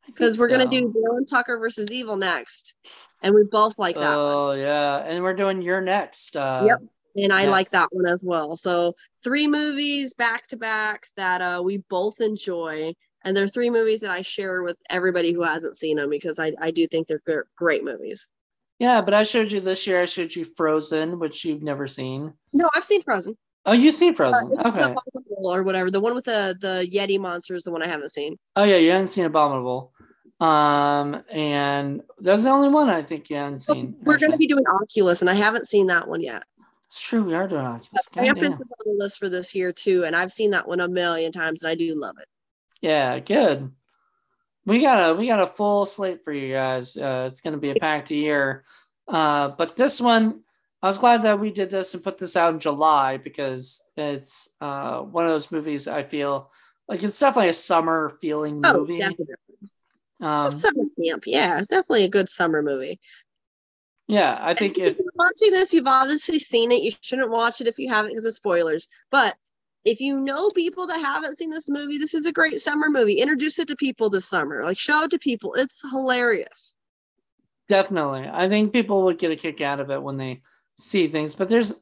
Because 0.07 0.39
we're 0.39 0.49
gonna 0.49 0.69
do 0.69 0.93
Dale 0.93 1.17
and 1.17 1.29
Tucker 1.29 1.59
versus 1.59 1.91
Evil 1.91 2.17
next, 2.17 2.75
and 3.23 3.35
we 3.35 3.45
both 3.51 3.79
like 3.79 3.97
that 3.97 4.17
one. 4.17 4.35
Oh 4.35 4.53
yeah, 4.53 4.99
and 4.99 5.23
we're 5.23 5.35
doing 5.37 5.61
your 5.61 5.81
next. 5.81 6.37
Uh, 6.37 6.65
Yep. 6.67 6.79
and 7.17 7.33
I 7.33 7.47
like 7.47 7.71
that 7.71 7.89
one 7.93 8.07
as 8.07 8.23
well. 8.25 8.57
So 8.57 8.95
three 9.23 9.47
movies 9.47 10.15
back 10.15 10.47
to 10.49 10.57
back 10.57 11.07
that 11.17 11.41
uh, 11.41 11.63
we 11.65 11.79
both 11.79 12.21
enjoy, 12.21 12.95
and 13.25 13.37
they're 13.37 13.49
three 13.49 13.71
movies 13.71 14.01
that 14.01 14.11
I 14.11 14.23
share 14.23 14.63
with 14.63 14.77
everybody 14.89 15.33
who 15.33 15.43
hasn't 15.43 15.77
seen 15.77 15.97
them 15.97 16.11
because 16.11 16.39
I, 16.39 16.53
I 16.61 16.71
do 16.71 16.87
think 16.87 17.07
they're 17.07 17.45
great 17.57 17.85
movies. 17.85 18.29
Yeah, 18.79 19.03
but 19.03 19.13
I 19.13 19.23
showed 19.25 19.53
you 19.53 19.61
this 19.61 19.87
year. 19.87 20.01
I 20.03 20.07
showed 20.07 20.35
you 20.35 20.45
Frozen, 20.45 21.19
which 21.19 21.45
you've 21.45 21.63
never 21.63 21.87
seen. 21.87 22.33
No, 22.53 22.69
I've 22.75 22.85
seen 22.85 23.03
Frozen. 23.03 23.37
Oh, 23.67 23.73
you've 23.73 23.95
seen 23.95 24.13
Uh, 24.13 24.17
Frozen. 24.17 24.51
it's 24.53 24.59
Okay. 24.61 24.95
Or 25.43 25.63
whatever. 25.63 25.91
The 25.91 26.01
one 26.01 26.15
with 26.15 26.25
the 26.25 26.57
the 26.61 26.89
Yeti 26.91 27.19
monster 27.21 27.55
is 27.55 27.63
the 27.63 27.71
one 27.71 27.83
I 27.83 27.89
haven't 27.89 28.09
seen. 28.11 28.37
Oh 28.57 28.65
yeah, 28.65 28.77
you 28.77 28.91
haven't 28.91 29.09
seen 29.09 29.27
Abominable. 29.27 29.93
Um, 30.41 31.23
and 31.31 32.01
that's 32.21 32.45
the 32.45 32.51
only 32.51 32.71
one 32.71 32.89
I 32.89 33.03
think 33.03 33.29
you 33.29 33.37
haven't 33.37 33.59
So 33.61 33.75
seen. 33.75 33.95
we're 34.05 34.17
going 34.17 34.33
to 34.33 34.39
be 34.39 34.47
doing 34.47 34.65
Oculus, 34.67 35.21
and 35.21 35.29
I 35.29 35.35
haven't 35.35 35.67
seen 35.69 35.87
that 35.89 36.09
one 36.09 36.23
yet. 36.23 36.45
It's 36.87 37.01
true. 37.01 37.23
We 37.23 37.35
are 37.35 37.47
doing 37.47 37.61
Oculus. 37.67 38.09
Krampus 38.15 38.53
is 38.55 38.61
on 38.87 38.97
the 38.97 39.05
list 39.05 39.19
for 39.19 39.29
this 39.29 39.55
year 39.55 39.73
too, 39.75 40.05
and 40.05 40.17
I've 40.17 40.33
seen 40.33 40.51
that 40.53 40.67
one 40.67 40.81
a 40.81 40.89
million 40.89 41.31
times, 41.31 41.63
and 41.63 41.71
I 41.71 41.75
do 41.75 41.95
love 41.95 42.17
it. 42.19 42.27
Yeah, 42.81 43.19
good. 43.19 43.71
We 44.67 44.81
got 44.81 45.11
a 45.11 45.15
we 45.15 45.27
got 45.27 45.41
a 45.41 45.47
full 45.47 45.87
slate 45.87 46.23
for 46.25 46.33
you 46.33 46.53
guys. 46.55 46.97
Uh, 46.97 47.25
it's 47.27 47.41
going 47.41 47.55
to 47.55 47.61
be 47.61 47.71
a 47.71 47.75
packed 47.77 48.11
year. 48.11 48.65
Uh, 49.09 49.49
but 49.49 49.75
this 49.77 50.01
one, 50.01 50.41
I 50.83 50.87
was 50.87 50.99
glad 50.99 51.23
that 51.23 51.41
we 51.41 51.51
did 51.51 51.71
this 51.71 51.95
and 51.95 52.05
put 52.05 52.19
this 52.19 52.37
out 52.37 52.55
in 52.55 52.61
July 52.61 53.17
because 53.17 53.83
it's 53.97 54.49
uh, 54.61 55.01
one 55.01 55.25
of 55.27 55.31
those 55.33 55.51
movies 55.51 55.89
I 55.89 56.03
feel 56.05 56.51
like 56.89 57.03
it's 57.03 57.19
definitely 57.19 57.49
a 57.51 57.55
summer 57.55 58.17
feeling 58.21 58.61
Oh, 58.65 58.79
movie. 58.79 58.99
definitely. 58.99 59.35
Um, 60.21 60.51
summer 60.51 60.85
camp. 61.03 61.25
Yeah, 61.27 61.59
it's 61.59 61.69
definitely 61.69 62.05
a 62.05 62.09
good 62.09 62.29
summer 62.29 62.63
movie. 62.63 63.01
yeah, 64.07 64.39
I 64.41 64.55
think 64.55 64.77
if 64.79 64.93
it. 64.93 64.99
you're 64.99 65.13
watching 65.15 65.51
this, 65.53 65.73
you've 65.73 65.87
obviously 65.87 66.39
seen 66.39 66.71
it. 66.73 66.83
You 66.83 66.93
shouldn't 67.01 67.31
watch 67.31 67.61
it 67.61 67.67
if 67.67 67.79
you 67.79 67.89
haven't 67.89 68.11
because 68.13 68.27
of 68.27 68.35
spoilers. 68.35 68.87
But 69.11 69.35
if 69.85 70.01
you 70.01 70.21
know 70.21 70.51
people 70.51 70.87
that 70.87 71.01
haven't 71.01 71.39
seen 71.39 71.51
this 71.51 71.69
movie, 71.69 71.99
this 71.99 72.15
is 72.15 72.27
a 72.27 72.33
great 72.33 72.61
summer 72.61 72.89
movie. 72.91 73.15
Introduce 73.15 73.59
it 73.59 73.69
to 73.69 73.77
people 73.77 74.11
this 74.11 74.29
summer. 74.29 74.65
Like 74.65 74.79
show 74.79 75.05
it 75.05 75.11
to 75.13 75.19
people. 75.19 75.55
It's 75.55 75.83
hilarious. 75.91 76.77
Definitely. 77.69 78.29
I 78.31 78.49
think 78.49 78.73
people 78.73 79.05
would 79.05 79.19
get 79.19 79.31
a 79.31 79.37
kick 79.37 79.61
out 79.61 79.81
of 79.81 79.91
it 79.91 80.03
when 80.03 80.17
they 80.17 80.43
see 80.79 81.09
things. 81.09 81.35
But 81.35 81.49
there's 81.49 81.73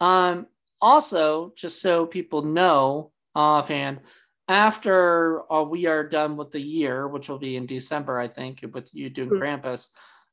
um 0.00 0.46
also 0.80 1.52
just 1.56 1.80
so 1.80 2.06
people 2.06 2.42
know 2.42 3.12
offhand, 3.34 4.00
after 4.48 5.50
uh, 5.50 5.62
we 5.62 5.86
are 5.86 6.06
done 6.06 6.36
with 6.36 6.50
the 6.50 6.60
year, 6.60 7.08
which 7.08 7.28
will 7.28 7.38
be 7.38 7.56
in 7.56 7.66
December, 7.66 8.18
I 8.18 8.28
think, 8.28 8.64
with 8.74 8.90
you 8.92 9.08
doing 9.08 9.30
Mhm. 9.30 9.40
Krampus, 9.40 9.88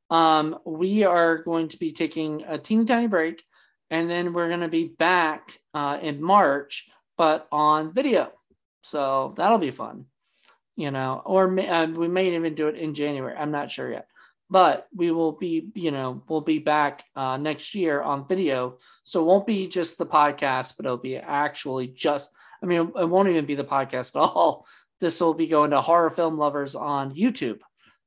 um, 0.10 0.58
we 0.66 1.04
are 1.04 1.38
going 1.38 1.70
to 1.70 1.78
be 1.78 1.92
taking 1.92 2.44
a 2.48 2.58
teeny 2.58 2.86
tiny 2.86 3.08
break 3.08 3.44
and 3.92 4.10
then 4.10 4.34
we're 4.34 4.50
going 4.50 4.60
to 4.62 4.68
be 4.68 4.88
back 4.88 5.60
uh, 5.74 5.98
in 6.02 6.22
March, 6.22 6.90
but 7.20 7.48
on 7.52 7.94
video. 7.94 8.32
So 8.82 9.36
that'll 9.38 9.60
be 9.60 9.72
fun, 9.72 10.06
you 10.76 10.90
know, 10.90 11.22
or 11.26 11.50
may, 11.50 11.68
uh, 11.68 11.88
we 11.88 12.08
may 12.08 12.34
even 12.36 12.56
do 12.56 12.70
it 12.70 12.78
in 12.78 12.96
January. 12.96 13.36
I'm 13.38 13.52
not 13.52 13.70
sure 13.70 13.92
yet 13.92 14.08
but 14.50 14.88
we 14.96 15.12
will 15.12 15.34
be 15.34 15.70
you 15.76 15.92
know 15.92 16.24
we'll 16.28 16.42
be 16.42 16.60
back 16.60 17.04
uh, 17.16 17.38
next 17.38 17.76
year 17.76 18.02
on 18.02 18.28
video 18.28 18.78
so 19.04 19.22
it 19.22 19.26
won't 19.26 19.46
be 19.46 19.68
just 19.68 19.98
the 19.98 20.06
podcast 20.06 20.76
but 20.76 20.86
it'll 20.86 20.98
be 20.98 21.18
actually 21.18 21.88
just 21.88 22.32
i 22.64 22.66
mean 22.66 22.92
it 23.00 23.10
won't 23.10 23.30
even 23.30 23.46
be 23.46 23.56
the 23.56 23.64
podcast 23.64 24.16
at 24.16 24.22
all 24.22 24.66
this 25.00 25.22
will 25.22 25.34
be 25.34 25.48
going 25.48 25.72
to 25.72 25.82
horror 25.82 26.10
film 26.10 26.38
lovers 26.38 26.76
on 26.76 27.16
youtube 27.16 27.60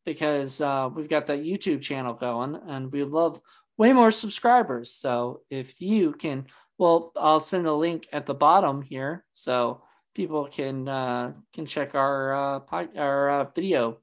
because 0.05 0.61
uh, 0.61 0.89
we've 0.93 1.09
got 1.09 1.27
that 1.27 1.45
youtube 1.45 1.81
channel 1.81 2.15
going 2.15 2.59
and 2.69 2.91
we 2.91 3.05
love 3.05 3.41
way 3.79 3.93
more 3.93 4.11
subscribers 4.11 4.93
so 4.93 5.43
if 5.51 5.81
you 5.81 6.13
can 6.13 6.47
well 6.83 7.13
i'll 7.17 7.41
send 7.41 7.67
a 7.67 7.73
link 7.73 8.09
at 8.13 8.27
the 8.27 8.35
bottom 8.35 8.83
here 8.83 9.25
so 9.33 9.83
people 10.15 10.47
can 10.47 10.89
uh, 10.89 11.33
can 11.55 11.65
check 11.67 11.95
our 11.95 12.35
uh, 12.35 12.61
pod, 12.61 12.97
our 12.97 13.31
uh, 13.31 13.45
video 13.55 13.99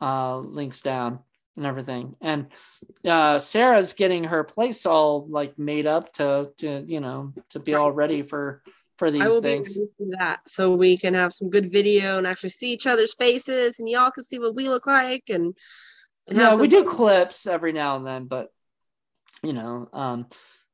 uh, 0.00 0.38
links 0.38 0.80
down 0.80 1.20
and 1.56 1.66
everything. 1.66 2.16
And 2.20 2.46
uh, 3.04 3.38
Sarah's 3.38 3.92
getting 3.92 4.24
her 4.24 4.44
place 4.44 4.86
all 4.86 5.26
like 5.28 5.58
made 5.58 5.86
up 5.86 6.12
to 6.14 6.50
to 6.58 6.84
you 6.86 7.00
know 7.00 7.32
to 7.50 7.58
be 7.58 7.74
all 7.74 7.92
ready 7.92 8.22
for 8.22 8.62
for 8.98 9.10
these 9.10 9.22
I 9.22 9.28
will 9.28 9.42
things. 9.42 9.76
be 9.76 9.86
that 10.18 10.40
so 10.46 10.74
we 10.74 10.96
can 10.96 11.14
have 11.14 11.32
some 11.32 11.50
good 11.50 11.70
video 11.70 12.18
and 12.18 12.26
actually 12.26 12.50
see 12.50 12.72
each 12.72 12.86
other's 12.86 13.14
faces 13.14 13.78
and 13.78 13.88
y'all 13.88 14.10
can 14.10 14.24
see 14.24 14.38
what 14.38 14.54
we 14.54 14.68
look 14.68 14.86
like 14.86 15.24
and, 15.28 15.54
and 16.28 16.38
Yeah, 16.38 16.56
we 16.56 16.68
do 16.68 16.84
clips 16.84 17.46
every 17.46 17.72
now 17.72 17.96
and 17.96 18.06
then, 18.06 18.26
but 18.26 18.48
you 19.42 19.52
know, 19.52 19.88
um, 19.92 20.26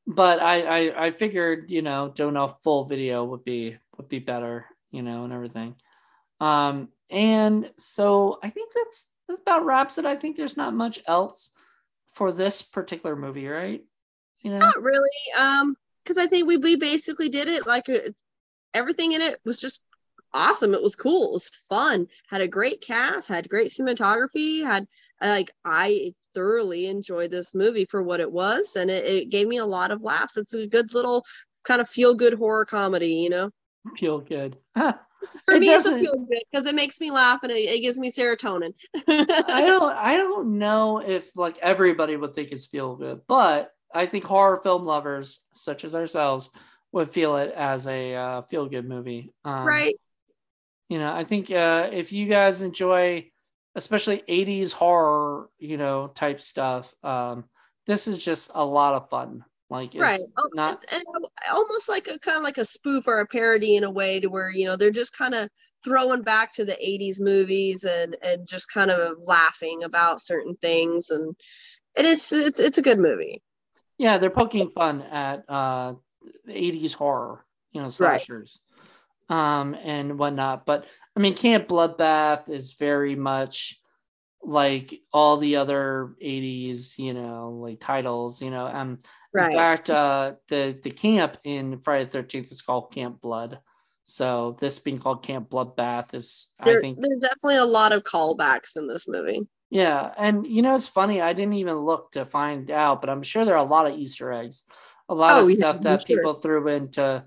but 0.09 0.40
I, 0.40 0.62
I 0.62 1.06
I 1.06 1.11
figured 1.11 1.70
you 1.70 1.82
know 1.82 2.11
doing 2.12 2.36
a 2.36 2.48
full 2.64 2.86
video 2.86 3.24
would 3.24 3.44
be 3.44 3.76
would 3.98 4.09
be 4.09 4.18
better, 4.18 4.64
you 4.90 5.02
know, 5.02 5.24
and 5.24 5.32
everything. 5.32 5.74
Um, 6.40 6.88
and 7.11 7.70
so 7.76 8.38
I 8.42 8.48
think 8.48 8.72
that's 8.72 9.11
that 9.28 9.40
about 9.42 9.66
wraps 9.66 9.98
it. 9.98 10.06
I 10.06 10.16
think 10.16 10.36
there's 10.36 10.56
not 10.56 10.74
much 10.74 11.00
else 11.06 11.50
for 12.14 12.32
this 12.32 12.62
particular 12.62 13.14
movie, 13.14 13.46
right? 13.46 13.84
You 14.40 14.52
know, 14.52 14.59
Not 14.59 14.82
really. 14.82 15.09
Um, 15.38 15.76
because 16.02 16.16
I 16.16 16.26
think 16.26 16.48
we 16.48 16.56
we 16.56 16.76
basically 16.76 17.28
did 17.28 17.48
it. 17.48 17.66
Like 17.66 17.90
it's, 17.90 18.22
everything 18.72 19.12
in 19.12 19.20
it 19.20 19.38
was 19.44 19.61
just 19.61 19.82
awesome. 20.32 20.72
It 20.72 20.82
was 20.82 20.96
cool. 20.96 21.28
It 21.28 21.32
was 21.32 21.50
fun. 21.68 22.06
Had 22.30 22.40
a 22.40 22.48
great 22.48 22.80
cast. 22.80 23.28
Had 23.28 23.48
great 23.50 23.68
cinematography. 23.68 24.64
Had 24.64 24.88
like 25.20 25.50
I 25.64 26.12
thoroughly 26.34 26.86
enjoyed 26.86 27.30
this 27.30 27.54
movie 27.54 27.84
for 27.84 28.02
what 28.02 28.20
it 28.20 28.30
was, 28.30 28.76
and 28.76 28.90
it, 28.90 29.04
it 29.04 29.30
gave 29.30 29.48
me 29.48 29.58
a 29.58 29.66
lot 29.66 29.90
of 29.90 30.02
laughs. 30.02 30.36
It's 30.36 30.54
a 30.54 30.66
good 30.66 30.94
little 30.94 31.24
kind 31.64 31.80
of 31.80 31.88
feel 31.88 32.14
good 32.14 32.34
horror 32.34 32.64
comedy. 32.64 33.14
You 33.14 33.30
know, 33.30 33.50
feel 33.96 34.20
good. 34.20 34.56
for 34.74 35.54
It 35.54 35.60
me, 35.60 35.68
it's 35.70 35.86
a 35.86 35.90
doesn't- 35.90 36.00
feel 36.00 36.14
good 36.16 36.42
because 36.50 36.66
it 36.66 36.74
makes 36.74 37.00
me 37.00 37.10
laugh 37.10 37.42
and 37.42 37.50
it, 37.52 37.56
it 37.56 37.80
gives 37.82 37.98
me 37.98 38.10
serotonin. 38.10 38.72
I 39.08 39.62
don't 39.66 39.92
I 39.96 40.16
don't 40.16 40.58
know 40.58 40.98
if 40.98 41.30
like 41.36 41.58
everybody 41.58 42.16
would 42.16 42.34
think 42.34 42.50
it's 42.52 42.66
feel 42.66 42.96
good, 42.96 43.22
but 43.26 43.72
I 43.94 44.06
think 44.06 44.24
horror 44.24 44.60
film 44.62 44.84
lovers 44.84 45.40
such 45.52 45.84
as 45.84 45.94
ourselves 45.94 46.50
would 46.92 47.10
feel 47.10 47.36
it 47.36 47.52
as 47.54 47.86
a 47.86 48.14
uh, 48.14 48.42
feel 48.42 48.68
good 48.68 48.88
movie. 48.88 49.32
Um, 49.44 49.66
right. 49.66 49.94
You 50.88 50.98
know, 50.98 51.12
I 51.12 51.24
think 51.24 51.50
uh, 51.50 51.90
if 51.92 52.12
you 52.12 52.26
guys 52.28 52.62
enjoy, 52.62 53.30
especially 53.78 54.22
'80s 54.28 54.72
horror, 54.72 55.48
you 55.58 55.76
know, 55.76 56.08
type 56.08 56.40
stuff, 56.40 56.92
um, 57.02 57.44
this 57.86 58.06
is 58.06 58.22
just 58.22 58.50
a 58.54 58.64
lot 58.64 58.94
of 58.94 59.08
fun. 59.08 59.44
Like, 59.70 59.94
it's 59.94 60.02
right. 60.02 60.20
Oh, 60.38 60.48
not 60.54 60.82
it's, 60.82 60.94
and 60.94 61.04
almost 61.52 61.88
like 61.88 62.08
a 62.08 62.18
kind 62.18 62.36
of 62.36 62.42
like 62.42 62.58
a 62.58 62.64
spoof 62.64 63.06
or 63.06 63.20
a 63.20 63.26
parody 63.26 63.76
in 63.76 63.84
a 63.84 63.90
way 63.90 64.18
to 64.20 64.28
where 64.28 64.50
you 64.50 64.66
know 64.66 64.76
they're 64.76 64.90
just 64.90 65.16
kind 65.16 65.34
of 65.34 65.48
throwing 65.84 66.22
back 66.22 66.52
to 66.54 66.64
the 66.64 66.72
80s 66.72 67.20
movies 67.20 67.84
and 67.84 68.16
and 68.22 68.46
just 68.46 68.72
kind 68.72 68.90
of 68.90 69.18
laughing 69.22 69.84
about 69.84 70.22
certain 70.22 70.56
things. 70.60 71.10
And 71.10 71.36
it 71.96 72.04
is 72.04 72.32
it's, 72.32 72.60
it's 72.60 72.78
a 72.78 72.82
good 72.82 72.98
movie. 72.98 73.42
Yeah, 73.98 74.18
they're 74.18 74.30
poking 74.30 74.70
fun 74.70 75.02
at 75.02 75.44
uh, 75.48 75.94
80s 76.48 76.94
horror, 76.94 77.44
you 77.72 77.82
know, 77.82 77.88
slashers, 77.88 78.60
um, 79.28 79.74
and 79.74 80.18
whatnot. 80.18 80.66
But 80.66 80.86
I 81.16 81.20
mean, 81.20 81.34
Camp 81.34 81.68
Bloodbath 81.68 82.48
is 82.48 82.72
very 82.72 83.16
much 83.16 83.80
like 84.42 85.00
all 85.12 85.38
the 85.38 85.56
other 85.56 86.14
80s, 86.22 86.98
you 86.98 87.14
know, 87.14 87.58
like 87.62 87.80
titles, 87.80 88.40
you 88.40 88.50
know. 88.50 88.66
Um, 88.66 89.00
right 89.32 89.50
in 89.50 89.58
fact, 89.58 89.90
uh, 89.90 90.34
the 90.48 90.78
the 90.82 90.90
camp 90.90 91.38
in 91.44 91.80
Friday 91.80 92.04
the 92.04 92.18
13th 92.18 92.52
is 92.52 92.62
called 92.62 92.92
Camp 92.92 93.20
Blood. 93.20 93.58
So 94.04 94.56
this 94.58 94.78
being 94.78 94.98
called 94.98 95.22
Camp 95.22 95.50
Bloodbath 95.50 96.14
is, 96.14 96.48
there, 96.64 96.78
I 96.78 96.80
think, 96.80 96.98
there's 97.02 97.20
definitely 97.20 97.56
a 97.56 97.64
lot 97.64 97.92
of 97.92 98.04
callbacks 98.04 98.76
in 98.76 98.86
this 98.86 99.06
movie 99.06 99.46
yeah, 99.70 100.12
and 100.16 100.46
you 100.46 100.62
know 100.62 100.74
it's 100.74 100.88
funny. 100.88 101.20
I 101.20 101.34
didn't 101.34 101.54
even 101.54 101.76
look 101.76 102.12
to 102.12 102.24
find 102.24 102.70
out, 102.70 103.02
but 103.02 103.10
I'm 103.10 103.22
sure 103.22 103.44
there 103.44 103.54
are 103.54 103.64
a 103.64 103.68
lot 103.68 103.86
of 103.86 103.98
Easter 103.98 104.32
eggs, 104.32 104.64
a 105.08 105.14
lot 105.14 105.32
Oh, 105.32 105.40
of 105.40 105.46
stuff 105.50 105.76
I'm 105.76 105.82
that 105.82 106.06
sure. 106.06 106.16
people 106.16 106.32
threw 106.32 106.68
into 106.68 107.24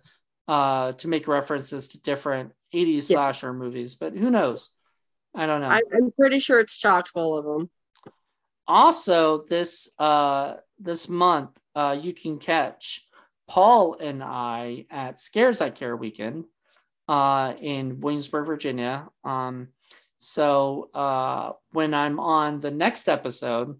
uh, 0.51 0.91
to 0.93 1.07
make 1.07 1.27
references 1.27 1.87
to 1.89 2.01
different 2.01 2.51
80s 2.73 3.09
Yeah. 3.09 3.15
slasher 3.17 3.53
movies. 3.53 3.95
But 3.95 4.13
who 4.13 4.29
knows? 4.29 4.69
I 5.33 5.45
don't 5.45 5.61
know. 5.61 5.69
I, 5.69 5.81
i'm 5.95 6.11
pretty 6.11 6.39
sure 6.39 6.59
it's 6.59 6.75
chock 6.77 7.07
full 7.07 7.37
of 7.37 7.45
them 7.45 7.69
also 8.67 9.43
this 9.49 9.89
uh 9.97 10.55
this 10.79 11.07
month 11.09 11.51
uh 11.75 11.95
you 11.99 12.13
can 12.13 12.37
catch 12.37 13.07
Paul 13.47 13.97
and 13.99 14.23
I 14.23 14.85
at 14.89 15.19
Scares 15.19 15.59
That 15.59 15.75
Care 15.75 15.95
weekend 15.95 16.45
uh 17.07 17.53
in 17.61 17.99
Williamsburg, 18.01 18.45
Virginia. 18.45 19.07
Um 19.23 19.69
so 20.17 20.89
uh 20.93 21.53
when 21.71 21.93
I'm 21.93 22.19
on 22.19 22.59
the 22.59 22.71
next 22.71 23.07
episode, 23.09 23.77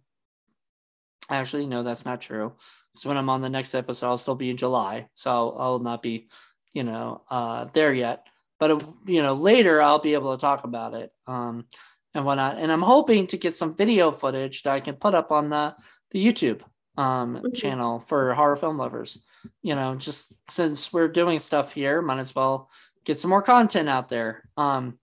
actually 1.29 1.65
no, 1.67 1.83
that's 1.83 2.05
not 2.05 2.21
true. 2.21 2.53
So 2.95 3.07
when 3.09 3.17
I'm 3.17 3.29
on 3.29 3.41
the 3.41 3.49
next 3.49 3.73
episode, 3.75 4.07
I'll 4.07 4.17
still 4.17 4.35
be 4.35 4.49
in 4.49 4.57
July. 4.57 5.07
So 5.13 5.55
I'll 5.57 5.79
not 5.79 6.01
be, 6.01 6.27
you 6.73 6.83
know, 6.83 7.21
uh 7.29 7.65
there 7.73 7.93
yet. 7.93 8.27
But 8.59 8.71
uh, 8.71 8.79
you 9.05 9.21
know, 9.21 9.33
later 9.33 9.81
I'll 9.81 9.99
be 9.99 10.13
able 10.13 10.35
to 10.35 10.41
talk 10.41 10.63
about 10.63 10.93
it. 10.93 11.11
Um 11.27 11.65
and 12.13 12.25
whatnot. 12.25 12.57
And 12.57 12.71
I'm 12.71 12.81
hoping 12.81 13.27
to 13.27 13.37
get 13.37 13.55
some 13.55 13.75
video 13.75 14.11
footage 14.11 14.63
that 14.63 14.73
I 14.73 14.79
can 14.79 14.95
put 14.95 15.15
up 15.15 15.31
on 15.31 15.49
the, 15.49 15.75
the 16.11 16.25
YouTube 16.25 16.61
um, 16.97 17.35
mm-hmm. 17.35 17.53
channel 17.53 17.99
for 17.99 18.33
horror 18.33 18.55
film 18.55 18.77
lovers. 18.77 19.21
You 19.61 19.75
know, 19.75 19.95
just 19.95 20.33
since 20.49 20.93
we're 20.93 21.07
doing 21.07 21.39
stuff 21.39 21.73
here, 21.73 22.01
might 22.01 22.19
as 22.19 22.35
well 22.35 22.69
get 23.05 23.17
some 23.17 23.29
more 23.29 23.41
content 23.41 23.89
out 23.89 24.09
there. 24.09 24.47
Um, 24.55 24.99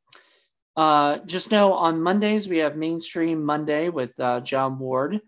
uh, 0.76 1.18
just 1.26 1.50
know 1.50 1.72
on 1.72 2.00
Mondays 2.00 2.48
we 2.48 2.58
have 2.58 2.76
Mainstream 2.76 3.42
Monday 3.42 3.88
with 3.88 4.18
uh, 4.20 4.40
John 4.40 4.78
Ward. 4.78 5.20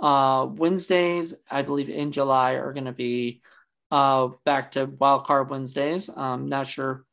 Uh, 0.00 0.48
Wednesdays, 0.50 1.34
I 1.48 1.62
believe 1.62 1.90
in 1.90 2.10
July, 2.10 2.52
are 2.52 2.72
going 2.72 2.86
to 2.86 2.92
be 2.92 3.42
uh, 3.90 4.28
back 4.44 4.72
to 4.72 4.86
Wildcard 4.86 5.48
Wednesdays. 5.48 6.08
I'm 6.08 6.48
not 6.48 6.66
sure 6.66 7.04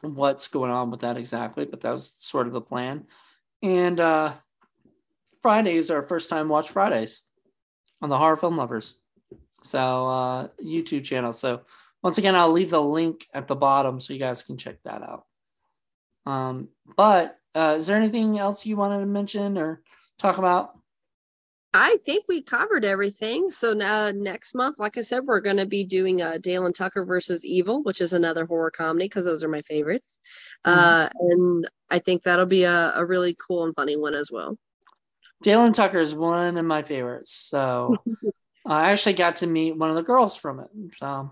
what's 0.00 0.48
going 0.48 0.70
on 0.70 0.90
with 0.90 1.00
that 1.00 1.16
exactly, 1.16 1.64
but 1.64 1.80
that 1.80 1.92
was 1.92 2.12
sort 2.16 2.46
of 2.46 2.52
the 2.52 2.60
plan. 2.60 3.04
And 3.62 3.98
uh, 3.98 4.34
Fridays 5.42 5.90
are 5.90 6.02
first 6.02 6.30
time 6.30 6.48
watch 6.48 6.70
Fridays 6.70 7.22
on 8.02 8.08
the 8.08 8.18
Horror 8.18 8.36
Film 8.36 8.56
Lovers. 8.56 8.94
So 9.62 10.08
uh, 10.08 10.48
YouTube 10.62 11.04
channel. 11.04 11.32
So 11.32 11.62
once 12.02 12.18
again, 12.18 12.36
I'll 12.36 12.52
leave 12.52 12.70
the 12.70 12.82
link 12.82 13.26
at 13.34 13.48
the 13.48 13.56
bottom 13.56 13.98
so 13.98 14.12
you 14.12 14.20
guys 14.20 14.42
can 14.42 14.56
check 14.56 14.76
that 14.84 15.02
out. 15.02 15.24
Um, 16.24 16.68
but 16.96 17.38
uh, 17.54 17.76
is 17.78 17.86
there 17.86 17.96
anything 17.96 18.38
else 18.38 18.66
you 18.66 18.76
wanted 18.76 19.00
to 19.00 19.06
mention 19.06 19.56
or 19.56 19.82
talk 20.18 20.38
about? 20.38 20.78
I 21.74 21.98
think 22.04 22.24
we 22.28 22.42
covered 22.42 22.84
everything. 22.84 23.50
So 23.50 23.74
now 23.74 24.10
next 24.10 24.54
month, 24.54 24.78
like 24.78 24.96
I 24.96 25.02
said, 25.02 25.24
we're 25.24 25.40
going 25.40 25.58
to 25.58 25.66
be 25.66 25.84
doing 25.84 26.22
uh, 26.22 26.38
Dale 26.38 26.64
and 26.64 26.74
Tucker 26.74 27.04
versus 27.04 27.44
Evil, 27.44 27.82
which 27.82 28.00
is 28.00 28.12
another 28.12 28.46
horror 28.46 28.70
comedy 28.70 29.06
because 29.06 29.24
those 29.24 29.44
are 29.44 29.48
my 29.48 29.62
favorites. 29.62 30.18
Mm-hmm. 30.66 30.78
Uh, 30.78 31.08
and 31.20 31.68
I 31.90 31.98
think 31.98 32.22
that'll 32.22 32.46
be 32.46 32.64
a, 32.64 32.94
a 32.96 33.04
really 33.04 33.34
cool 33.34 33.64
and 33.64 33.74
funny 33.74 33.96
one 33.96 34.14
as 34.14 34.30
well. 34.32 34.56
Dale 35.42 35.64
and 35.64 35.74
Tucker 35.74 35.98
is 35.98 36.14
one 36.14 36.56
of 36.56 36.64
my 36.64 36.82
favorites. 36.82 37.32
So 37.32 37.96
I 38.66 38.90
actually 38.90 39.14
got 39.14 39.36
to 39.36 39.46
meet 39.46 39.76
one 39.76 39.90
of 39.90 39.96
the 39.96 40.02
girls 40.02 40.34
from 40.34 40.60
it. 40.60 40.68
So 40.98 41.30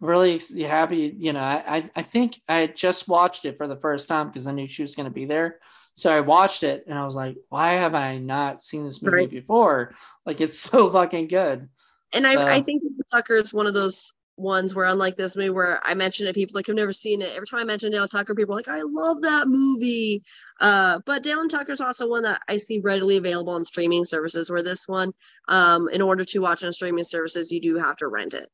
really 0.00 0.40
happy. 0.62 1.14
You 1.16 1.32
know, 1.32 1.40
I, 1.40 1.90
I 1.94 2.02
think 2.02 2.40
I 2.48 2.66
just 2.66 3.08
watched 3.08 3.44
it 3.44 3.56
for 3.56 3.68
the 3.68 3.76
first 3.76 4.08
time 4.08 4.28
because 4.28 4.46
I 4.46 4.52
knew 4.52 4.66
she 4.66 4.82
was 4.82 4.94
going 4.94 5.08
to 5.08 5.14
be 5.14 5.26
there. 5.26 5.60
So 5.94 6.12
I 6.12 6.20
watched 6.20 6.64
it 6.64 6.84
and 6.86 6.98
I 6.98 7.04
was 7.04 7.14
like, 7.14 7.36
why 7.48 7.74
have 7.74 7.94
I 7.94 8.18
not 8.18 8.62
seen 8.62 8.84
this 8.84 9.00
movie 9.00 9.16
right. 9.16 9.30
before? 9.30 9.94
Like 10.26 10.40
it's 10.40 10.58
so 10.70 10.90
fucking 10.90 11.28
good. 11.28 11.68
And 12.12 12.24
so. 12.24 12.30
I, 12.30 12.56
I 12.56 12.60
think 12.60 12.82
Tucker 13.10 13.36
is 13.36 13.54
one 13.54 13.66
of 13.66 13.74
those 13.74 14.12
ones 14.36 14.74
where 14.74 14.86
unlike 14.86 15.16
this 15.16 15.36
movie 15.36 15.50
where 15.50 15.80
I 15.84 15.94
mention 15.94 16.26
it, 16.26 16.34
people 16.34 16.54
like 16.56 16.66
have 16.66 16.76
never 16.76 16.92
seen 16.92 17.22
it. 17.22 17.32
Every 17.32 17.46
time 17.46 17.60
I 17.60 17.64
mention 17.64 17.92
Dale 17.92 18.08
Tucker, 18.08 18.34
people 18.34 18.54
are 18.54 18.58
like, 18.58 18.68
I 18.68 18.82
love 18.82 19.22
that 19.22 19.46
movie. 19.46 20.24
Uh, 20.60 20.98
but 21.06 21.22
Dale 21.22 21.40
and 21.40 21.50
Tucker 21.50 21.72
is 21.72 21.80
also 21.80 22.08
one 22.08 22.24
that 22.24 22.42
I 22.48 22.56
see 22.56 22.80
readily 22.80 23.16
available 23.16 23.52
on 23.52 23.64
streaming 23.64 24.04
services. 24.04 24.50
Where 24.50 24.62
this 24.62 24.88
one, 24.88 25.12
um, 25.48 25.88
in 25.88 26.02
order 26.02 26.24
to 26.24 26.38
watch 26.40 26.64
on 26.64 26.72
streaming 26.72 27.04
services, 27.04 27.52
you 27.52 27.60
do 27.60 27.78
have 27.78 27.96
to 27.98 28.08
rent 28.08 28.34
it. 28.34 28.50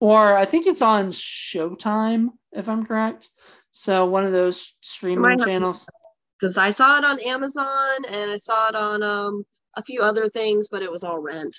Or 0.00 0.36
I 0.36 0.44
think 0.44 0.66
it's 0.66 0.82
on 0.82 1.10
Showtime, 1.10 2.28
if 2.52 2.68
I'm 2.68 2.84
correct. 2.84 3.30
So 3.72 4.06
one 4.06 4.24
of 4.24 4.32
those 4.32 4.74
streaming 4.80 5.38
channels 5.38 5.86
because 6.38 6.58
I 6.58 6.70
saw 6.70 6.98
it 6.98 7.04
on 7.04 7.20
Amazon 7.20 8.04
and 8.10 8.30
I 8.30 8.36
saw 8.36 8.68
it 8.68 8.74
on 8.74 9.02
um, 9.02 9.44
a 9.76 9.82
few 9.82 10.02
other 10.02 10.28
things, 10.28 10.68
but 10.68 10.82
it 10.82 10.90
was 10.90 11.04
all 11.04 11.20
rent. 11.20 11.56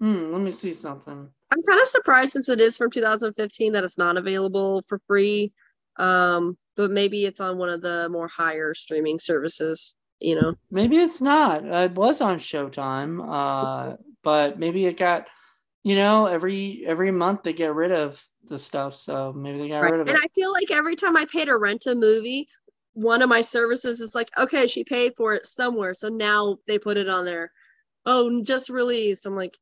Hmm, 0.00 0.32
let 0.32 0.40
me 0.40 0.52
see 0.52 0.74
something. 0.74 1.28
I'm 1.50 1.62
kind 1.62 1.80
of 1.80 1.86
surprised 1.86 2.32
since 2.32 2.48
it 2.48 2.60
is 2.60 2.76
from 2.76 2.90
2015 2.90 3.72
that 3.72 3.84
it's 3.84 3.98
not 3.98 4.16
available 4.16 4.82
for 4.88 5.00
free. 5.06 5.52
Um, 5.98 6.56
but 6.76 6.90
maybe 6.90 7.24
it's 7.24 7.40
on 7.40 7.58
one 7.58 7.68
of 7.68 7.82
the 7.82 8.08
more 8.10 8.28
higher 8.28 8.72
streaming 8.74 9.18
services, 9.18 9.94
you 10.20 10.34
know. 10.34 10.54
Maybe 10.70 10.96
it's 10.96 11.20
not. 11.20 11.64
It 11.64 11.92
was 11.92 12.20
on 12.20 12.38
Showtime, 12.38 13.20
uh, 13.22 13.96
but 14.22 14.58
maybe 14.58 14.86
it 14.86 14.96
got 14.96 15.26
you 15.82 15.96
know 15.96 16.26
every 16.26 16.84
every 16.86 17.10
month 17.10 17.42
they 17.42 17.52
get 17.52 17.74
rid 17.74 17.90
of 17.90 18.24
the 18.44 18.58
stuff 18.58 18.94
so 18.94 19.32
maybe 19.32 19.58
they 19.58 19.68
got 19.68 19.80
right. 19.80 19.92
rid 19.92 20.00
of 20.00 20.06
and 20.06 20.10
it 20.10 20.14
and 20.14 20.24
i 20.24 20.28
feel 20.34 20.52
like 20.52 20.70
every 20.70 20.96
time 20.96 21.16
i 21.16 21.24
paid 21.24 21.46
to 21.46 21.56
rent 21.56 21.86
a 21.86 21.94
movie 21.94 22.48
one 22.94 23.22
of 23.22 23.28
my 23.28 23.40
services 23.40 24.00
is 24.00 24.14
like, 24.14 24.30
okay, 24.38 24.66
she 24.66 24.84
paid 24.84 25.14
for 25.16 25.34
it 25.34 25.46
somewhere. 25.46 25.94
So 25.94 26.08
now 26.08 26.58
they 26.66 26.78
put 26.78 26.98
it 26.98 27.08
on 27.08 27.24
there. 27.24 27.50
Oh, 28.04 28.42
just 28.42 28.68
released. 28.68 29.26
I'm 29.26 29.36
like, 29.36 29.56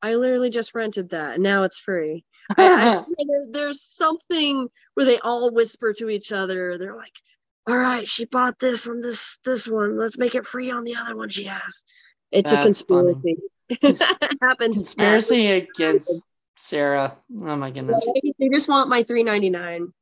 I 0.00 0.16
literally 0.16 0.50
just 0.50 0.74
rented 0.74 1.10
that 1.10 1.34
and 1.34 1.42
now 1.42 1.62
it's 1.62 1.78
free. 1.78 2.24
I, 2.58 2.96
I 2.96 3.02
there, 3.18 3.44
there's 3.50 3.82
something 3.82 4.68
where 4.94 5.06
they 5.06 5.18
all 5.18 5.52
whisper 5.52 5.92
to 5.94 6.08
each 6.08 6.32
other. 6.32 6.76
They're 6.76 6.96
like, 6.96 7.12
all 7.68 7.78
right, 7.78 8.08
she 8.08 8.24
bought 8.24 8.58
this 8.58 8.88
on 8.88 9.00
this 9.00 9.38
this 9.44 9.68
one. 9.68 9.96
Let's 9.96 10.18
make 10.18 10.34
it 10.34 10.44
free 10.44 10.72
on 10.72 10.82
the 10.82 10.96
other 10.96 11.16
one 11.16 11.28
she 11.28 11.44
has. 11.44 11.82
It's 12.32 12.50
That's 12.50 12.64
a 12.64 12.68
conspiracy. 12.68 13.36
it 13.68 14.02
happens. 14.40 14.74
Conspiracy 14.74 15.46
against 15.46 16.24
Sarah. 16.56 17.16
Oh 17.32 17.56
my 17.56 17.70
goodness. 17.70 18.04
They 18.40 18.48
just 18.48 18.68
want 18.68 18.88
my 18.88 19.04
399 19.04 19.92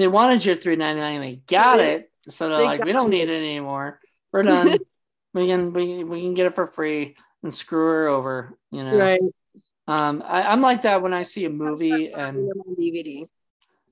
they 0.00 0.08
wanted 0.08 0.44
your 0.44 0.56
399 0.56 1.20
they 1.20 1.42
got 1.46 1.80
it. 1.80 2.10
So 2.28 2.48
they're 2.48 2.58
they 2.58 2.64
like 2.64 2.84
we 2.84 2.92
don't 2.92 3.10
need 3.10 3.28
it 3.28 3.36
anymore. 3.36 4.00
We're 4.32 4.42
done. 4.42 4.76
We 5.32 5.46
can 5.46 5.72
we, 5.72 6.02
we 6.02 6.22
can 6.22 6.34
get 6.34 6.46
it 6.46 6.56
for 6.56 6.66
free 6.66 7.16
and 7.44 7.54
screw 7.54 7.86
her 7.86 8.08
over 8.08 8.58
you 8.72 8.82
know? 8.82 8.96
Right. 8.96 9.20
Um 9.86 10.22
I, 10.26 10.52
am 10.52 10.60
like 10.60 10.82
that 10.82 11.02
when 11.02 11.14
i 11.14 11.22
see 11.22 11.44
a 11.44 11.50
movie 11.50 12.12
and 12.12 12.50
dvd 12.76 13.26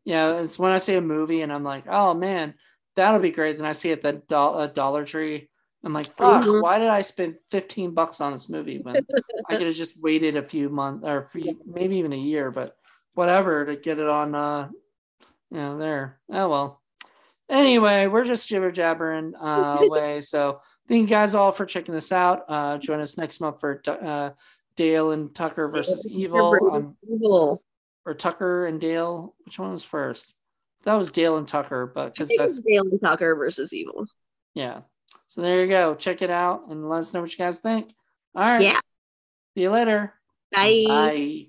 yeah 0.04 0.40
it's 0.40 0.58
when 0.58 0.72
i 0.72 0.78
see 0.78 0.94
a 0.94 1.00
movie 1.00 1.42
and 1.42 1.52
i'm 1.52 1.62
like 1.62 1.84
oh 1.88 2.14
man 2.14 2.54
that'll 2.96 3.20
be 3.20 3.30
great. 3.30 3.56
Then 3.56 3.66
i 3.66 3.72
see 3.72 3.90
it 3.90 4.04
at 4.04 4.26
the 4.28 4.66
do- 4.68 4.74
dollar 4.74 5.04
tree. 5.04 5.48
I'm 5.84 5.92
like 5.92 6.06
fuck 6.16 6.42
mm-hmm. 6.42 6.60
why 6.60 6.80
did 6.80 6.88
i 6.88 7.02
spend 7.02 7.36
15 7.52 7.94
bucks 7.94 8.20
on 8.20 8.32
this 8.32 8.48
movie 8.48 8.80
when 8.82 8.96
i 9.48 9.56
could 9.56 9.68
have 9.68 9.76
just 9.76 9.92
waited 9.96 10.36
a 10.36 10.42
few 10.42 10.68
months 10.68 11.04
or 11.06 11.26
few, 11.26 11.56
maybe 11.64 11.98
even 11.98 12.12
a 12.12 12.16
year 12.16 12.50
but 12.50 12.76
whatever 13.14 13.64
to 13.64 13.76
get 13.76 14.00
it 14.00 14.08
on 14.08 14.34
uh 14.34 14.68
yeah, 15.50 15.74
there. 15.78 16.18
Oh 16.30 16.48
well. 16.48 16.82
Anyway, 17.48 18.06
we're 18.06 18.24
just 18.24 18.48
jibber 18.48 18.70
jabbering 18.70 19.34
uh, 19.34 19.78
away. 19.82 20.20
So 20.20 20.60
thank 20.86 21.00
you 21.00 21.06
guys 21.06 21.34
all 21.34 21.52
for 21.52 21.64
checking 21.64 21.94
this 21.94 22.12
out. 22.12 22.44
Uh, 22.48 22.78
join 22.78 23.00
us 23.00 23.16
next 23.16 23.40
month 23.40 23.60
for 23.60 23.80
uh, 23.86 24.30
Dale 24.76 25.12
and 25.12 25.34
Tucker 25.34 25.68
versus 25.68 26.06
Evil. 26.06 26.50
Versus 26.50 26.74
um, 26.74 26.96
Evil. 27.10 27.62
Or 28.04 28.14
Tucker 28.14 28.66
and 28.66 28.80
Dale. 28.80 29.34
Which 29.44 29.58
one 29.58 29.72
was 29.72 29.84
first? 29.84 30.34
That 30.84 30.94
was 30.94 31.10
Dale 31.10 31.36
and 31.36 31.48
Tucker, 31.48 31.90
but 31.92 32.14
because 32.14 32.30
that's 32.36 32.60
Dale 32.60 32.82
and 32.82 33.00
Tucker 33.00 33.34
versus 33.34 33.72
Evil. 33.72 34.06
Yeah. 34.54 34.80
So 35.26 35.42
there 35.42 35.62
you 35.62 35.68
go. 35.68 35.94
Check 35.94 36.22
it 36.22 36.30
out 36.30 36.68
and 36.68 36.88
let 36.88 36.98
us 37.00 37.12
know 37.12 37.20
what 37.20 37.32
you 37.32 37.38
guys 37.38 37.58
think. 37.58 37.92
All 38.34 38.44
right. 38.44 38.60
Yeah. 38.60 38.80
See 39.54 39.62
you 39.62 39.70
later. 39.70 40.14
Bye. 40.52 40.84
Bye. 40.86 41.47